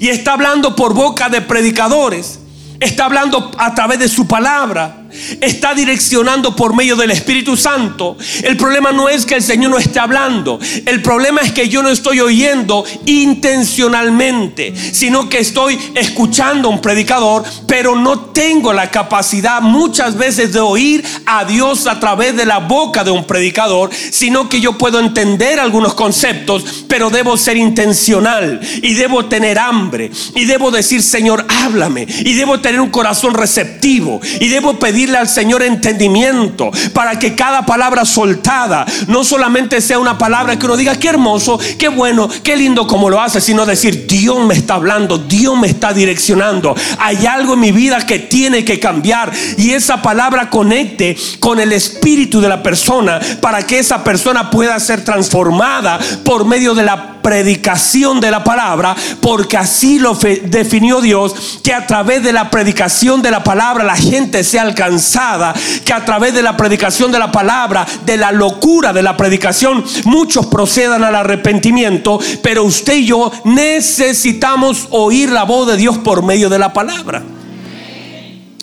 Y 0.00 0.08
está 0.08 0.34
hablando 0.34 0.74
por 0.74 0.94
boca 0.94 1.28
de 1.28 1.40
predicadores. 1.40 2.40
Está 2.80 3.06
hablando 3.06 3.50
a 3.58 3.74
través 3.74 3.98
de 3.98 4.08
su 4.08 4.26
palabra 4.26 5.05
está 5.40 5.74
direccionando 5.74 6.54
por 6.54 6.74
medio 6.74 6.96
del 6.96 7.10
Espíritu 7.10 7.56
Santo. 7.56 8.16
El 8.42 8.56
problema 8.56 8.92
no 8.92 9.08
es 9.08 9.26
que 9.26 9.34
el 9.34 9.42
Señor 9.42 9.70
no 9.70 9.78
esté 9.78 9.98
hablando. 9.98 10.58
El 10.84 11.02
problema 11.02 11.40
es 11.40 11.52
que 11.52 11.68
yo 11.68 11.82
no 11.82 11.90
estoy 11.90 12.20
oyendo 12.20 12.84
intencionalmente, 13.06 14.74
sino 14.92 15.28
que 15.28 15.38
estoy 15.38 15.78
escuchando 15.94 16.68
a 16.68 16.70
un 16.70 16.80
predicador, 16.80 17.44
pero 17.66 17.96
no 17.96 18.20
tengo 18.20 18.72
la 18.72 18.90
capacidad 18.90 19.60
muchas 19.60 20.16
veces 20.16 20.52
de 20.52 20.60
oír 20.60 21.04
a 21.24 21.44
Dios 21.44 21.86
a 21.86 22.00
través 22.00 22.36
de 22.36 22.46
la 22.46 22.58
boca 22.58 23.04
de 23.04 23.10
un 23.10 23.24
predicador, 23.24 23.90
sino 24.10 24.48
que 24.48 24.60
yo 24.60 24.78
puedo 24.78 25.00
entender 25.00 25.60
algunos 25.60 25.94
conceptos, 25.94 26.84
pero 26.88 27.10
debo 27.10 27.36
ser 27.36 27.56
intencional 27.56 28.60
y 28.82 28.94
debo 28.94 29.26
tener 29.26 29.58
hambre 29.58 30.10
y 30.34 30.44
debo 30.44 30.70
decir, 30.70 31.02
Señor, 31.02 31.46
háblame 31.48 32.06
y 32.08 32.34
debo 32.34 32.60
tener 32.60 32.80
un 32.80 32.90
corazón 32.90 33.34
receptivo 33.34 34.20
y 34.40 34.48
debo 34.48 34.78
pedir 34.78 35.05
al 35.14 35.28
Señor 35.28 35.62
entendimiento 35.62 36.70
para 36.92 37.18
que 37.18 37.34
cada 37.34 37.64
palabra 37.64 38.04
soltada 38.04 38.84
no 39.06 39.24
solamente 39.24 39.80
sea 39.80 39.98
una 39.98 40.18
palabra 40.18 40.58
que 40.58 40.66
uno 40.66 40.76
diga, 40.76 40.98
qué 40.98 41.08
hermoso, 41.08 41.58
qué 41.78 41.88
bueno, 41.88 42.28
qué 42.42 42.56
lindo 42.56 42.86
como 42.86 43.10
lo 43.10 43.20
hace, 43.20 43.40
sino 43.40 43.66
decir, 43.66 44.06
Dios 44.06 44.44
me 44.44 44.54
está 44.54 44.74
hablando, 44.74 45.18
Dios 45.18 45.58
me 45.58 45.68
está 45.68 45.92
direccionando. 45.92 46.74
Hay 46.98 47.26
algo 47.26 47.54
en 47.54 47.60
mi 47.60 47.72
vida 47.72 48.04
que 48.06 48.18
tiene 48.18 48.64
que 48.64 48.80
cambiar 48.80 49.32
y 49.56 49.72
esa 49.72 50.02
palabra 50.02 50.50
conecte 50.50 51.16
con 51.40 51.60
el 51.60 51.72
espíritu 51.72 52.40
de 52.40 52.48
la 52.48 52.62
persona 52.62 53.20
para 53.40 53.66
que 53.66 53.78
esa 53.78 54.02
persona 54.02 54.50
pueda 54.50 54.78
ser 54.80 55.04
transformada 55.04 55.98
por 56.24 56.44
medio 56.44 56.74
de 56.74 56.82
la 56.82 57.15
predicación 57.26 58.20
de 58.20 58.30
la 58.30 58.44
palabra, 58.44 58.94
porque 59.20 59.56
así 59.56 59.98
lo 59.98 60.14
definió 60.14 61.00
Dios, 61.00 61.58
que 61.60 61.74
a 61.74 61.84
través 61.84 62.22
de 62.22 62.32
la 62.32 62.50
predicación 62.50 63.20
de 63.20 63.32
la 63.32 63.42
palabra 63.42 63.82
la 63.82 63.96
gente 63.96 64.44
sea 64.44 64.62
alcanzada, 64.62 65.52
que 65.84 65.92
a 65.92 66.04
través 66.04 66.34
de 66.34 66.42
la 66.44 66.56
predicación 66.56 67.10
de 67.10 67.18
la 67.18 67.32
palabra, 67.32 67.84
de 68.04 68.16
la 68.16 68.30
locura 68.30 68.92
de 68.92 69.02
la 69.02 69.16
predicación, 69.16 69.84
muchos 70.04 70.46
procedan 70.46 71.02
al 71.02 71.16
arrepentimiento, 71.16 72.20
pero 72.44 72.62
usted 72.62 72.94
y 72.94 73.06
yo 73.06 73.32
necesitamos 73.42 74.86
oír 74.90 75.28
la 75.28 75.42
voz 75.42 75.66
de 75.66 75.76
Dios 75.76 75.98
por 75.98 76.22
medio 76.22 76.48
de 76.48 76.60
la 76.60 76.72
palabra. 76.72 77.24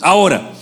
Ahora, 0.00 0.52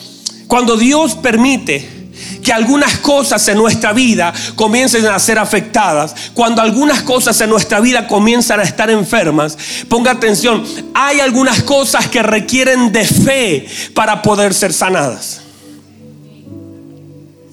cuando 0.49 0.77
Dios 0.77 1.15
permite 1.15 2.02
que 2.43 2.53
algunas 2.53 2.99
cosas 2.99 3.47
en 3.49 3.57
nuestra 3.57 3.93
vida 3.93 4.33
comiencen 4.55 5.07
a 5.07 5.19
ser 5.19 5.39
afectadas, 5.39 6.15
cuando 6.35 6.61
algunas 6.61 7.03
cosas 7.03 7.41
en 7.41 7.51
nuestra 7.51 7.81
vida 7.81 8.07
comienzan 8.07 8.61
a 8.61 8.65
estar 8.65 8.91
enfermas, 8.91 9.57
ponga 9.89 10.11
atención, 10.11 10.65
hay 10.95 11.21
algunas 11.21 11.63
cosas 11.63 12.09
que 12.09 12.23
requieren 12.23 12.93
de 12.93 13.05
fe 13.05 13.67
para 13.95 14.23
poder 14.23 14.55
ser 14.55 14.73
sanadas. 14.73 15.41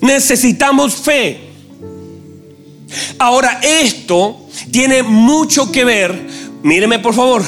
Necesitamos 0.02 0.96
fe. 0.96 1.50
Ahora, 3.20 3.60
esto 3.62 4.48
tiene 4.72 5.04
mucho 5.04 5.72
que 5.72 5.86
ver, 5.86 6.28
míreme 6.64 7.00
por 7.00 7.14
favor, 7.14 7.44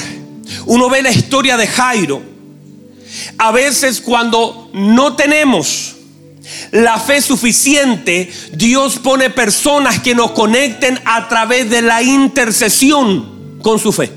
uno 0.66 0.88
ve 0.88 1.02
la 1.02 1.10
historia 1.10 1.56
de 1.56 1.66
Jairo. 1.66 2.22
A 3.38 3.50
veces 3.52 4.00
cuando 4.00 4.70
no 4.72 5.16
tenemos 5.16 5.96
la 6.70 6.98
fe 6.98 7.20
suficiente, 7.20 8.30
Dios 8.52 8.98
pone 8.98 9.30
personas 9.30 10.00
que 10.00 10.14
nos 10.14 10.32
conecten 10.32 10.98
a 11.04 11.28
través 11.28 11.68
de 11.70 11.82
la 11.82 12.02
intercesión 12.02 13.58
con 13.62 13.78
su 13.78 13.92
fe. 13.92 14.10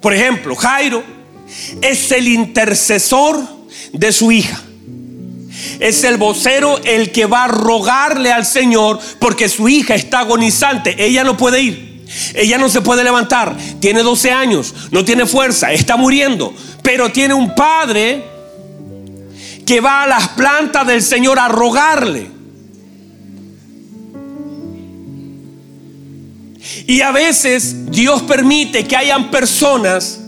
Por 0.00 0.12
ejemplo, 0.12 0.56
Jairo 0.56 1.02
es 1.80 2.10
el 2.12 2.28
intercesor 2.28 3.40
de 3.92 4.12
su 4.12 4.32
hija. 4.32 4.60
Es 5.78 6.02
el 6.04 6.16
vocero 6.16 6.80
el 6.84 7.12
que 7.12 7.26
va 7.26 7.44
a 7.44 7.48
rogarle 7.48 8.32
al 8.32 8.44
Señor 8.44 8.98
porque 9.18 9.48
su 9.48 9.68
hija 9.68 9.94
está 9.94 10.20
agonizante. 10.20 10.96
Ella 10.98 11.24
no 11.24 11.36
puede 11.36 11.62
ir. 11.62 12.04
Ella 12.34 12.58
no 12.58 12.68
se 12.68 12.80
puede 12.80 13.04
levantar. 13.04 13.56
Tiene 13.80 14.02
12 14.02 14.30
años. 14.32 14.74
No 14.90 15.04
tiene 15.04 15.24
fuerza. 15.24 15.72
Está 15.72 15.96
muriendo. 15.96 16.52
Pero 16.82 17.12
tiene 17.12 17.34
un 17.34 17.54
padre 17.54 18.31
que 19.72 19.80
va 19.80 20.02
a 20.02 20.06
las 20.06 20.28
plantas 20.28 20.86
del 20.86 21.00
Señor 21.00 21.38
a 21.38 21.48
rogarle. 21.48 22.30
Y 26.86 27.00
a 27.00 27.10
veces 27.10 27.90
Dios 27.90 28.20
permite 28.24 28.86
que 28.86 28.98
hayan 28.98 29.30
personas 29.30 30.20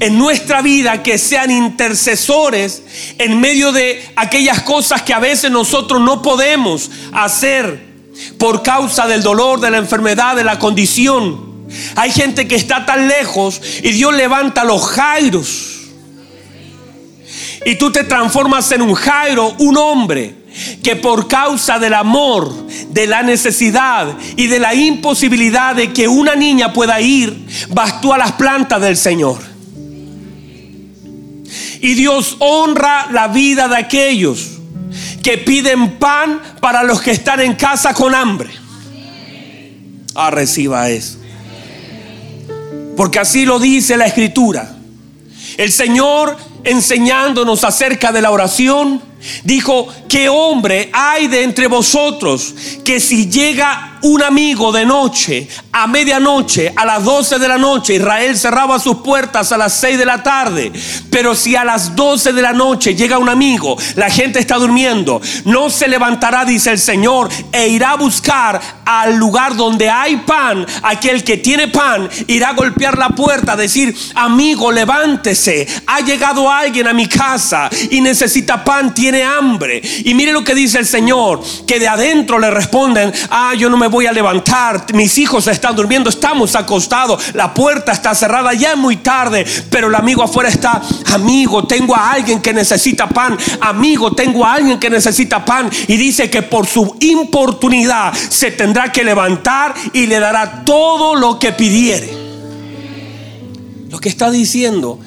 en 0.00 0.18
nuestra 0.18 0.62
vida 0.62 1.02
que 1.02 1.18
sean 1.18 1.50
intercesores 1.50 2.82
en 3.18 3.38
medio 3.38 3.72
de 3.72 4.10
aquellas 4.16 4.62
cosas 4.62 5.02
que 5.02 5.12
a 5.12 5.18
veces 5.18 5.50
nosotros 5.50 6.00
no 6.00 6.22
podemos 6.22 6.90
hacer 7.12 7.88
por 8.38 8.62
causa 8.62 9.06
del 9.06 9.22
dolor, 9.22 9.60
de 9.60 9.70
la 9.70 9.76
enfermedad, 9.76 10.34
de 10.34 10.44
la 10.44 10.58
condición. 10.58 11.66
Hay 11.94 12.10
gente 12.10 12.48
que 12.48 12.54
está 12.54 12.86
tan 12.86 13.06
lejos 13.06 13.60
y 13.82 13.90
Dios 13.90 14.14
levanta 14.14 14.64
los 14.64 14.82
jairos 14.86 15.77
y 17.68 17.76
tú 17.76 17.92
te 17.92 18.02
transformas 18.02 18.72
en 18.72 18.80
un 18.80 18.94
Jairo, 18.94 19.54
un 19.58 19.76
hombre 19.76 20.34
que 20.82 20.96
por 20.96 21.28
causa 21.28 21.78
del 21.78 21.92
amor, 21.92 22.50
de 22.88 23.06
la 23.06 23.22
necesidad 23.22 24.16
y 24.36 24.46
de 24.46 24.58
la 24.58 24.74
imposibilidad 24.74 25.76
de 25.76 25.92
que 25.92 26.08
una 26.08 26.34
niña 26.34 26.72
pueda 26.72 26.98
ir, 27.02 27.46
vas 27.68 28.00
tú 28.00 28.14
a 28.14 28.16
las 28.16 28.32
plantas 28.32 28.80
del 28.80 28.96
Señor. 28.96 29.40
Y 31.82 31.92
Dios 31.92 32.36
honra 32.38 33.08
la 33.12 33.28
vida 33.28 33.68
de 33.68 33.76
aquellos 33.76 34.48
que 35.22 35.36
piden 35.36 35.98
pan 35.98 36.40
para 36.62 36.82
los 36.82 37.02
que 37.02 37.10
están 37.10 37.40
en 37.40 37.54
casa 37.54 37.92
con 37.92 38.14
hambre. 38.14 38.48
Ah, 40.14 40.30
reciba 40.30 40.88
eso. 40.88 41.18
Porque 42.96 43.18
así 43.18 43.44
lo 43.44 43.58
dice 43.58 43.98
la 43.98 44.06
escritura. 44.06 44.74
El 45.58 45.70
Señor 45.70 46.47
enseñándonos 46.64 47.64
acerca 47.64 48.12
de 48.12 48.22
la 48.22 48.30
oración, 48.30 49.02
dijo, 49.44 49.88
¿qué 50.08 50.28
hombre 50.28 50.90
hay 50.92 51.28
de 51.28 51.42
entre 51.42 51.66
vosotros 51.66 52.54
que 52.84 53.00
si 53.00 53.28
llega 53.30 53.98
un 54.02 54.22
amigo 54.22 54.72
de 54.72 54.84
noche, 54.84 55.48
a 55.72 55.86
medianoche, 55.86 56.72
a 56.74 56.84
las 56.84 57.04
12 57.04 57.38
de 57.38 57.48
la 57.48 57.58
noche, 57.58 57.94
Israel 57.94 58.36
cerraba 58.36 58.78
sus 58.78 58.98
puertas 58.98 59.52
a 59.52 59.56
las 59.56 59.74
6 59.74 59.98
de 59.98 60.04
la 60.04 60.22
tarde. 60.22 60.72
Pero 61.10 61.34
si 61.34 61.56
a 61.56 61.64
las 61.64 61.96
12 61.96 62.32
de 62.32 62.42
la 62.42 62.52
noche 62.52 62.94
llega 62.94 63.18
un 63.18 63.28
amigo, 63.28 63.76
la 63.96 64.10
gente 64.10 64.38
está 64.38 64.56
durmiendo, 64.56 65.20
no 65.44 65.70
se 65.70 65.88
levantará, 65.88 66.44
dice 66.44 66.70
el 66.70 66.78
Señor, 66.78 67.28
e 67.52 67.68
irá 67.68 67.92
a 67.92 67.96
buscar 67.96 68.60
al 68.84 69.16
lugar 69.16 69.56
donde 69.56 69.90
hay 69.90 70.16
pan. 70.18 70.66
Aquel 70.82 71.24
que 71.24 71.36
tiene 71.36 71.68
pan 71.68 72.08
irá 72.26 72.50
a 72.50 72.54
golpear 72.54 72.96
la 72.96 73.10
puerta, 73.10 73.56
decir, 73.56 73.94
amigo, 74.14 74.72
levántese. 74.72 75.66
Ha 75.86 76.00
llegado 76.00 76.50
alguien 76.50 76.88
a 76.88 76.92
mi 76.92 77.06
casa 77.06 77.68
y 77.90 78.00
necesita 78.00 78.64
pan, 78.64 78.94
tiene 79.08 79.24
hambre. 79.24 79.80
Y 80.04 80.12
mire 80.12 80.32
lo 80.32 80.44
que 80.44 80.54
dice 80.54 80.78
el 80.78 80.84
Señor, 80.84 81.40
que 81.66 81.80
de 81.80 81.88
adentro 81.88 82.38
le 82.38 82.50
responden, 82.50 83.10
ah, 83.30 83.54
yo 83.54 83.70
no 83.70 83.78
me 83.78 83.86
voy 83.86 84.06
a 84.06 84.12
levantar, 84.12 84.84
mis 84.92 85.16
hijos 85.16 85.46
están 85.46 85.74
durmiendo, 85.74 86.10
estamos 86.10 86.54
acostados, 86.54 87.34
la 87.34 87.54
puerta 87.54 87.92
está 87.92 88.14
cerrada, 88.14 88.52
ya 88.52 88.72
es 88.72 88.76
muy 88.76 88.98
tarde, 88.98 89.46
pero 89.70 89.88
el 89.88 89.94
amigo 89.94 90.22
afuera 90.22 90.50
está, 90.50 90.82
amigo, 91.06 91.66
tengo 91.66 91.96
a 91.96 92.12
alguien 92.12 92.42
que 92.42 92.52
necesita 92.52 93.08
pan, 93.08 93.38
amigo, 93.62 94.12
tengo 94.12 94.44
a 94.44 94.52
alguien 94.52 94.78
que 94.78 94.90
necesita 94.90 95.42
pan 95.42 95.70
y 95.86 95.96
dice 95.96 96.28
que 96.28 96.42
por 96.42 96.66
su 96.66 96.94
importunidad 97.00 98.12
se 98.12 98.50
tendrá 98.50 98.92
que 98.92 99.04
levantar 99.04 99.74
y 99.94 100.06
le 100.06 100.20
dará 100.20 100.64
todo 100.66 101.14
lo 101.14 101.38
que 101.38 101.52
pidiere. 101.52 102.28
Lo 103.88 103.98
que 104.00 104.10
está 104.10 104.30
diciendo 104.30 105.00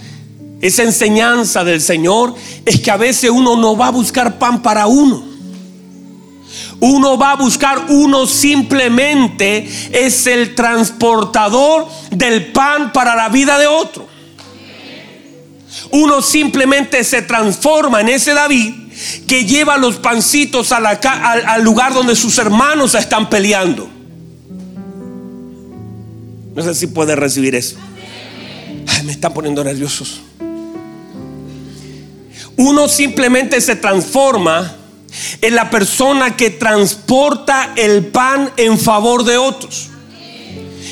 esa 0.62 0.84
enseñanza 0.84 1.64
del 1.64 1.82
Señor 1.82 2.36
es 2.66 2.80
que 2.80 2.92
a 2.92 2.98
veces 2.98 3.30
uno 3.32 3.56
no 3.56 3.76
va 3.76 3.88
a 3.88 3.92
buscar 3.92 4.38
pan 4.38 4.62
para 4.62 4.86
uno. 4.88 5.32
Uno 6.80 7.18
va 7.18 7.32
a 7.32 7.36
buscar, 7.36 7.86
uno 7.90 8.26
simplemente 8.26 9.68
es 9.92 10.26
el 10.28 10.56
transportador 10.56 11.88
del 12.12 12.52
pan 12.52 12.92
para 12.92 13.16
la 13.16 13.30
vida 13.30 13.58
de 13.58 13.68
otro. 13.68 14.08
Uno 15.92 16.22
simplemente 16.22 17.04
se 17.04 17.22
transforma 17.22 18.02
en 18.02 18.10
ese 18.10 18.34
David 18.34 18.74
que 19.28 19.46
lleva 19.46 19.78
los 19.78 19.98
pancitos 19.98 20.72
al, 20.72 21.64
lugar 21.64 21.94
donde 21.94 22.16
sus 22.16 22.38
hermanos 22.38 22.96
están 22.96 23.30
peleando. 23.30 23.90
No 26.56 26.62
sé 26.62 26.76
si 26.76 26.88
puede 26.88 27.16
recibir 27.16 27.56
eso. 27.56 27.78
me 29.06 29.12
están 29.12 29.34
poniendo 29.34 29.64
nerviosos. 29.64 30.22
Uno 32.62 32.88
simplemente 32.88 33.60
se 33.60 33.76
transforma 33.76 34.76
en 35.42 35.56
la 35.56 35.72
persona 35.72 36.38
que 36.38 36.52
transporta 36.52 37.74
el 37.76 38.06
pan 38.06 38.52
en 38.56 38.78
favor 38.78 39.24
de 39.24 39.36
otros. 39.38 39.90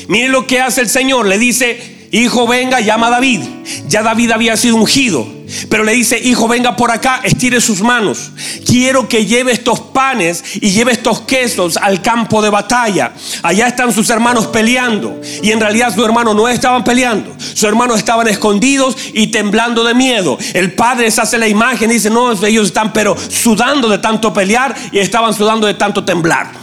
Mire 0.08 0.30
lo 0.30 0.48
que 0.48 0.60
hace 0.60 0.80
el 0.80 0.88
Señor. 0.88 1.26
Le 1.26 1.38
dice, 1.38 2.08
hijo 2.10 2.48
venga, 2.48 2.80
llama 2.80 3.06
a 3.06 3.10
David. 3.10 3.42
Ya 3.86 4.02
David 4.02 4.32
había 4.32 4.56
sido 4.56 4.74
ungido. 4.74 5.24
Pero 5.68 5.84
le 5.84 5.92
dice, 5.92 6.18
hijo, 6.18 6.48
venga 6.48 6.76
por 6.76 6.90
acá, 6.90 7.20
estire 7.24 7.60
sus 7.60 7.80
manos. 7.80 8.30
Quiero 8.66 9.08
que 9.08 9.26
lleve 9.26 9.52
estos 9.52 9.80
panes 9.80 10.42
y 10.60 10.70
lleve 10.70 10.92
estos 10.92 11.22
quesos 11.22 11.76
al 11.76 12.02
campo 12.02 12.42
de 12.42 12.50
batalla. 12.50 13.12
Allá 13.42 13.66
están 13.66 13.92
sus 13.92 14.10
hermanos 14.10 14.46
peleando. 14.48 15.20
Y 15.42 15.50
en 15.50 15.60
realidad 15.60 15.94
sus 15.94 16.04
hermanos 16.04 16.34
no 16.34 16.48
estaban 16.48 16.84
peleando. 16.84 17.34
Sus 17.38 17.64
hermanos 17.64 17.98
estaban 17.98 18.28
escondidos 18.28 18.96
y 19.12 19.28
temblando 19.28 19.84
de 19.84 19.94
miedo. 19.94 20.38
El 20.54 20.72
padre 20.74 21.10
se 21.10 21.20
hace 21.20 21.38
la 21.38 21.48
imagen 21.48 21.90
y 21.90 21.94
dice, 21.94 22.10
no, 22.10 22.32
ellos 22.44 22.66
están 22.66 22.92
pero 22.92 23.16
sudando 23.28 23.88
de 23.88 23.98
tanto 23.98 24.32
pelear 24.32 24.74
y 24.92 24.98
estaban 24.98 25.34
sudando 25.34 25.66
de 25.66 25.74
tanto 25.74 26.04
temblar. 26.04 26.59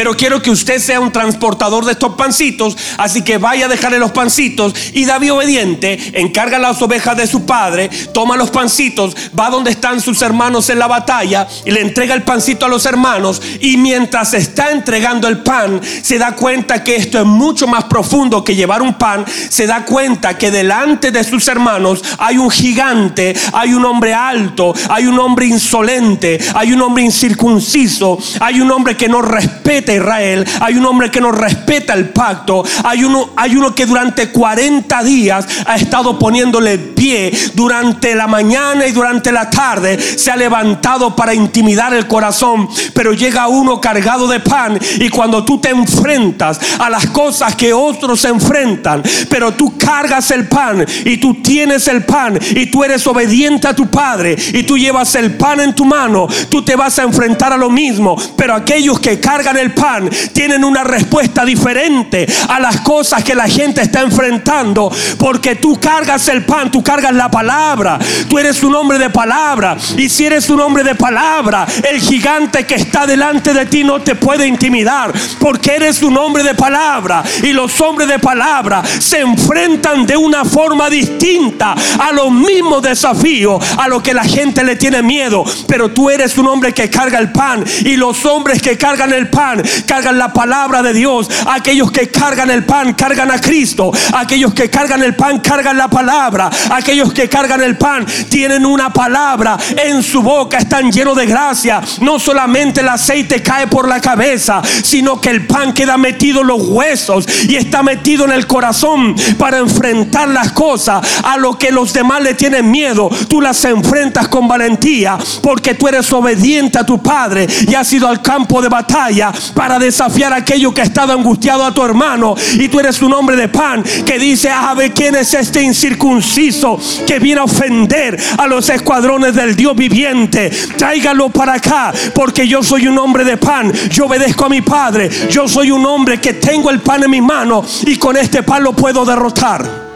Pero 0.00 0.16
quiero 0.16 0.40
que 0.40 0.50
usted 0.50 0.78
sea 0.78 0.98
un 0.98 1.12
transportador 1.12 1.84
de 1.84 1.92
estos 1.92 2.14
pancitos, 2.14 2.74
así 2.96 3.20
que 3.20 3.36
vaya 3.36 3.66
a 3.66 3.68
dejarle 3.68 3.98
los 3.98 4.12
pancitos. 4.12 4.74
Y 4.94 5.04
David 5.04 5.34
obediente 5.34 5.98
encarga 6.14 6.58
las 6.58 6.80
ovejas 6.80 7.18
de 7.18 7.26
su 7.26 7.44
padre, 7.44 7.90
toma 8.14 8.38
los 8.38 8.48
pancitos, 8.50 9.14
va 9.38 9.50
donde 9.50 9.72
están 9.72 10.00
sus 10.00 10.22
hermanos 10.22 10.70
en 10.70 10.78
la 10.78 10.86
batalla 10.86 11.46
y 11.66 11.70
le 11.70 11.82
entrega 11.82 12.14
el 12.14 12.22
pancito 12.22 12.64
a 12.64 12.70
los 12.70 12.86
hermanos. 12.86 13.42
Y 13.60 13.76
mientras 13.76 14.32
está 14.32 14.70
entregando 14.70 15.28
el 15.28 15.42
pan, 15.42 15.82
se 16.00 16.16
da 16.16 16.34
cuenta 16.34 16.82
que 16.82 16.96
esto 16.96 17.18
es 17.18 17.26
mucho 17.26 17.66
más 17.66 17.84
profundo 17.84 18.42
que 18.42 18.56
llevar 18.56 18.80
un 18.80 18.94
pan. 18.94 19.26
Se 19.50 19.66
da 19.66 19.84
cuenta 19.84 20.38
que 20.38 20.50
delante 20.50 21.10
de 21.10 21.22
sus 21.24 21.46
hermanos 21.46 22.02
hay 22.16 22.38
un 22.38 22.50
gigante, 22.50 23.36
hay 23.52 23.74
un 23.74 23.84
hombre 23.84 24.14
alto, 24.14 24.72
hay 24.88 25.06
un 25.06 25.18
hombre 25.18 25.44
insolente, 25.44 26.38
hay 26.54 26.72
un 26.72 26.80
hombre 26.80 27.02
incircunciso, 27.02 28.18
hay 28.40 28.62
un 28.62 28.70
hombre 28.70 28.96
que 28.96 29.06
no 29.06 29.20
respeta 29.20 29.89
Israel, 29.94 30.46
hay 30.60 30.76
un 30.76 30.86
hombre 30.86 31.10
que 31.10 31.20
no 31.20 31.32
respeta 31.32 31.94
el 31.94 32.10
pacto, 32.10 32.64
hay 32.84 33.04
uno, 33.04 33.30
hay 33.36 33.56
uno 33.56 33.74
que 33.74 33.86
durante 33.86 34.30
40 34.30 35.02
días 35.02 35.46
ha 35.66 35.76
estado 35.76 36.18
poniéndole 36.18 36.78
pie 36.78 37.32
durante 37.54 38.14
la 38.14 38.26
mañana 38.26 38.86
y 38.86 38.92
durante 38.92 39.32
la 39.32 39.50
tarde, 39.50 39.98
se 39.98 40.30
ha 40.30 40.36
levantado 40.36 41.14
para 41.14 41.34
intimidar 41.34 41.94
el 41.94 42.06
corazón, 42.06 42.68
pero 42.94 43.12
llega 43.12 43.48
uno 43.48 43.80
cargado 43.80 44.28
de 44.28 44.40
pan 44.40 44.78
y 44.98 45.08
cuando 45.08 45.44
tú 45.44 45.58
te 45.58 45.70
enfrentas 45.70 46.60
a 46.78 46.90
las 46.90 47.06
cosas 47.06 47.54
que 47.54 47.72
otros 47.72 48.20
se 48.20 48.28
enfrentan, 48.28 49.02
pero 49.28 49.52
tú 49.52 49.76
cargas 49.76 50.30
el 50.30 50.48
pan 50.48 50.84
y 51.04 51.16
tú 51.16 51.34
tienes 51.42 51.88
el 51.88 52.04
pan 52.04 52.38
y 52.50 52.66
tú 52.66 52.84
eres 52.84 53.06
obediente 53.06 53.68
a 53.68 53.74
tu 53.74 53.86
padre 53.88 54.36
y 54.52 54.62
tú 54.62 54.76
llevas 54.76 55.14
el 55.14 55.36
pan 55.36 55.60
en 55.60 55.74
tu 55.74 55.84
mano, 55.84 56.26
tú 56.48 56.62
te 56.62 56.76
vas 56.76 56.98
a 56.98 57.02
enfrentar 57.02 57.52
a 57.52 57.56
lo 57.56 57.70
mismo, 57.70 58.16
pero 58.36 58.54
aquellos 58.54 59.00
que 59.00 59.20
cargan 59.20 59.56
el 59.56 59.69
pan 59.72 60.08
tienen 60.32 60.64
una 60.64 60.84
respuesta 60.84 61.44
diferente 61.44 62.26
a 62.48 62.60
las 62.60 62.80
cosas 62.80 63.24
que 63.24 63.34
la 63.34 63.48
gente 63.48 63.82
está 63.82 64.00
enfrentando, 64.00 64.90
porque 65.18 65.56
tú 65.56 65.78
cargas 65.80 66.28
el 66.28 66.44
pan, 66.44 66.70
tú 66.70 66.82
cargas 66.82 67.14
la 67.14 67.30
palabra, 67.30 67.98
tú 68.28 68.38
eres 68.38 68.62
un 68.62 68.74
hombre 68.74 68.98
de 68.98 69.10
palabra, 69.10 69.76
y 69.96 70.08
si 70.08 70.26
eres 70.26 70.48
un 70.50 70.60
hombre 70.60 70.84
de 70.84 70.94
palabra, 70.94 71.66
el 71.90 72.00
gigante 72.00 72.66
que 72.66 72.74
está 72.74 73.06
delante 73.06 73.52
de 73.52 73.66
ti 73.66 73.84
no 73.84 74.00
te 74.00 74.14
puede 74.14 74.46
intimidar, 74.46 75.12
porque 75.38 75.76
eres 75.76 76.02
un 76.02 76.16
hombre 76.16 76.42
de 76.42 76.54
palabra, 76.54 77.22
y 77.42 77.52
los 77.52 77.80
hombres 77.80 78.08
de 78.08 78.18
palabra 78.18 78.82
se 78.84 79.20
enfrentan 79.20 80.06
de 80.06 80.16
una 80.16 80.44
forma 80.44 80.88
distinta 80.90 81.74
a 81.98 82.12
los 82.12 82.30
mismos 82.30 82.82
desafíos 82.82 83.64
a 83.76 83.88
lo 83.88 84.02
que 84.02 84.14
la 84.14 84.24
gente 84.24 84.64
le 84.64 84.76
tiene 84.76 85.02
miedo, 85.02 85.44
pero 85.66 85.90
tú 85.90 86.10
eres 86.10 86.36
un 86.38 86.48
hombre 86.48 86.72
que 86.72 86.90
carga 86.90 87.18
el 87.18 87.32
pan, 87.32 87.64
y 87.84 87.96
los 87.96 88.24
hombres 88.24 88.60
que 88.62 88.76
cargan 88.76 89.12
el 89.12 89.28
pan, 89.28 89.59
cargan 89.86 90.18
la 90.18 90.32
palabra 90.32 90.82
de 90.82 90.92
Dios, 90.92 91.28
aquellos 91.46 91.90
que 91.90 92.08
cargan 92.08 92.50
el 92.50 92.64
pan, 92.64 92.94
cargan 92.94 93.30
a 93.30 93.40
Cristo, 93.40 93.90
aquellos 94.12 94.54
que 94.54 94.70
cargan 94.70 95.02
el 95.02 95.14
pan, 95.14 95.40
cargan 95.40 95.76
la 95.76 95.88
palabra, 95.88 96.50
aquellos 96.70 97.12
que 97.12 97.28
cargan 97.28 97.62
el 97.62 97.76
pan, 97.76 98.06
tienen 98.28 98.66
una 98.66 98.92
palabra 98.92 99.58
en 99.76 100.02
su 100.02 100.22
boca, 100.22 100.58
están 100.58 100.90
llenos 100.90 101.16
de 101.16 101.26
gracia, 101.26 101.80
no 102.00 102.18
solamente 102.18 102.80
el 102.80 102.88
aceite 102.88 103.42
cae 103.42 103.66
por 103.66 103.88
la 103.88 104.00
cabeza, 104.00 104.62
sino 104.82 105.20
que 105.20 105.30
el 105.30 105.46
pan 105.46 105.72
queda 105.72 105.96
metido 105.96 106.40
en 106.42 106.48
los 106.48 106.62
huesos 106.68 107.26
y 107.48 107.56
está 107.56 107.82
metido 107.82 108.24
en 108.24 108.32
el 108.32 108.46
corazón 108.46 109.14
para 109.38 109.58
enfrentar 109.58 110.28
las 110.28 110.52
cosas. 110.52 111.06
A 111.24 111.36
lo 111.36 111.56
que 111.58 111.70
los 111.70 111.92
demás 111.92 112.22
le 112.22 112.34
tienen 112.34 112.70
miedo, 112.70 113.10
tú 113.28 113.40
las 113.40 113.64
enfrentas 113.64 114.28
con 114.28 114.48
valentía 114.48 115.18
porque 115.42 115.74
tú 115.74 115.88
eres 115.88 116.12
obediente 116.12 116.78
a 116.78 116.86
tu 116.86 117.02
Padre 117.02 117.46
y 117.66 117.74
has 117.74 117.92
ido 117.92 118.08
al 118.08 118.22
campo 118.22 118.60
de 118.62 118.68
batalla 118.68 119.32
para 119.54 119.78
desafiar 119.78 120.32
aquello 120.32 120.72
que 120.72 120.80
ha 120.80 120.84
estado 120.84 121.12
angustiado 121.12 121.64
a 121.64 121.72
tu 121.72 121.82
hermano 121.84 122.34
y 122.54 122.68
tú 122.68 122.80
eres 122.80 123.00
un 123.02 123.12
hombre 123.12 123.36
de 123.36 123.48
pan 123.48 123.82
que 124.04 124.18
dice, 124.18 124.50
a 124.50 124.74
ver 124.74 124.92
quién 124.92 125.14
es 125.14 125.34
este 125.34 125.62
incircunciso 125.62 126.78
que 127.06 127.18
viene 127.18 127.40
a 127.40 127.44
ofender 127.44 128.18
a 128.38 128.46
los 128.46 128.68
escuadrones 128.68 129.34
del 129.34 129.56
Dios 129.56 129.76
viviente. 129.76 130.50
Tráigalo 130.76 131.28
para 131.28 131.54
acá 131.54 131.92
porque 132.14 132.46
yo 132.46 132.62
soy 132.62 132.86
un 132.86 132.98
hombre 132.98 133.24
de 133.24 133.36
pan, 133.36 133.72
yo 133.90 134.06
obedezco 134.06 134.46
a 134.46 134.48
mi 134.48 134.60
Padre, 134.60 135.10
yo 135.30 135.48
soy 135.48 135.70
un 135.70 135.84
hombre 135.86 136.20
que 136.20 136.34
tengo 136.34 136.70
el 136.70 136.80
pan 136.80 137.02
en 137.04 137.10
mi 137.10 137.20
mano 137.20 137.64
y 137.86 137.96
con 137.96 138.16
este 138.16 138.42
pan 138.42 138.62
lo 138.62 138.72
puedo 138.72 139.04
derrotar. 139.04 139.90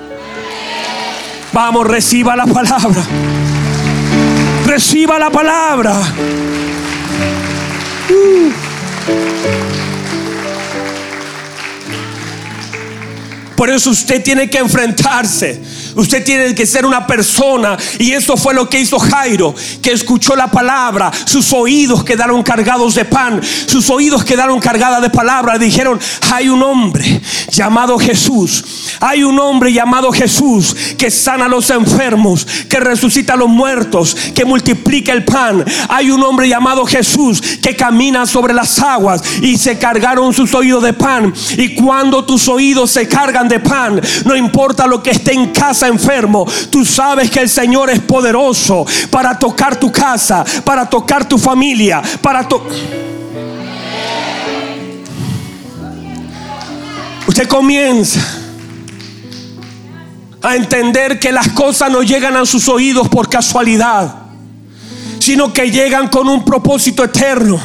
Vamos, 1.52 1.86
reciba 1.86 2.34
la 2.34 2.46
palabra. 2.46 3.02
Reciba 4.66 5.18
la 5.18 5.30
palabra. 5.30 5.94
Por 13.56 13.70
eso 13.70 13.90
usted 13.90 14.22
tiene 14.22 14.50
que 14.50 14.58
enfrentarse 14.58 15.60
Usted 15.94 16.24
tiene 16.24 16.54
que 16.54 16.66
ser 16.66 16.86
una 16.86 17.06
persona. 17.06 17.76
Y 17.98 18.12
eso 18.12 18.36
fue 18.36 18.54
lo 18.54 18.68
que 18.68 18.80
hizo 18.80 18.98
Jairo, 18.98 19.54
que 19.82 19.92
escuchó 19.92 20.36
la 20.36 20.50
palabra. 20.50 21.10
Sus 21.24 21.52
oídos 21.52 22.04
quedaron 22.04 22.42
cargados 22.42 22.94
de 22.94 23.04
pan. 23.04 23.40
Sus 23.66 23.90
oídos 23.90 24.24
quedaron 24.24 24.60
cargados 24.60 25.02
de 25.02 25.10
palabra. 25.10 25.58
Dijeron, 25.58 25.98
hay 26.32 26.48
un 26.48 26.62
hombre 26.62 27.20
llamado 27.50 27.98
Jesús. 27.98 28.64
Hay 29.00 29.22
un 29.22 29.38
hombre 29.38 29.72
llamado 29.72 30.12
Jesús 30.12 30.74
que 30.98 31.10
sana 31.10 31.46
a 31.46 31.48
los 31.48 31.70
enfermos, 31.70 32.46
que 32.68 32.80
resucita 32.80 33.34
a 33.34 33.36
los 33.36 33.48
muertos, 33.48 34.16
que 34.34 34.44
multiplica 34.44 35.12
el 35.12 35.24
pan. 35.24 35.64
Hay 35.88 36.10
un 36.10 36.22
hombre 36.22 36.48
llamado 36.48 36.84
Jesús 36.86 37.40
que 37.62 37.76
camina 37.76 38.26
sobre 38.26 38.54
las 38.54 38.78
aguas 38.78 39.22
y 39.42 39.56
se 39.58 39.78
cargaron 39.78 40.32
sus 40.32 40.54
oídos 40.54 40.82
de 40.82 40.92
pan. 40.92 41.32
Y 41.56 41.74
cuando 41.74 42.24
tus 42.24 42.48
oídos 42.48 42.90
se 42.90 43.08
cargan 43.08 43.48
de 43.48 43.60
pan, 43.60 44.00
no 44.24 44.36
importa 44.36 44.86
lo 44.86 45.02
que 45.02 45.10
esté 45.10 45.32
en 45.32 45.52
casa 45.52 45.83
enfermo, 45.88 46.46
tú 46.70 46.84
sabes 46.84 47.30
que 47.30 47.40
el 47.40 47.48
Señor 47.48 47.90
es 47.90 48.00
poderoso 48.00 48.86
para 49.10 49.38
tocar 49.38 49.76
tu 49.76 49.90
casa, 49.90 50.44
para 50.64 50.88
tocar 50.88 51.28
tu 51.28 51.38
familia, 51.38 52.02
para 52.20 52.46
tocar... 52.46 52.72
Usted 57.26 57.48
comienza 57.48 58.20
a 60.42 60.56
entender 60.56 61.18
que 61.18 61.32
las 61.32 61.48
cosas 61.48 61.90
no 61.90 62.02
llegan 62.02 62.36
a 62.36 62.44
sus 62.44 62.68
oídos 62.68 63.08
por 63.08 63.30
casualidad, 63.30 64.14
sino 65.18 65.52
que 65.52 65.70
llegan 65.70 66.08
con 66.08 66.28
un 66.28 66.44
propósito 66.44 67.02
eterno 67.02 67.58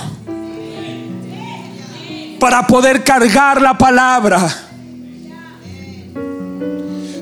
para 2.39 2.65
poder 2.65 3.03
cargar 3.03 3.61
la 3.61 3.77
palabra 3.77 4.68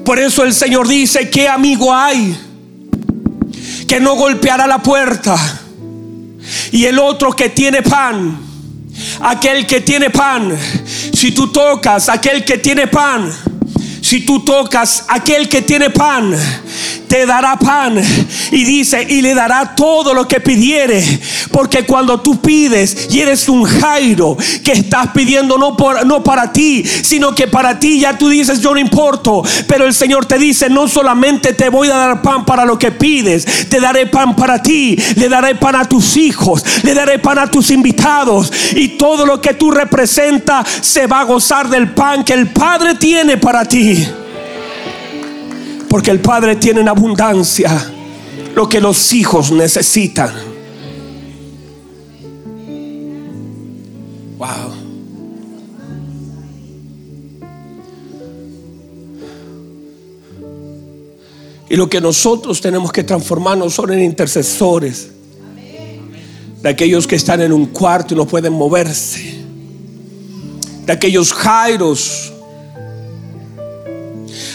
por 0.07 0.19
eso 0.19 0.45
el 0.45 0.53
Señor 0.53 0.87
dice, 0.87 1.29
¿qué 1.29 1.49
amigo 1.49 1.93
hay 1.93 2.33
que 3.89 3.99
no 3.99 4.15
golpeará 4.15 4.65
la 4.65 4.81
puerta? 4.81 5.35
Y 6.71 6.85
el 6.85 6.97
otro 6.97 7.33
que 7.33 7.49
tiene 7.49 7.81
pan, 7.81 8.39
aquel 9.19 9.67
que 9.67 9.81
tiene 9.81 10.09
pan, 10.09 10.57
si 11.13 11.33
tú 11.33 11.51
tocas, 11.51 12.07
aquel 12.07 12.45
que 12.45 12.57
tiene 12.57 12.87
pan, 12.87 13.29
si 14.01 14.21
tú 14.25 14.45
tocas, 14.45 15.03
aquel 15.09 15.49
que 15.49 15.63
tiene 15.63 15.89
pan, 15.89 16.33
te 17.07 17.25
dará 17.25 17.57
pan. 17.57 18.01
Y 18.51 18.63
dice, 18.63 19.05
y 19.07 19.21
le 19.21 19.33
dará 19.33 19.75
todo 19.75 20.13
lo 20.13 20.27
que 20.27 20.39
pidiere. 20.39 21.03
Porque 21.51 21.85
cuando 21.85 22.19
tú 22.21 22.39
pides 22.39 23.07
y 23.11 23.19
eres 23.19 23.49
un 23.49 23.63
Jairo 23.63 24.37
que 24.63 24.73
estás 24.73 25.09
pidiendo 25.13 25.57
no, 25.57 25.75
por, 25.75 26.05
no 26.05 26.23
para 26.23 26.51
ti, 26.51 26.83
sino 26.85 27.33
que 27.33 27.47
para 27.47 27.79
ti 27.79 27.99
ya 27.99 28.17
tú 28.17 28.29
dices, 28.29 28.61
yo 28.61 28.73
no 28.73 28.79
importo. 28.79 29.43
Pero 29.67 29.85
el 29.85 29.93
Señor 29.93 30.25
te 30.25 30.37
dice, 30.37 30.69
no 30.69 30.87
solamente 30.87 31.53
te 31.53 31.69
voy 31.69 31.89
a 31.89 31.95
dar 31.95 32.21
pan 32.21 32.45
para 32.45 32.65
lo 32.65 32.77
que 32.77 32.91
pides, 32.91 33.45
te 33.69 33.79
daré 33.79 34.07
pan 34.07 34.35
para 34.35 34.61
ti, 34.61 34.97
le 35.15 35.29
daré 35.29 35.55
pan 35.55 35.75
a 35.75 35.85
tus 35.85 36.17
hijos, 36.17 36.63
le 36.83 36.93
daré 36.93 37.19
pan 37.19 37.39
a 37.39 37.47
tus 37.47 37.71
invitados. 37.71 38.51
Y 38.75 38.89
todo 38.89 39.25
lo 39.25 39.41
que 39.41 39.53
tú 39.53 39.71
representas 39.71 40.67
se 40.81 41.07
va 41.07 41.21
a 41.21 41.25
gozar 41.25 41.69
del 41.69 41.91
pan 41.91 42.23
que 42.23 42.33
el 42.33 42.47
Padre 42.47 42.95
tiene 42.95 43.37
para 43.37 43.65
ti. 43.65 44.07
Porque 45.89 46.11
el 46.11 46.19
Padre 46.19 46.55
tiene 46.57 46.81
en 46.81 46.89
abundancia 46.89 47.93
lo 48.55 48.67
que 48.67 48.81
los 48.81 49.13
hijos 49.13 49.51
necesitan. 49.51 50.31
Wow. 54.37 54.73
Y 61.69 61.75
lo 61.75 61.89
que 61.89 61.99
nosotros 61.99 62.61
tenemos 62.61 62.91
que 62.91 63.03
transformarnos 63.03 63.73
son 63.73 63.93
en 63.93 64.03
intercesores. 64.03 65.09
De 66.61 66.69
aquellos 66.69 67.05
que 67.05 67.15
están 67.15 67.41
en 67.41 67.53
un 67.53 67.67
cuarto 67.67 68.13
y 68.13 68.17
no 68.17 68.25
pueden 68.25 68.53
moverse. 68.53 69.43
De 70.85 70.93
aquellos 70.93 71.33
jairos. 71.33 72.33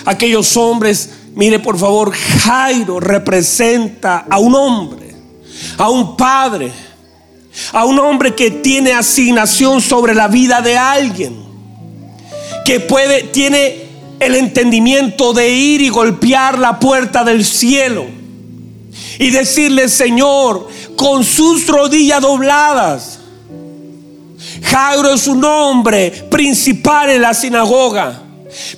Aquellos 0.05 0.57
hombres 0.57 1.11
Mire 1.35 1.59
por 1.61 1.79
favor, 1.79 2.13
Jairo 2.13 3.01
representa 3.01 4.27
a 4.29 4.39
un 4.39 4.55
hombre, 4.55 5.15
a 5.79 5.89
un 5.89 6.17
padre 6.17 6.73
A 7.73 7.85
un 7.85 7.99
hombre 7.99 8.35
que 8.35 8.51
tiene 8.51 8.93
asignación 8.93 9.81
sobre 9.81 10.15
la 10.15 10.29
vida 10.29 10.61
de 10.63 10.77
alguien. 10.77 11.37
Que 12.65 12.81
puede, 12.81 13.25
tiene 13.25 13.83
el 14.21 14.35
entendimiento 14.37 15.33
de 15.33 15.51
ir 15.51 15.81
y 15.83 15.89
golpear 15.89 16.59
la 16.59 16.79
puerta 16.79 17.25
del 17.25 17.45
cielo. 17.45 18.07
Y 19.19 19.31
decirle, 19.31 19.89
Señor, 19.89 20.69
con 20.97 21.25
sus 21.25 21.67
rodillas 21.67 22.23
dobladas. 22.23 23.19
Jairo 24.63 25.13
es 25.13 25.27
un 25.27 25.45
hombre 25.45 26.11
principal 26.31 27.11
en 27.11 27.21
la 27.21 27.35
sinagoga. 27.35 28.22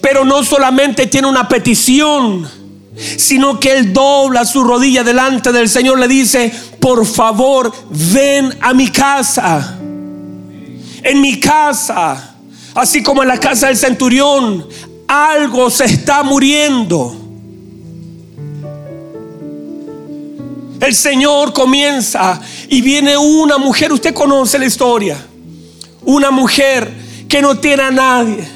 Pero 0.01 0.25
no 0.25 0.45
solamente 0.45 1.07
tiene 1.07 1.27
una 1.27 1.49
petición, 1.49 2.49
sino 2.97 3.59
que 3.59 3.73
él 3.73 3.93
dobla 3.93 4.45
su 4.45 4.63
rodilla 4.63 5.03
delante 5.03 5.53
del 5.53 5.69
Señor, 5.69 5.99
le 5.99 6.09
dice, 6.09 6.53
por 6.81 7.05
favor, 7.07 7.73
ven 7.91 8.57
a 8.61 8.73
mi 8.73 8.89
casa. 8.89 9.79
En 11.03 11.21
mi 11.21 11.39
casa, 11.39 12.37
así 12.75 13.03
como 13.03 13.23
en 13.23 13.29
la 13.29 13.39
casa 13.39 13.67
del 13.67 13.77
centurión, 13.77 14.67
algo 15.07 15.71
se 15.71 15.85
está 15.85 16.23
muriendo. 16.23 17.21
El 20.81 20.95
Señor 20.95 21.53
comienza 21.53 22.41
y 22.69 22.83
viene 22.83 23.17
una 23.17 23.59
mujer, 23.59 23.93
usted 23.93 24.13
conoce 24.13 24.59
la 24.59 24.67
historia, 24.67 25.17
una 26.03 26.31
mujer 26.31 26.93
que 27.29 27.41
no 27.41 27.59
tiene 27.59 27.85
a 27.85 27.91
nadie, 27.91 28.47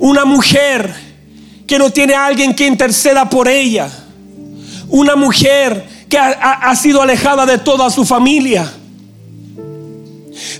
una 0.00 0.24
mujer 0.24 0.92
que 1.66 1.78
no 1.78 1.90
tiene 1.90 2.14
a 2.14 2.26
alguien 2.26 2.54
que 2.54 2.66
interceda 2.66 3.30
por 3.30 3.46
ella, 3.46 3.88
una 4.88 5.14
mujer 5.14 5.86
que 6.08 6.18
ha, 6.18 6.74
sido 6.74 7.00
alejada 7.00 7.46
de 7.46 7.58
toda 7.58 7.88
su 7.90 8.04
familia. 8.04 8.68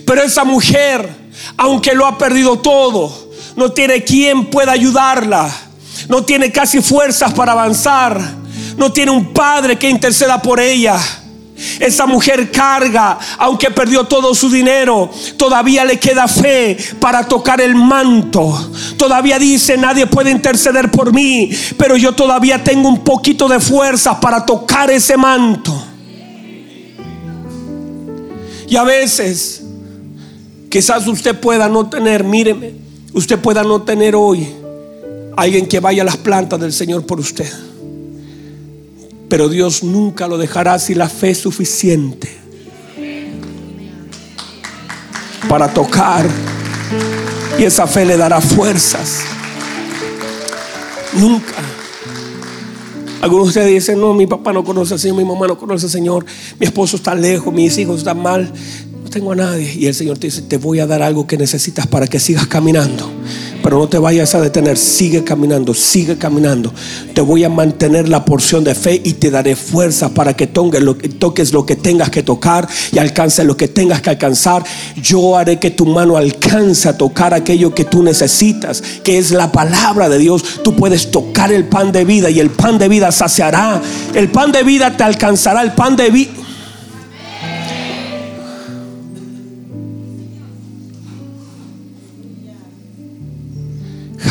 Pero 0.05 0.21
esa 0.21 0.45
mujer, 0.45 1.09
aunque 1.57 1.93
lo 1.93 2.05
ha 2.05 2.17
perdido 2.17 2.59
todo, 2.59 3.31
no 3.57 3.71
tiene 3.71 4.03
quien 4.03 4.45
pueda 4.45 4.71
ayudarla, 4.71 5.51
no 6.07 6.23
tiene 6.23 6.51
casi 6.51 6.81
fuerzas 6.81 7.33
para 7.33 7.51
avanzar, 7.51 8.21
no 8.77 8.93
tiene 8.93 9.11
un 9.11 9.33
padre 9.33 9.77
que 9.77 9.89
interceda 9.89 10.41
por 10.41 10.59
ella. 10.59 10.97
Esa 11.79 12.05
mujer 12.05 12.51
carga, 12.51 13.17
aunque 13.37 13.71
perdió 13.71 14.05
todo 14.05 14.33
su 14.33 14.49
dinero, 14.49 15.09
todavía 15.37 15.85
le 15.85 15.99
queda 15.99 16.27
fe 16.27 16.77
para 16.99 17.27
tocar 17.27 17.61
el 17.61 17.75
manto. 17.75 18.71
Todavía 18.97 19.39
dice, 19.39 19.77
nadie 19.77 20.07
puede 20.07 20.31
interceder 20.31 20.91
por 20.91 21.13
mí, 21.13 21.49
pero 21.77 21.97
yo 21.97 22.13
todavía 22.13 22.63
tengo 22.63 22.89
un 22.89 23.03
poquito 23.03 23.47
de 23.47 23.59
fuerza 23.59 24.19
para 24.19 24.45
tocar 24.45 24.89
ese 24.91 25.17
manto. 25.17 25.87
Y 28.67 28.75
a 28.75 28.83
veces, 28.83 29.63
quizás 30.69 31.05
usted 31.07 31.39
pueda 31.39 31.67
no 31.67 31.89
tener, 31.89 32.23
míreme, 32.23 32.73
usted 33.13 33.37
pueda 33.37 33.63
no 33.63 33.81
tener 33.81 34.15
hoy 34.15 34.47
alguien 35.35 35.65
que 35.65 35.79
vaya 35.79 36.03
a 36.03 36.05
las 36.05 36.17
plantas 36.17 36.59
del 36.59 36.71
Señor 36.71 37.05
por 37.05 37.19
usted. 37.19 37.51
Pero 39.31 39.47
Dios 39.47 39.81
nunca 39.81 40.27
lo 40.27 40.37
dejará 40.37 40.77
si 40.77 40.93
la 40.93 41.07
fe 41.07 41.29
es 41.29 41.37
suficiente 41.37 42.37
para 45.47 45.73
tocar. 45.73 46.27
Y 47.57 47.63
esa 47.63 47.87
fe 47.87 48.03
le 48.03 48.17
dará 48.17 48.41
fuerzas. 48.41 49.21
Nunca. 51.13 51.53
Algunos 53.21 53.45
de 53.45 53.49
ustedes 53.61 53.69
dicen, 53.69 54.01
no, 54.01 54.13
mi 54.13 54.27
papá 54.27 54.51
no 54.51 54.65
conoce 54.65 54.95
al 54.95 54.99
Señor, 54.99 55.15
mi 55.15 55.23
mamá 55.23 55.47
no 55.47 55.57
conoce 55.57 55.85
al 55.85 55.91
Señor, 55.93 56.25
mi 56.59 56.65
esposo 56.65 56.97
está 56.97 57.15
lejos, 57.15 57.53
mis 57.53 57.77
hijos 57.77 57.99
están 57.99 58.21
mal 58.21 58.51
tengo 59.11 59.33
a 59.33 59.35
nadie. 59.35 59.71
Y 59.75 59.85
el 59.85 59.93
Señor 59.93 60.17
te 60.17 60.27
dice, 60.27 60.41
te 60.41 60.57
voy 60.57 60.79
a 60.79 60.87
dar 60.87 61.03
algo 61.03 61.27
que 61.27 61.37
necesitas 61.37 61.85
para 61.85 62.07
que 62.07 62.19
sigas 62.19 62.47
caminando. 62.47 63.11
Pero 63.63 63.77
no 63.77 63.87
te 63.87 63.97
vayas 63.97 64.33
a 64.35 64.41
detener, 64.41 64.77
sigue 64.77 65.23
caminando, 65.23 65.73
sigue 65.73 66.17
caminando. 66.17 66.73
Te 67.13 67.21
voy 67.21 67.43
a 67.43 67.49
mantener 67.49 68.09
la 68.09 68.25
porción 68.25 68.63
de 68.63 68.75
fe 68.75 69.01
y 69.03 69.13
te 69.13 69.29
daré 69.29 69.55
fuerza 69.55 70.09
para 70.09 70.33
que 70.33 70.47
toques 70.47 70.81
lo 70.81 71.65
que 71.65 71.75
tengas 71.75 72.09
que 72.09 72.23
tocar 72.23 72.67
y 72.91 72.97
alcances 72.97 73.45
lo 73.45 73.55
que 73.55 73.67
tengas 73.67 74.01
que 74.01 74.09
alcanzar. 74.09 74.63
Yo 75.01 75.37
haré 75.37 75.59
que 75.59 75.71
tu 75.71 75.85
mano 75.85 76.17
alcance 76.17 76.89
a 76.89 76.97
tocar 76.97 77.33
aquello 77.33 77.75
que 77.75 77.85
tú 77.85 78.03
necesitas, 78.03 78.81
que 79.03 79.17
es 79.17 79.31
la 79.31 79.51
palabra 79.51 80.09
de 80.09 80.17
Dios. 80.17 80.43
Tú 80.63 80.75
puedes 80.75 81.11
tocar 81.11 81.51
el 81.51 81.65
pan 81.65 81.91
de 81.91 82.05
vida 82.05 82.29
y 82.29 82.39
el 82.39 82.49
pan 82.49 82.77
de 82.77 82.87
vida 82.87 83.11
saciará. 83.11 83.81
El 84.13 84.29
pan 84.29 84.51
de 84.51 84.63
vida 84.63 84.95
te 84.95 85.03
alcanzará. 85.03 85.61
El 85.61 85.73
pan 85.73 85.95
de 85.95 86.09
vida 86.09 86.31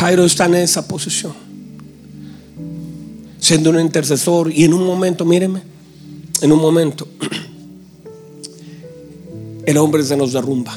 Jairo 0.01 0.25
está 0.25 0.47
en 0.47 0.55
esa 0.55 0.87
posición, 0.87 1.33
siendo 3.39 3.69
un 3.69 3.79
intercesor 3.79 4.51
y 4.51 4.63
en 4.63 4.73
un 4.73 4.83
momento, 4.83 5.25
míreme, 5.25 5.61
en 6.41 6.51
un 6.51 6.57
momento, 6.57 7.07
el 9.67 9.77
hombre 9.77 10.03
se 10.03 10.17
nos 10.17 10.33
derrumba. 10.33 10.75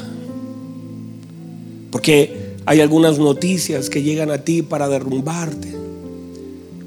Porque 1.89 2.53
hay 2.67 2.81
algunas 2.81 3.17
noticias 3.17 3.89
que 3.89 4.03
llegan 4.03 4.29
a 4.29 4.37
ti 4.37 4.61
para 4.61 4.87
derrumbarte. 4.87 5.75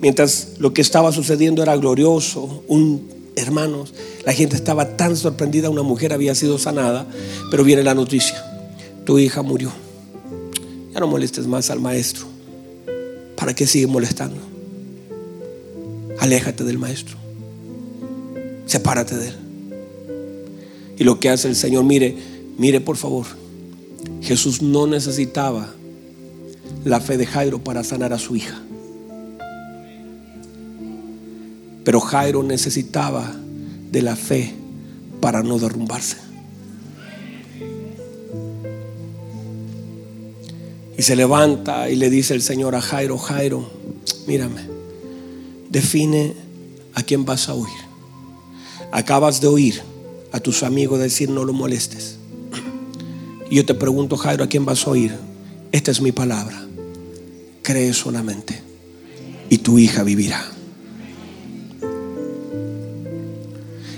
Mientras 0.01 0.51
lo 0.61 0.73
que 0.73 0.81
estaba 0.81 1.11
sucediendo 1.11 1.65
era 1.65 1.77
glorioso, 1.77 2.63
un 2.69 3.03
hermanos, 3.35 3.93
la 4.25 4.33
gente 4.33 4.55
estaba 4.55 4.97
tan 4.97 5.17
sorprendida, 5.17 5.71
una 5.71 5.83
mujer 5.83 6.13
había 6.13 6.37
sido 6.37 6.57
sanada, 6.57 7.05
pero 7.51 7.65
viene 7.65 7.83
la 7.83 7.95
noticia, 7.95 8.41
tu 9.05 9.19
hija 9.19 9.43
murió. 9.43 9.73
Ya 10.93 11.01
no 11.01 11.07
molestes 11.07 11.47
más 11.47 11.71
al 11.71 11.81
maestro. 11.81 12.27
¿Para 13.37 13.55
qué 13.55 13.67
sigue 13.67 13.87
molestando? 13.87 14.41
Aléjate 16.19 16.65
del 16.65 16.79
maestro. 16.79 17.17
Sepárate 18.67 19.17
de 19.17 19.29
él. 19.29 19.35
Y 20.99 21.05
lo 21.05 21.21
que 21.21 21.31
hace 21.31 21.49
el 21.49 21.57
Señor, 21.57 21.85
mire, 21.85 22.17
mire 22.59 22.81
por 22.81 22.97
favor. 22.97 23.27
Jesús 24.21 24.63
no 24.63 24.87
necesitaba 24.87 25.69
la 26.85 27.01
fe 27.01 27.17
de 27.17 27.27
Jairo 27.27 27.63
para 27.63 27.85
sanar 27.85 28.13
a 28.13 28.19
su 28.19 28.37
hija. 28.37 28.61
Pero 31.85 32.01
Jairo 32.01 32.43
necesitaba 32.43 33.33
de 33.91 34.03
la 34.03 34.17
fe 34.17 34.55
para 35.21 35.43
no 35.43 35.59
derrumbarse. 35.59 36.28
Y 40.99 41.05
se 41.05 41.15
levanta 41.15 41.89
y 41.89 41.95
le 41.95 42.11
dice 42.11 42.35
el 42.35 42.43
Señor 42.43 42.75
a 42.75 42.81
Jairo, 42.81 43.17
Jairo, 43.19 43.71
mírame, 44.27 44.63
define 45.71 46.35
a 46.93 47.05
quién 47.05 47.25
vas 47.25 47.49
a 47.49 47.55
oír. 47.55 47.79
Acabas 48.91 49.41
de 49.41 49.47
oír 49.47 49.81
a 50.33 50.41
tus 50.41 50.65
amigos 50.65 50.99
decir 50.99 51.31
no 51.31 51.45
lo 51.45 51.53
molestes. 51.53 52.17
Y 53.49 53.55
yo 53.55 53.65
te 53.65 53.75
pregunto, 53.75 54.17
Jairo, 54.17 54.43
¿a 54.43 54.49
quién 54.49 54.65
vas 54.65 54.89
a 54.89 54.91
oír? 54.91 55.15
Esta 55.71 55.93
es 55.93 56.01
mi 56.01 56.11
palabra. 56.11 56.67
Cree 57.63 57.95
solamente 57.95 58.61
y 59.49 59.59
tu 59.59 59.79
hija 59.79 60.03
vivirá. 60.03 60.45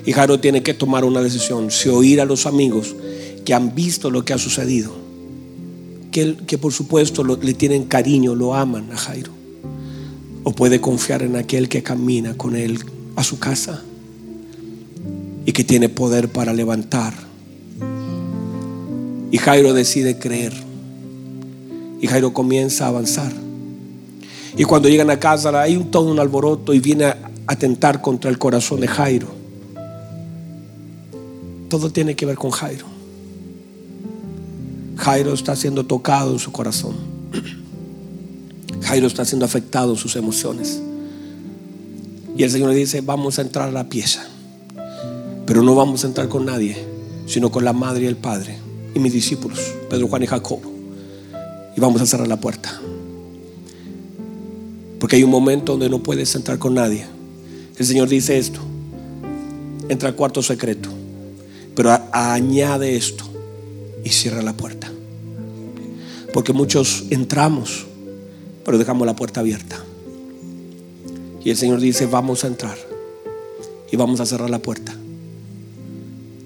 Y 0.04 0.12
Jairo 0.12 0.38
tiene 0.38 0.62
que 0.62 0.74
tomar 0.74 1.06
una 1.06 1.22
decisión, 1.22 1.70
si 1.70 1.88
oír 1.88 2.20
a 2.20 2.26
los 2.26 2.44
amigos 2.44 2.94
que 3.46 3.54
han 3.54 3.74
visto 3.74 4.10
lo 4.10 4.22
que 4.22 4.34
ha 4.34 4.38
sucedido 4.38 5.09
que, 6.10 6.58
por 6.58 6.72
supuesto 6.72 7.24
le 7.24 7.54
tienen 7.54 7.84
cariño, 7.84 8.34
lo 8.34 8.54
aman 8.54 8.90
a 8.92 8.96
Jairo. 8.96 9.32
O 10.42 10.52
puede 10.52 10.80
confiar 10.80 11.22
en 11.22 11.36
aquel 11.36 11.68
que 11.68 11.82
camina 11.82 12.34
con 12.36 12.56
él 12.56 12.78
a 13.16 13.22
su 13.22 13.38
casa 13.38 13.82
y 15.44 15.52
que 15.52 15.64
tiene 15.64 15.88
poder 15.88 16.28
para 16.28 16.52
levantar. 16.52 17.14
Y 19.30 19.38
Jairo 19.38 19.72
decide 19.72 20.18
creer. 20.18 20.52
Y 22.00 22.06
Jairo 22.06 22.32
comienza 22.32 22.86
a 22.86 22.88
avanzar. 22.88 23.32
Y 24.56 24.64
cuando 24.64 24.88
llegan 24.88 25.10
a 25.10 25.20
casa 25.20 25.60
hay 25.60 25.76
un 25.76 25.90
todo 25.90 26.10
un 26.10 26.18
alboroto 26.18 26.74
y 26.74 26.80
viene 26.80 27.04
a 27.04 27.18
atentar 27.46 28.00
contra 28.00 28.30
el 28.30 28.38
corazón 28.38 28.80
de 28.80 28.88
Jairo. 28.88 29.28
Todo 31.68 31.90
tiene 31.90 32.16
que 32.16 32.26
ver 32.26 32.36
con 32.36 32.50
Jairo. 32.50 32.89
Jairo 35.00 35.32
está 35.32 35.56
siendo 35.56 35.86
tocado 35.86 36.32
en 36.32 36.38
su 36.38 36.52
corazón. 36.52 36.94
Jairo 38.82 39.06
está 39.06 39.24
siendo 39.24 39.46
afectado 39.46 39.92
en 39.92 39.96
sus 39.96 40.14
emociones. 40.14 40.82
Y 42.36 42.42
el 42.42 42.50
Señor 42.50 42.68
le 42.68 42.76
dice, 42.76 43.00
vamos 43.00 43.38
a 43.38 43.42
entrar 43.42 43.70
a 43.70 43.72
la 43.72 43.88
pieza. 43.88 44.26
Pero 45.46 45.62
no 45.62 45.74
vamos 45.74 46.04
a 46.04 46.06
entrar 46.06 46.28
con 46.28 46.44
nadie, 46.44 46.76
sino 47.26 47.50
con 47.50 47.64
la 47.64 47.72
madre 47.72 48.04
y 48.04 48.06
el 48.08 48.16
padre 48.16 48.58
y 48.94 48.98
mis 48.98 49.14
discípulos, 49.14 49.74
Pedro, 49.88 50.06
Juan 50.06 50.22
y 50.22 50.26
Jacobo. 50.26 50.70
Y 51.74 51.80
vamos 51.80 52.02
a 52.02 52.06
cerrar 52.06 52.28
la 52.28 52.38
puerta. 52.38 52.78
Porque 54.98 55.16
hay 55.16 55.24
un 55.24 55.30
momento 55.30 55.72
donde 55.72 55.88
no 55.88 56.02
puedes 56.02 56.34
entrar 56.34 56.58
con 56.58 56.74
nadie. 56.74 57.06
El 57.78 57.86
Señor 57.86 58.08
dice 58.08 58.36
esto. 58.36 58.60
Entra 59.88 60.10
al 60.10 60.14
cuarto 60.14 60.42
secreto. 60.42 60.90
Pero 61.74 61.98
añade 62.12 62.96
esto 62.96 63.24
y 64.04 64.10
cierra 64.10 64.42
la 64.42 64.52
puerta. 64.52 64.89
Porque 66.32 66.52
muchos 66.52 67.04
entramos, 67.10 67.86
pero 68.64 68.78
dejamos 68.78 69.06
la 69.06 69.16
puerta 69.16 69.40
abierta. 69.40 69.82
Y 71.44 71.50
el 71.50 71.56
Señor 71.56 71.80
dice, 71.80 72.06
vamos 72.06 72.44
a 72.44 72.48
entrar 72.48 72.76
y 73.90 73.96
vamos 73.96 74.20
a 74.20 74.26
cerrar 74.26 74.50
la 74.50 74.60
puerta. 74.60 74.94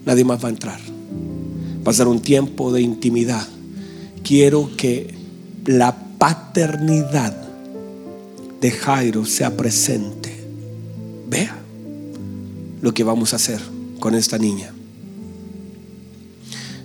Nadie 0.06 0.24
más 0.24 0.42
va 0.42 0.48
a 0.48 0.52
entrar. 0.52 0.80
Va 1.86 1.90
a 1.90 1.94
ser 1.94 2.08
un 2.08 2.20
tiempo 2.20 2.72
de 2.72 2.80
intimidad. 2.80 3.46
Quiero 4.22 4.70
que 4.76 5.14
la 5.66 5.96
paternidad 6.18 7.36
de 8.60 8.70
Jairo 8.70 9.26
sea 9.26 9.56
presente. 9.56 10.32
Vea 11.28 11.56
lo 12.80 12.94
que 12.94 13.04
vamos 13.04 13.32
a 13.32 13.36
hacer 13.36 13.60
con 13.98 14.14
esta 14.14 14.38
niña. 14.38 14.72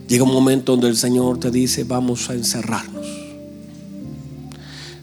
Llega 0.09 0.23
un 0.23 0.33
momento 0.33 0.71
donde 0.71 0.87
el 0.87 0.97
Señor 0.97 1.39
te 1.39 1.51
dice, 1.51 1.83
vamos 1.83 2.31
a 2.31 2.33
encerrarnos. 2.33 3.05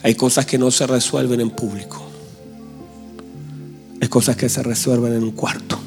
Hay 0.03 0.17
cosas 0.17 0.47
que 0.47 0.59
no 0.59 0.73
se 0.73 0.85
resuelven 0.85 1.41
en 1.41 1.51
público. 1.51 2.03
Hay 4.01 4.09
cosas 4.09 4.37
que 4.37 4.49
se 4.49 4.65
resuelven 4.65 5.13
en 5.13 5.23
un 5.23 5.31
cuarto. 5.31 5.79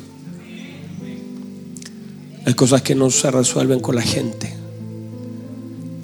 Hay 2.45 2.53
cosas 2.53 2.81
que 2.81 2.95
no 2.95 3.09
se 3.09 3.29
resuelven 3.29 3.81
con 3.81 3.95
la 3.95 4.01
gente. 4.01 4.55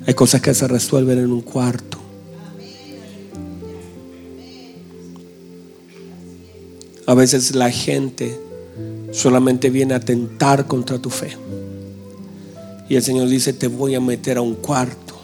Hay 0.06 0.14
cosas 0.14 0.42
que 0.42 0.54
se 0.54 0.68
resuelven 0.68 1.20
en 1.20 1.32
un 1.32 1.42
cuarto. 1.42 1.98
A 7.08 7.14
veces 7.14 7.56
la 7.56 7.72
gente 7.72 8.38
solamente 9.12 9.70
viene 9.70 9.94
a 9.94 10.02
tentar 10.02 10.68
contra 10.68 11.00
tu 11.00 11.10
fe. 11.10 11.38
Y 12.88 12.96
el 12.96 13.04
Señor 13.04 13.28
dice, 13.28 13.54
te 13.54 13.68
voy 13.68 13.96
a 13.96 14.00
meter 14.00 14.38
a 14.38 14.42
un 14.42 14.56
cuarto 14.56 15.16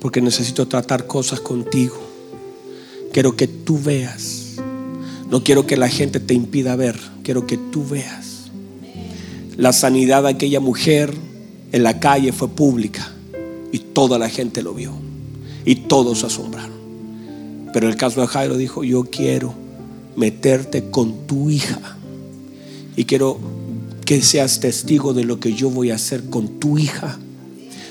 porque 0.00 0.20
necesito 0.20 0.68
tratar 0.68 1.06
cosas 1.06 1.40
contigo. 1.40 1.96
Quiero 3.12 3.36
que 3.36 3.48
tú 3.48 3.78
veas. 3.78 4.54
No 5.30 5.42
quiero 5.42 5.66
que 5.66 5.76
la 5.76 5.88
gente 5.88 6.20
te 6.20 6.34
impida 6.34 6.76
ver, 6.76 6.96
quiero 7.24 7.46
que 7.46 7.56
tú 7.56 7.84
veas. 7.84 8.50
La 9.56 9.72
sanidad 9.72 10.22
de 10.22 10.28
aquella 10.30 10.60
mujer 10.60 11.12
en 11.72 11.82
la 11.82 11.98
calle 11.98 12.32
fue 12.32 12.48
pública 12.48 13.10
y 13.72 13.78
toda 13.80 14.18
la 14.18 14.28
gente 14.28 14.62
lo 14.62 14.74
vio 14.74 14.92
y 15.64 15.74
todos 15.74 16.20
se 16.20 16.26
asombraron. 16.26 16.76
Pero 17.72 17.88
el 17.88 17.96
caso 17.96 18.20
de 18.20 18.28
Jairo 18.28 18.56
dijo, 18.56 18.84
yo 18.84 19.04
quiero 19.04 19.54
meterte 20.14 20.90
con 20.90 21.26
tu 21.26 21.50
hija. 21.50 21.96
Y 22.96 23.04
quiero 23.04 23.38
que 24.06 24.22
seas 24.22 24.60
testigo 24.60 25.12
de 25.12 25.24
lo 25.24 25.40
que 25.40 25.52
yo 25.52 25.68
voy 25.68 25.90
a 25.90 25.96
hacer 25.96 26.30
con 26.30 26.60
tu 26.60 26.78
hija 26.78 27.18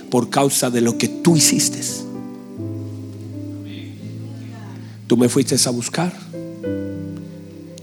por 0.10 0.30
causa 0.30 0.72
de 0.72 0.80
lo 0.80 0.98
que 0.98 1.10
tú 1.10 1.36
hiciste. 1.36 1.82
Tú 5.08 5.18
me 5.18 5.28
fuiste 5.30 5.56
a 5.64 5.70
buscar. 5.70 6.14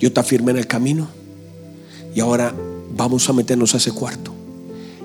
Yo 0.01 0.13
te 0.13 0.19
afirmé 0.19 0.53
en 0.53 0.59
el 0.59 0.67
camino. 0.67 1.09
Y 2.15 2.21
ahora 2.21 2.55
vamos 2.97 3.29
a 3.29 3.35
meternos 3.35 3.75
a 3.75 3.77
ese 3.77 3.93
cuarto. 3.93 4.33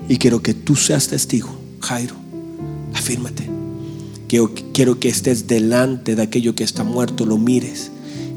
Y 0.08 0.16
quiero 0.16 0.42
que 0.42 0.54
tú 0.54 0.74
seas 0.74 1.08
testigo, 1.08 1.50
Jairo. 1.80 2.14
Afírmate. 2.94 3.48
Quiero, 4.26 4.52
quiero 4.72 4.98
que 4.98 5.10
estés 5.10 5.46
delante 5.46 6.16
de 6.16 6.22
aquello 6.22 6.54
que 6.54 6.64
está 6.64 6.82
muerto, 6.82 7.26
lo 7.26 7.36
mires 7.36 7.90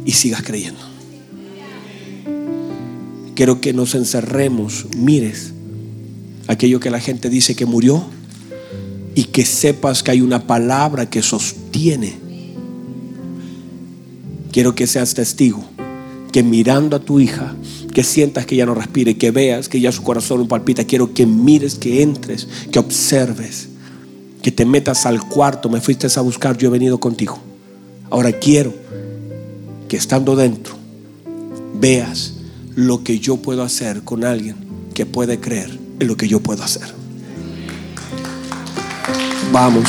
y 0.06 0.12
sigas 0.12 0.44
creyendo. 0.44 0.91
Quiero 3.42 3.60
que 3.60 3.74
nos 3.74 3.96
encerremos, 3.96 4.86
mires 4.96 5.54
aquello 6.46 6.80
que 6.80 6.92
la 6.92 7.00
gente 7.00 7.28
dice 7.28 7.56
que 7.56 7.66
murió 7.66 8.04
y 9.16 9.24
que 9.24 9.46
sepas 9.46 10.04
que 10.04 10.12
hay 10.12 10.22
una 10.22 10.46
palabra 10.46 11.10
que 11.10 11.24
sostiene. 11.24 12.20
Quiero 14.52 14.76
que 14.76 14.86
seas 14.86 15.16
testigo, 15.16 15.64
que 16.32 16.44
mirando 16.44 16.96
a 16.96 17.00
tu 17.00 17.20
hija, 17.20 17.56
que 17.92 18.04
sientas 18.04 18.46
que 18.46 18.58
ya 18.58 18.68
no 18.68 18.76
respire, 18.76 19.18
que 19.18 19.32
veas 19.32 19.70
que 19.70 19.82
ya 19.82 19.92
su 19.92 20.04
corazón 20.04 20.42
no 20.42 20.48
palpita. 20.48 20.84
Quiero 20.84 21.12
que 21.16 21.26
mires, 21.26 21.74
que 21.74 22.04
entres, 22.04 22.48
que 22.72 22.78
observes, 22.78 23.70
que 24.44 24.52
te 24.52 24.66
metas 24.66 25.08
al 25.08 25.28
cuarto. 25.28 25.68
Me 25.68 25.82
fuiste 25.82 26.06
a 26.16 26.22
buscar, 26.22 26.60
yo 26.60 26.68
he 26.68 26.72
venido 26.72 27.00
contigo. 27.00 27.39
Ahora 28.12 28.34
quiero 28.34 28.72
que 29.88 29.98
estando 29.98 30.36
dentro 30.36 30.76
veas 31.74 32.36
lo 32.76 33.03
que 33.03 33.19
yo 33.19 33.38
puedo 33.38 33.63
hacer 33.63 34.03
con 34.03 34.24
alguien 34.24 34.55
que 34.93 35.05
puede 35.05 35.39
creer 35.39 35.78
en 35.99 36.07
lo 36.07 36.15
que 36.17 36.28
yo 36.28 36.39
puedo 36.39 36.63
hacer. 36.63 36.84
Vamos. 39.51 39.84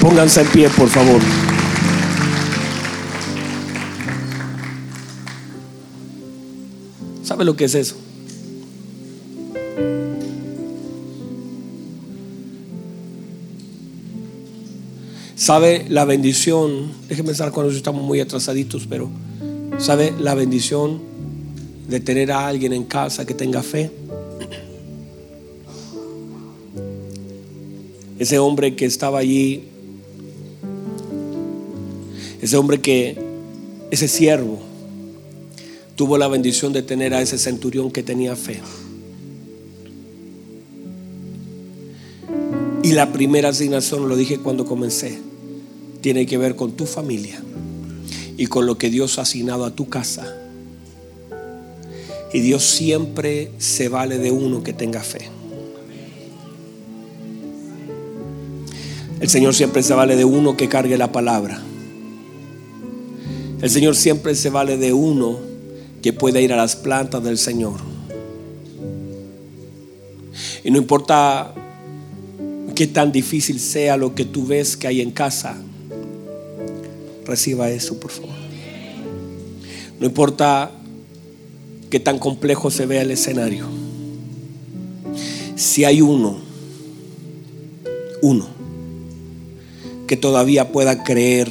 Pónganse 0.00 0.42
en 0.42 0.48
pie, 0.48 0.68
por 0.70 0.88
favor. 0.88 1.20
¿Sabe 7.24 7.44
lo 7.44 7.56
que 7.56 7.64
es 7.64 7.74
eso? 7.74 7.96
¿Sabe 15.34 15.86
la 15.88 16.04
bendición? 16.04 16.92
Déjenme 17.08 17.28
pensar 17.28 17.50
cuando 17.50 17.72
estamos 17.72 18.04
muy 18.04 18.20
atrasaditos, 18.20 18.86
pero 18.88 19.10
¿Sabe 19.82 20.14
la 20.16 20.36
bendición 20.36 21.00
de 21.88 21.98
tener 21.98 22.30
a 22.30 22.46
alguien 22.46 22.72
en 22.72 22.84
casa 22.84 23.26
que 23.26 23.34
tenga 23.34 23.64
fe? 23.64 23.90
Ese 28.16 28.38
hombre 28.38 28.76
que 28.76 28.84
estaba 28.84 29.18
allí, 29.18 29.64
ese 32.40 32.56
hombre 32.56 32.80
que, 32.80 33.18
ese 33.90 34.06
siervo, 34.06 34.60
tuvo 35.96 36.16
la 36.16 36.28
bendición 36.28 36.72
de 36.72 36.84
tener 36.84 37.12
a 37.12 37.20
ese 37.20 37.36
centurión 37.36 37.90
que 37.90 38.04
tenía 38.04 38.36
fe. 38.36 38.60
Y 42.84 42.92
la 42.92 43.12
primera 43.12 43.48
asignación, 43.48 44.08
lo 44.08 44.14
dije 44.14 44.38
cuando 44.38 44.64
comencé, 44.64 45.18
tiene 46.00 46.24
que 46.24 46.38
ver 46.38 46.54
con 46.54 46.70
tu 46.70 46.86
familia 46.86 47.42
y 48.36 48.46
con 48.46 48.66
lo 48.66 48.78
que 48.78 48.90
Dios 48.90 49.18
ha 49.18 49.22
asignado 49.22 49.64
a 49.64 49.74
tu 49.74 49.88
casa. 49.88 50.36
Y 52.32 52.40
Dios 52.40 52.64
siempre 52.64 53.50
se 53.58 53.88
vale 53.88 54.18
de 54.18 54.30
uno 54.30 54.62
que 54.62 54.72
tenga 54.72 55.00
fe. 55.00 55.28
El 59.20 59.28
Señor 59.28 59.54
siempre 59.54 59.82
se 59.82 59.94
vale 59.94 60.16
de 60.16 60.24
uno 60.24 60.56
que 60.56 60.68
cargue 60.68 60.96
la 60.98 61.12
palabra. 61.12 61.62
El 63.60 63.70
Señor 63.70 63.94
siempre 63.94 64.34
se 64.34 64.50
vale 64.50 64.76
de 64.76 64.92
uno 64.92 65.38
que 66.02 66.12
pueda 66.12 66.40
ir 66.40 66.52
a 66.52 66.56
las 66.56 66.74
plantas 66.74 67.22
del 67.22 67.38
Señor. 67.38 67.78
Y 70.64 70.70
no 70.70 70.78
importa 70.78 71.54
qué 72.74 72.86
tan 72.88 73.12
difícil 73.12 73.60
sea 73.60 73.96
lo 73.96 74.14
que 74.14 74.24
tú 74.24 74.46
ves 74.46 74.76
que 74.76 74.88
hay 74.88 75.00
en 75.00 75.12
casa, 75.12 75.56
Reciba 77.26 77.70
eso, 77.70 77.98
por 77.98 78.10
favor. 78.10 78.34
No 80.00 80.06
importa 80.06 80.72
qué 81.90 82.00
tan 82.00 82.18
complejo 82.18 82.70
se 82.70 82.86
vea 82.86 83.02
el 83.02 83.10
escenario. 83.10 83.66
Si 85.54 85.84
hay 85.84 86.00
uno, 86.00 86.38
uno, 88.20 88.48
que 90.06 90.16
todavía 90.16 90.72
pueda 90.72 91.04
creer 91.04 91.50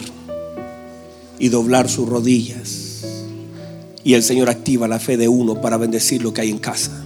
y 1.39 1.49
doblar 1.49 1.89
sus 1.89 2.09
rodillas, 2.09 3.05
y 4.03 4.15
el 4.15 4.23
Señor 4.23 4.49
activa 4.49 4.87
la 4.87 4.99
fe 4.99 5.15
de 5.15 5.27
uno 5.27 5.61
para 5.61 5.77
bendecir 5.77 6.21
lo 6.21 6.33
que 6.33 6.41
hay 6.41 6.49
en 6.49 6.57
casa. 6.57 7.05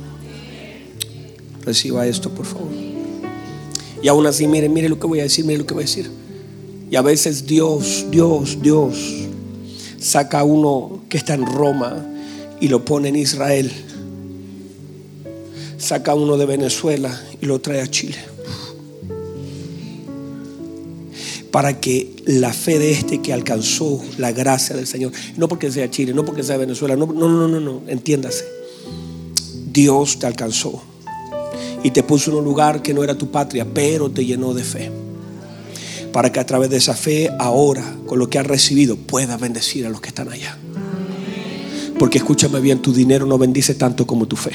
Reciba 1.64 2.08
esto, 2.08 2.30
por 2.30 2.46
favor. 2.46 2.72
Y 4.02 4.08
aún 4.08 4.26
así, 4.28 4.48
mire, 4.48 4.70
mire 4.70 4.88
lo 4.88 5.00
que 5.00 5.08
voy 5.08 5.20
a 5.20 5.24
decir, 5.24 5.46
mire 5.46 5.60
lo 5.60 5.66
que 5.66 5.74
voy 5.74 5.84
a 5.84 5.88
decir. 5.88 6.10
Y 6.90 6.96
a 6.96 7.02
veces 7.02 7.46
Dios, 7.48 8.06
Dios, 8.12 8.62
Dios 8.62 8.96
saca 10.00 10.42
a 10.42 10.44
uno 10.44 11.04
que 11.10 11.18
está 11.18 11.34
en 11.34 11.46
Roma 11.46 12.06
y 12.62 12.68
lo 12.68 12.86
pone 12.86 13.10
en 13.10 13.16
Israel. 13.16 13.72
Saca 15.78 16.14
uno 16.14 16.38
de 16.38 16.46
Venezuela 16.46 17.20
y 17.42 17.46
lo 17.48 17.60
trae 17.60 17.82
a 17.82 17.88
Chile. 17.88 18.18
Para 21.50 21.80
que 21.80 22.14
la 22.26 22.54
fe 22.54 22.78
de 22.80 22.92
este 22.92 23.22
que 23.22 23.34
alcanzó 23.34 24.04
la 24.18 24.32
gracia 24.32 24.76
del 24.76 24.86
Señor, 24.86 25.12
no 25.38 25.48
porque 25.48 25.72
sea 25.72 25.90
Chile, 25.90 26.14
no 26.14 26.24
porque 26.24 26.44
sea 26.44 26.58
Venezuela, 26.58 26.96
no, 26.96 27.08
no, 27.08 27.28
no, 27.30 27.48
no, 27.48 27.60
no, 27.60 27.82
entiéndase. 27.88 28.46
Dios 29.72 30.20
te 30.20 30.28
alcanzó 30.28 30.84
y 31.84 31.92
te 31.92 32.04
puso 32.04 32.32
en 32.32 32.38
un 32.38 32.44
lugar 32.44 32.82
que 32.82 32.94
no 32.94 33.04
era 33.04 33.18
tu 33.18 33.32
patria, 33.32 33.66
pero 33.66 34.10
te 34.12 34.26
llenó 34.26 34.54
de 34.54 34.64
fe 34.64 35.05
para 36.16 36.32
que 36.32 36.40
a 36.40 36.46
través 36.46 36.70
de 36.70 36.78
esa 36.78 36.94
fe 36.94 37.30
ahora, 37.40 37.84
con 38.06 38.20
lo 38.20 38.30
que 38.30 38.40
has 38.40 38.48
recibido, 38.48 38.96
puedas 38.96 39.38
bendecir 39.38 39.86
a 39.86 39.90
los 39.90 40.00
que 40.00 40.08
están 40.08 40.32
allá. 40.32 40.58
Porque 42.00 42.20
escúchame 42.20 42.62
bien, 42.62 42.82
tu 42.82 42.94
dinero 42.94 43.26
no 43.26 43.38
bendice 43.38 43.76
tanto 43.76 44.08
como 44.08 44.26
tu 44.26 44.38
fe. 44.38 44.52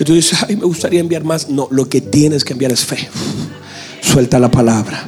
Y 0.00 0.04
tú 0.04 0.14
dices, 0.14 0.38
ay, 0.48 0.56
me 0.56 0.64
gustaría 0.64 1.00
enviar 1.00 1.24
más. 1.24 1.50
No, 1.50 1.68
lo 1.70 1.90
que 1.90 2.00
tienes 2.00 2.42
que 2.42 2.54
enviar 2.54 2.72
es 2.72 2.86
fe. 2.86 3.06
Suelta 4.00 4.38
la 4.38 4.50
palabra. 4.50 5.06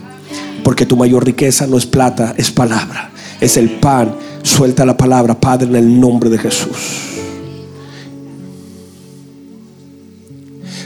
Porque 0.62 0.84
tu 0.84 0.98
mayor 0.98 1.24
riqueza 1.24 1.66
no 1.66 1.78
es 1.78 1.86
plata, 1.86 2.34
es 2.36 2.50
palabra. 2.50 3.10
Es 3.40 3.56
el 3.56 3.70
pan. 3.70 4.14
Suelta 4.42 4.84
la 4.84 4.98
palabra, 4.98 5.40
Padre, 5.40 5.66
en 5.68 5.76
el 5.76 5.98
nombre 5.98 6.28
de 6.28 6.36
Jesús. 6.36 6.76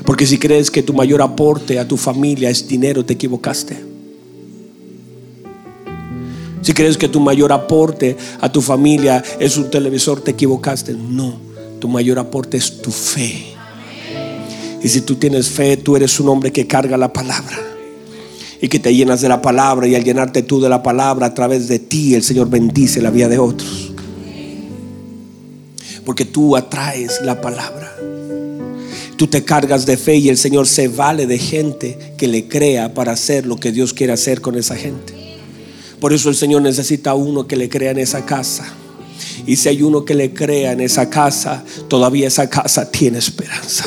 Porque 0.05 0.24
si 0.24 0.39
crees 0.39 0.70
que 0.70 0.85
tu 0.85 0.93
mayor 0.95 1.20
aporte 1.20 1.81
a 1.81 1.89
tu 1.89 1.97
familia 1.97 2.49
es 2.49 2.68
dinero, 2.68 3.05
te 3.05 3.14
equivocaste. 3.14 3.89
Si 6.62 6.74
crees 6.74 6.98
que 6.98 7.08
tu 7.08 7.20
mayor 7.20 7.52
aporte 7.52 8.16
a 8.40 8.52
tu 8.52 8.61
familia 8.61 9.22
es 9.38 9.56
un 9.56 9.70
televisor, 9.70 10.20
te 10.20 10.32
equivocaste. 10.32 10.92
No, 10.92 11.34
tu 11.78 11.88
mayor 11.88 12.18
aporte 12.18 12.56
es 12.56 12.82
tu 12.82 12.90
fe. 12.90 13.54
Y 14.82 14.88
si 14.88 15.00
tú 15.02 15.16
tienes 15.16 15.48
fe, 15.48 15.76
tú 15.76 15.96
eres 15.96 16.18
un 16.20 16.28
hombre 16.28 16.52
que 16.52 16.66
carga 16.66 16.96
la 16.96 17.12
palabra. 17.12 17.58
Y 18.61 18.68
que 18.68 18.78
te 18.78 18.94
llenas 18.94 19.22
de 19.22 19.28
la 19.28 19.40
palabra. 19.40 19.86
Y 19.86 19.94
al 19.94 20.04
llenarte 20.04 20.42
tú 20.42 20.61
de 20.61 20.68
la 20.68 20.82
palabra, 20.82 21.26
a 21.26 21.34
través 21.34 21.68
de 21.68 21.78
ti, 21.78 22.14
el 22.14 22.22
Señor 22.22 22.50
bendice 22.50 23.00
la 23.00 23.11
vida 23.11 23.28
de 23.28 23.38
otros. 23.38 23.92
Porque 26.04 26.26
tú 26.26 26.56
atraes 26.56 27.20
la 27.22 27.40
palabra. 27.40 27.94
Tú 29.16 29.26
te 29.26 29.44
cargas 29.44 29.84
de 29.84 29.96
fe 29.98 30.16
y 30.16 30.28
el 30.30 30.38
Señor 30.38 30.66
se 30.66 30.88
vale 30.88 31.26
de 31.26 31.38
gente 31.38 32.14
que 32.16 32.26
le 32.26 32.48
crea 32.48 32.94
para 32.94 33.12
hacer 33.12 33.46
lo 33.46 33.56
que 33.56 33.70
Dios 33.72 33.92
quiere 33.92 34.14
hacer 34.14 34.40
con 34.40 34.56
esa 34.56 34.76
gente. 34.76 35.19
Por 36.01 36.12
eso 36.12 36.28
el 36.28 36.34
Señor 36.34 36.62
necesita 36.62 37.14
uno 37.14 37.46
que 37.46 37.57
le 37.57 37.68
crea 37.68 37.90
en 37.90 37.98
esa 37.98 38.24
casa. 38.24 38.66
Y 39.46 39.57
si 39.57 39.68
hay 39.68 39.82
uno 39.82 40.05
que 40.05 40.14
le 40.14 40.32
crea 40.32 40.72
en 40.72 40.80
esa 40.80 41.11
casa, 41.11 41.62
todavía 41.88 42.26
esa 42.26 42.48
casa 42.48 42.90
tiene 42.90 43.18
esperanza. 43.18 43.84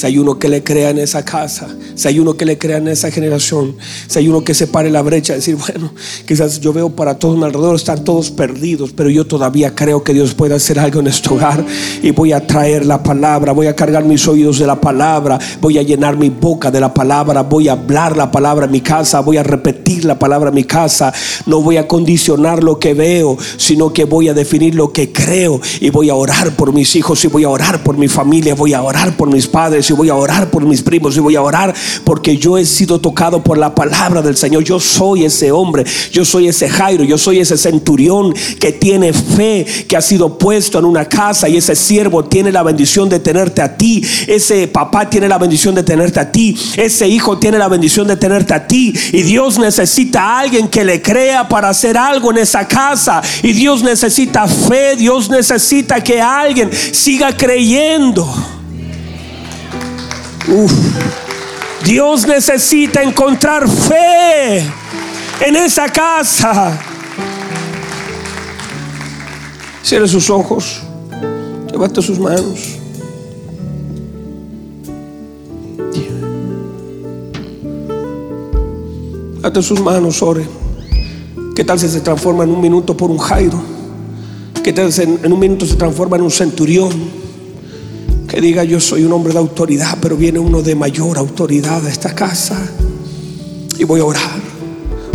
Si 0.00 0.06
hay 0.06 0.16
uno 0.16 0.38
que 0.38 0.48
le 0.48 0.64
crea 0.64 0.88
en 0.88 0.98
esa 0.98 1.26
casa, 1.26 1.68
si 1.94 2.08
hay 2.08 2.18
uno 2.18 2.34
que 2.34 2.46
le 2.46 2.56
crea 2.56 2.78
en 2.78 2.88
esa 2.88 3.10
generación, 3.10 3.76
si 4.06 4.18
hay 4.18 4.28
uno 4.28 4.42
que 4.42 4.54
se 4.54 4.66
pare 4.66 4.88
la 4.88 5.02
brecha, 5.02 5.34
decir, 5.34 5.56
bueno, 5.56 5.92
quizás 6.26 6.58
yo 6.58 6.72
veo 6.72 6.88
para 6.88 7.18
todos 7.18 7.36
mi 7.36 7.44
alrededor, 7.44 7.76
están 7.76 8.02
todos 8.02 8.30
perdidos, 8.30 8.92
pero 8.96 9.10
yo 9.10 9.26
todavía 9.26 9.74
creo 9.74 10.02
que 10.02 10.14
Dios 10.14 10.32
puede 10.32 10.54
hacer 10.54 10.78
algo 10.78 11.00
en 11.00 11.08
este 11.08 11.28
hogar 11.28 11.62
y 12.02 12.12
voy 12.12 12.32
a 12.32 12.46
traer 12.46 12.86
la 12.86 13.02
palabra, 13.02 13.52
voy 13.52 13.66
a 13.66 13.76
cargar 13.76 14.02
mis 14.06 14.26
oídos 14.26 14.58
de 14.58 14.66
la 14.66 14.80
palabra, 14.80 15.38
voy 15.60 15.76
a 15.76 15.82
llenar 15.82 16.16
mi 16.16 16.30
boca 16.30 16.70
de 16.70 16.80
la 16.80 16.94
palabra, 16.94 17.42
voy 17.42 17.68
a 17.68 17.72
hablar 17.72 18.16
la 18.16 18.30
palabra 18.30 18.64
en 18.64 18.72
mi 18.72 18.80
casa, 18.80 19.20
voy 19.20 19.36
a 19.36 19.42
repetir 19.42 20.06
la 20.06 20.18
palabra 20.18 20.48
en 20.48 20.54
mi 20.54 20.64
casa, 20.64 21.12
no 21.44 21.60
voy 21.60 21.76
a 21.76 21.86
condicionar 21.86 22.64
lo 22.64 22.78
que 22.78 22.94
veo, 22.94 23.36
sino 23.58 23.92
que 23.92 24.06
voy 24.06 24.30
a 24.30 24.32
definir 24.32 24.74
lo 24.74 24.94
que 24.94 25.12
creo 25.12 25.60
y 25.78 25.90
voy 25.90 26.08
a 26.08 26.14
orar 26.14 26.56
por 26.56 26.72
mis 26.72 26.96
hijos 26.96 27.22
y 27.26 27.28
voy 27.28 27.44
a 27.44 27.50
orar 27.50 27.82
por 27.82 27.98
mi 27.98 28.08
familia, 28.08 28.54
voy 28.54 28.72
a 28.72 28.82
orar 28.82 29.14
por 29.14 29.30
mis 29.30 29.46
padres 29.46 29.89
y 29.90 29.96
voy 29.96 30.08
a 30.08 30.14
orar 30.14 30.50
por 30.50 30.64
mis 30.64 30.82
primos 30.82 31.16
y 31.16 31.20
voy 31.20 31.36
a 31.36 31.42
orar 31.42 31.74
porque 32.04 32.36
yo 32.36 32.56
he 32.58 32.64
sido 32.64 33.00
tocado 33.00 33.42
por 33.42 33.58
la 33.58 33.74
palabra 33.74 34.22
del 34.22 34.36
Señor. 34.36 34.64
Yo 34.64 34.80
soy 34.80 35.24
ese 35.24 35.52
hombre, 35.52 35.84
yo 36.12 36.24
soy 36.24 36.48
ese 36.48 36.68
Jairo, 36.68 37.04
yo 37.04 37.18
soy 37.18 37.40
ese 37.40 37.56
centurión 37.56 38.32
que 38.58 38.72
tiene 38.72 39.12
fe, 39.12 39.66
que 39.88 39.96
ha 39.96 40.00
sido 40.00 40.38
puesto 40.38 40.78
en 40.78 40.84
una 40.84 41.04
casa 41.04 41.48
y 41.48 41.56
ese 41.56 41.74
siervo 41.74 42.24
tiene 42.24 42.52
la 42.52 42.62
bendición 42.62 43.08
de 43.08 43.18
tenerte 43.18 43.62
a 43.62 43.76
ti. 43.76 44.02
Ese 44.26 44.68
papá 44.68 45.08
tiene 45.08 45.28
la 45.28 45.38
bendición 45.38 45.74
de 45.74 45.82
tenerte 45.82 46.20
a 46.20 46.30
ti. 46.30 46.56
Ese 46.76 47.08
hijo 47.08 47.38
tiene 47.38 47.58
la 47.58 47.68
bendición 47.68 48.06
de 48.06 48.16
tenerte 48.16 48.54
a 48.54 48.66
ti. 48.66 48.94
Y 49.12 49.22
Dios 49.22 49.58
necesita 49.58 50.22
a 50.22 50.40
alguien 50.40 50.68
que 50.68 50.84
le 50.84 51.02
crea 51.02 51.48
para 51.48 51.68
hacer 51.68 51.96
algo 51.96 52.30
en 52.30 52.38
esa 52.38 52.66
casa. 52.66 53.22
Y 53.42 53.52
Dios 53.52 53.82
necesita 53.82 54.46
fe, 54.46 54.96
Dios 54.96 55.30
necesita 55.30 56.02
que 56.02 56.20
alguien 56.20 56.70
siga 56.92 57.36
creyendo. 57.36 58.59
Dios 61.84 62.26
necesita 62.26 63.02
encontrar 63.02 63.68
fe 63.68 64.58
en 65.40 65.56
esa 65.56 65.88
casa. 65.88 66.78
Cierre 69.82 70.06
sus 70.06 70.30
ojos, 70.30 70.82
levante 71.70 72.02
sus 72.02 72.18
manos. 72.18 72.78
Levante 79.36 79.62
sus 79.62 79.80
manos, 79.80 80.22
ore. 80.22 80.46
¿Qué 81.56 81.64
tal 81.64 81.78
si 81.78 81.88
se 81.88 82.00
transforma 82.00 82.44
en 82.44 82.50
un 82.50 82.60
minuto 82.60 82.96
por 82.96 83.10
un 83.10 83.18
Jairo? 83.18 83.60
¿Qué 84.62 84.72
tal 84.72 84.92
si 84.92 85.02
en 85.02 85.32
un 85.32 85.38
minuto 85.38 85.66
se 85.66 85.76
transforma 85.76 86.16
en 86.16 86.22
un 86.22 86.30
centurión? 86.30 87.29
Que 88.30 88.40
diga 88.40 88.62
yo 88.62 88.78
soy 88.78 89.04
un 89.04 89.12
hombre 89.12 89.32
de 89.32 89.40
autoridad, 89.40 89.98
pero 90.00 90.16
viene 90.16 90.38
uno 90.38 90.62
de 90.62 90.76
mayor 90.76 91.18
autoridad 91.18 91.84
a 91.84 91.90
esta 91.90 92.14
casa. 92.14 92.56
Y 93.76 93.84
voy 93.84 94.00
a 94.00 94.04
orar, 94.04 94.40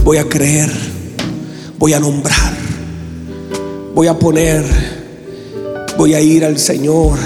voy 0.04 0.18
a 0.18 0.28
creer, 0.28 0.70
voy 1.80 1.94
a 1.94 2.00
nombrar, 2.00 2.54
voy 3.94 4.08
a 4.08 4.20
poner, 4.20 4.66
voy 5.98 6.14
a 6.14 6.20
ir 6.20 6.44
al 6.44 6.60
Señor 6.60 7.18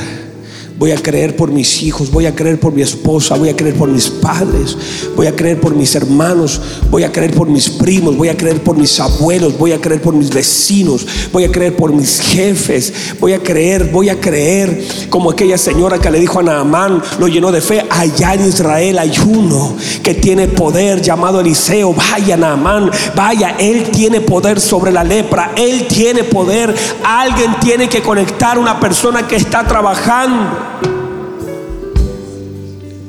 Voy 0.80 0.92
a 0.92 0.96
creer 0.96 1.36
por 1.36 1.52
mis 1.52 1.84
hijos, 1.84 2.10
voy 2.10 2.26
a 2.26 2.34
creer 2.34 2.58
por 2.58 2.72
mi 2.72 2.82
esposa, 2.82 3.36
voy 3.36 3.50
a 3.50 3.56
creer 3.58 3.76
por 3.76 3.90
mis 3.90 4.10
padres, 4.10 4.78
voy 5.14 5.28
a 5.28 5.36
creer 5.36 5.60
por 5.60 5.76
mis 5.76 5.94
hermanos, 5.94 6.62
voy 6.90 7.04
a 7.04 7.12
creer 7.12 7.34
por 7.34 7.50
mis 7.50 7.70
primos, 7.70 8.16
voy 8.16 8.30
a 8.30 8.38
creer 8.38 8.64
por 8.64 8.78
mis 8.78 8.98
abuelos, 8.98 9.58
voy 9.58 9.74
a 9.74 9.82
creer 9.82 10.02
por 10.02 10.14
mis 10.14 10.30
vecinos, 10.30 11.06
voy 11.34 11.44
a 11.44 11.52
creer 11.52 11.76
por 11.76 11.92
mis 11.92 12.22
jefes, 12.22 12.94
voy 13.20 13.34
a 13.34 13.40
creer, 13.40 13.92
voy 13.92 14.08
a 14.08 14.22
creer. 14.22 14.88
Como 15.10 15.30
aquella 15.30 15.58
señora 15.58 16.00
que 16.00 16.10
le 16.10 16.18
dijo 16.18 16.40
a 16.40 16.44
Naamán, 16.44 17.04
lo 17.20 17.28
llenó 17.28 17.52
de 17.52 17.60
fe, 17.60 17.86
allá 17.90 18.36
en 18.36 18.48
Israel 18.48 19.00
hay 19.00 19.12
uno 19.28 19.76
que 20.02 20.14
tiene 20.14 20.48
poder 20.48 21.02
llamado 21.02 21.42
Eliseo, 21.42 21.94
vaya 21.94 22.38
Naamán, 22.38 22.90
vaya, 23.18 23.58
él 23.60 23.90
tiene 23.92 24.22
poder 24.22 24.62
sobre 24.62 24.94
la 24.94 25.04
lepra, 25.04 25.52
él 25.58 25.88
tiene 25.90 26.24
poder, 26.24 26.74
alguien 27.04 27.60
tiene 27.60 27.90
que 27.90 28.02
conectar 28.02 28.58
una 28.58 28.80
persona 28.80 29.28
que 29.28 29.36
está 29.36 29.68
trabajando. 29.68 30.69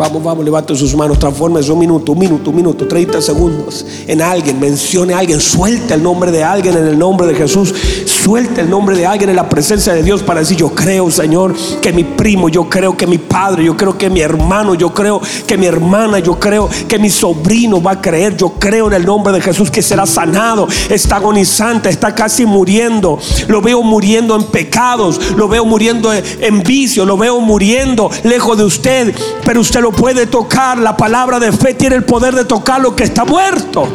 Vamos, 0.00 0.24
vamos, 0.24 0.42
levante 0.42 0.74
sus 0.74 0.96
manos, 0.96 1.18
transforme 1.18 1.60
un 1.60 1.78
minuto, 1.78 2.12
un 2.12 2.18
minuto, 2.18 2.48
un 2.48 2.56
minuto, 2.56 2.88
30 2.88 3.20
segundos 3.20 3.84
en 4.06 4.22
alguien, 4.22 4.58
mencione 4.58 5.12
a 5.12 5.18
alguien, 5.18 5.38
suelte 5.38 5.92
el 5.92 6.02
nombre 6.02 6.30
de 6.30 6.42
alguien 6.42 6.74
en 6.74 6.86
el 6.86 6.98
nombre 6.98 7.26
de 7.26 7.34
Jesús, 7.34 7.74
suelte 8.06 8.62
el 8.62 8.70
nombre 8.70 8.96
de 8.96 9.06
alguien 9.06 9.28
en 9.28 9.36
la 9.36 9.46
presencia 9.46 9.92
de 9.92 10.02
Dios 10.02 10.22
para 10.22 10.40
decir, 10.40 10.56
yo 10.56 10.70
creo, 10.70 11.10
Señor, 11.10 11.54
que 11.82 11.92
mi 11.92 12.04
primo, 12.04 12.48
yo 12.48 12.66
creo 12.66 12.96
que 12.96 13.06
mi 13.06 13.18
padre, 13.18 13.62
yo 13.64 13.76
creo 13.76 13.98
que 13.98 14.08
mi 14.08 14.22
hermano, 14.22 14.74
yo 14.74 14.94
creo 14.94 15.20
que 15.46 15.58
mi 15.58 15.66
hermana, 15.66 16.18
yo 16.18 16.40
creo 16.40 16.66
que 16.88 16.98
mi 16.98 17.10
sobrino 17.10 17.82
va 17.82 17.92
a 17.92 18.00
creer, 18.00 18.38
yo 18.38 18.54
creo 18.58 18.86
en 18.86 18.94
el 18.94 19.04
nombre 19.04 19.34
de 19.34 19.42
Jesús 19.42 19.70
que 19.70 19.82
será 19.82 20.06
sanado, 20.06 20.66
está 20.88 21.16
agonizante, 21.16 21.90
está 21.90 22.14
casi 22.14 22.46
muriendo, 22.46 23.18
lo 23.48 23.60
veo 23.60 23.82
muriendo 23.82 24.34
en 24.34 24.44
pecados, 24.44 25.32
lo 25.36 25.46
veo 25.46 25.66
muriendo 25.66 26.10
en 26.14 26.62
vicio, 26.62 27.04
lo 27.04 27.18
veo 27.18 27.38
muriendo 27.40 28.10
lejos 28.24 28.56
de 28.56 28.64
usted, 28.64 29.14
pero 29.44 29.60
usted 29.60 29.82
lo 29.82 29.89
puede 29.92 30.26
tocar. 30.26 30.78
La 30.78 30.96
palabra 30.96 31.38
de 31.38 31.52
fe 31.52 31.74
tiene 31.74 31.96
el 31.96 32.04
poder 32.04 32.34
de 32.34 32.44
tocar 32.44 32.80
lo 32.80 32.94
que 32.94 33.04
está 33.04 33.24
muerto. 33.24 33.88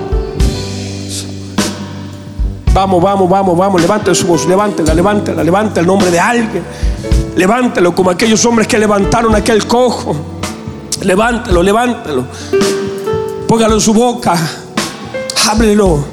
Vamos, 2.73 3.01
vamos, 3.01 3.29
vamos, 3.29 3.57
vamos. 3.57 3.81
Levante 3.81 4.13
su 4.13 4.27
voz, 4.27 4.45
levántela, 4.47 4.93
levántela, 4.93 5.43
levante 5.43 5.79
el 5.79 5.85
nombre 5.85 6.11
de 6.11 6.19
alguien. 6.19 6.63
Levántelo 7.35 7.95
como 7.95 8.09
aquellos 8.09 8.45
hombres 8.45 8.67
que 8.67 8.77
levantaron 8.77 9.33
aquel 9.33 9.65
cojo. 9.65 10.15
Levántelo, 11.01 11.63
levántelo. 11.63 12.25
Póngalo 13.47 13.75
en 13.75 13.81
su 13.81 13.93
boca. 13.93 14.35
Háblelo. 15.47 16.03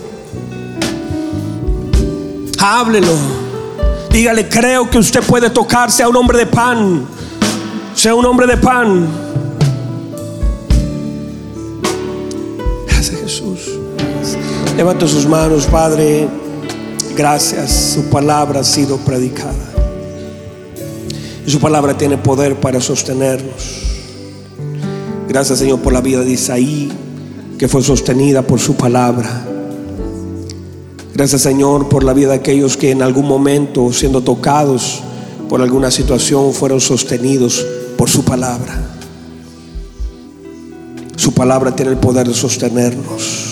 Háblelo. 2.60 3.12
Dígale, 4.10 4.48
creo 4.48 4.88
que 4.90 4.98
usted 4.98 5.22
puede 5.22 5.50
tocar, 5.50 5.90
sea 5.90 6.08
un 6.08 6.16
hombre 6.16 6.38
de 6.38 6.46
pan. 6.46 7.06
Sea 7.94 8.14
un 8.14 8.24
hombre 8.24 8.46
de 8.46 8.56
pan. 8.58 9.08
Levanta 14.76 15.06
sus 15.06 15.26
manos, 15.26 15.66
Padre. 15.66 16.28
Gracias. 17.14 17.92
Su 17.94 18.08
palabra 18.08 18.60
ha 18.60 18.64
sido 18.64 18.96
predicada. 18.96 19.52
Y 21.46 21.50
su 21.50 21.60
palabra 21.60 21.96
tiene 21.96 22.16
poder 22.16 22.58
para 22.58 22.80
sostenernos. 22.80 23.82
Gracias, 25.28 25.58
Señor, 25.58 25.80
por 25.80 25.92
la 25.92 26.00
vida 26.00 26.20
de 26.20 26.32
Isaí, 26.32 26.90
que 27.58 27.68
fue 27.68 27.82
sostenida 27.82 28.42
por 28.42 28.60
su 28.60 28.74
palabra. 28.74 29.44
Gracias, 31.14 31.42
Señor, 31.42 31.88
por 31.88 32.02
la 32.02 32.14
vida 32.14 32.28
de 32.28 32.36
aquellos 32.36 32.76
que 32.76 32.90
en 32.90 33.02
algún 33.02 33.28
momento, 33.28 33.92
siendo 33.92 34.22
tocados 34.22 35.02
por 35.48 35.60
alguna 35.60 35.90
situación, 35.90 36.54
fueron 36.54 36.80
sostenidos 36.80 37.64
por 37.98 38.08
su 38.08 38.24
palabra. 38.24 38.74
Su 41.16 41.32
palabra 41.32 41.76
tiene 41.76 41.92
el 41.92 41.98
poder 41.98 42.26
de 42.26 42.34
sostenernos. 42.34 43.51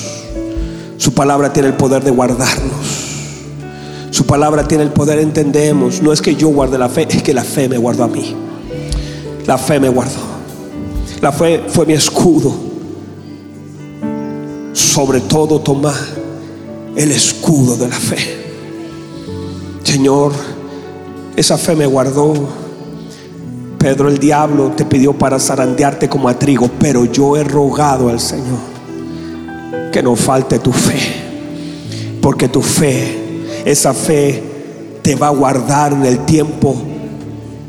Su 1.00 1.14
palabra 1.14 1.50
tiene 1.50 1.68
el 1.68 1.74
poder 1.74 2.04
de 2.04 2.10
guardarnos. 2.10 2.74
Su 4.10 4.26
palabra 4.26 4.68
tiene 4.68 4.84
el 4.84 4.90
poder, 4.90 5.18
entendemos. 5.18 6.02
No 6.02 6.12
es 6.12 6.20
que 6.20 6.36
yo 6.36 6.48
guarde 6.48 6.76
la 6.76 6.90
fe, 6.90 7.08
es 7.08 7.22
que 7.22 7.32
la 7.32 7.42
fe 7.42 7.70
me 7.70 7.78
guardó 7.78 8.04
a 8.04 8.08
mí. 8.08 8.36
La 9.46 9.56
fe 9.56 9.80
me 9.80 9.88
guardó. 9.88 10.20
La 11.22 11.32
fe 11.32 11.62
fue 11.68 11.86
mi 11.86 11.94
escudo. 11.94 12.52
Sobre 14.74 15.22
todo 15.22 15.60
toma 15.60 15.94
el 16.94 17.12
escudo 17.12 17.78
de 17.78 17.88
la 17.88 17.96
fe. 17.96 18.18
Señor, 19.82 20.32
esa 21.34 21.56
fe 21.56 21.74
me 21.76 21.86
guardó. 21.86 22.34
Pedro 23.78 24.10
el 24.10 24.18
diablo 24.18 24.72
te 24.76 24.84
pidió 24.84 25.14
para 25.14 25.38
zarandearte 25.38 26.10
como 26.10 26.28
a 26.28 26.38
trigo, 26.38 26.68
pero 26.78 27.06
yo 27.06 27.38
he 27.38 27.42
rogado 27.44 28.10
al 28.10 28.20
Señor 28.20 28.69
que 29.90 30.02
no 30.02 30.16
falte 30.16 30.58
tu 30.58 30.72
fe, 30.72 30.98
porque 32.20 32.48
tu 32.48 32.62
fe, 32.62 33.42
esa 33.64 33.92
fe 33.92 34.42
te 35.02 35.14
va 35.14 35.28
a 35.28 35.30
guardar 35.30 35.92
en 35.92 36.04
el 36.04 36.20
tiempo 36.20 36.76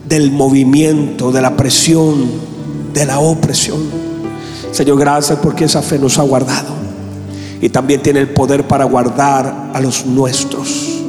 del 0.08 0.32
movimiento, 0.32 1.32
de 1.32 1.42
la 1.42 1.56
presión, 1.56 2.30
de 2.94 3.06
la 3.06 3.20
opresión. 3.20 3.80
Señor, 4.72 5.00
gracias 5.00 5.40
porque 5.40 5.66
esa 5.66 5.82
fe 5.82 6.00
nos 6.00 6.18
ha 6.20 6.24
guardado 6.24 6.82
y 7.62 7.70
también 7.70 8.02
tiene 8.02 8.20
el 8.20 8.30
poder 8.30 8.68
para 8.68 8.86
guardar 8.86 9.72
a 9.74 9.80
los 9.80 10.06
nuestros. 10.06 11.02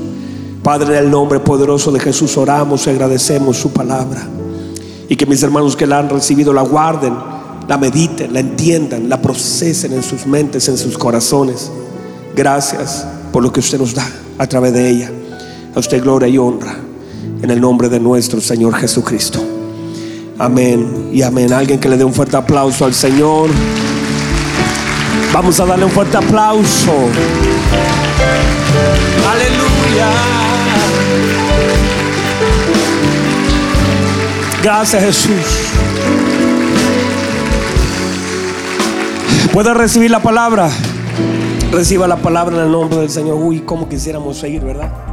Padre, 0.63 0.99
en 0.99 1.05
el 1.05 1.11
nombre 1.11 1.41
poderoso 1.41 1.91
de 1.91 1.99
Jesús 1.99 2.37
oramos 2.37 2.87
y 2.87 2.91
agradecemos 2.91 3.57
su 3.57 3.73
palabra. 3.73 4.23
Y 5.09 5.17
que 5.17 5.27
mis 5.27 5.43
hermanos 5.43 5.75
que 5.75 5.87
la 5.87 5.99
han 5.99 6.09
recibido 6.09 6.53
la 6.53 6.63
guarden, 6.63 7.15
la 7.73 7.79
mediten, 7.79 8.35
la 8.35 8.41
entiendan, 8.41 9.09
la 9.09 9.23
procesen 9.23 9.95
en 9.95 10.03
sus 10.03 10.27
mentes, 10.27 10.69
en 10.69 10.77
sus 10.77 10.99
corazones. 10.99 11.71
Gracias 12.37 13.07
por 13.33 13.43
lo 13.43 13.51
que 13.51 13.61
usted 13.61 13.79
nos 13.79 13.95
da 13.95 14.07
a 14.37 14.47
través 14.47 14.75
de 14.75 14.91
ella. 14.91 15.11
A 15.75 15.79
usted 15.79 16.03
gloria 16.03 16.29
y 16.29 16.37
honra 16.37 16.77
en 17.41 17.51
el 17.51 17.59
nombre 17.59 17.89
de 17.89 17.99
nuestro 17.99 18.43
Señor 18.43 18.75
Jesucristo. 18.75 19.43
Amén 20.39 21.09
y 21.15 21.23
amén. 21.23 21.51
Alguien 21.51 21.81
que 21.81 21.89
le 21.89 21.97
dé 21.97 22.05
un 22.05 22.13
fuerte 22.13 22.37
aplauso 22.37 22.85
al 22.85 22.93
Señor. 22.93 23.49
Vamos 25.33 25.59
a 25.59 25.65
darle 25.65 25.87
un 25.87 25.91
fuerte 25.91 26.19
aplauso. 26.19 26.93
Aleluya. 29.33 30.11
Gracias 34.63 35.03
Jesús. 35.03 35.62
¿Puede 39.53 39.75
recibir 39.75 40.11
la 40.11 40.21
palabra? 40.21 40.71
Reciba 41.73 42.09
la 42.09 42.17
palabra 42.17 42.57
en 42.57 42.63
el 42.63 42.73
nombre 42.73 43.01
del 43.01 43.11
Señor. 43.11 43.37
Uy, 43.37 43.61
cómo 43.61 43.87
quisiéramos 43.87 44.39
seguir, 44.39 44.63
¿verdad? 44.63 45.12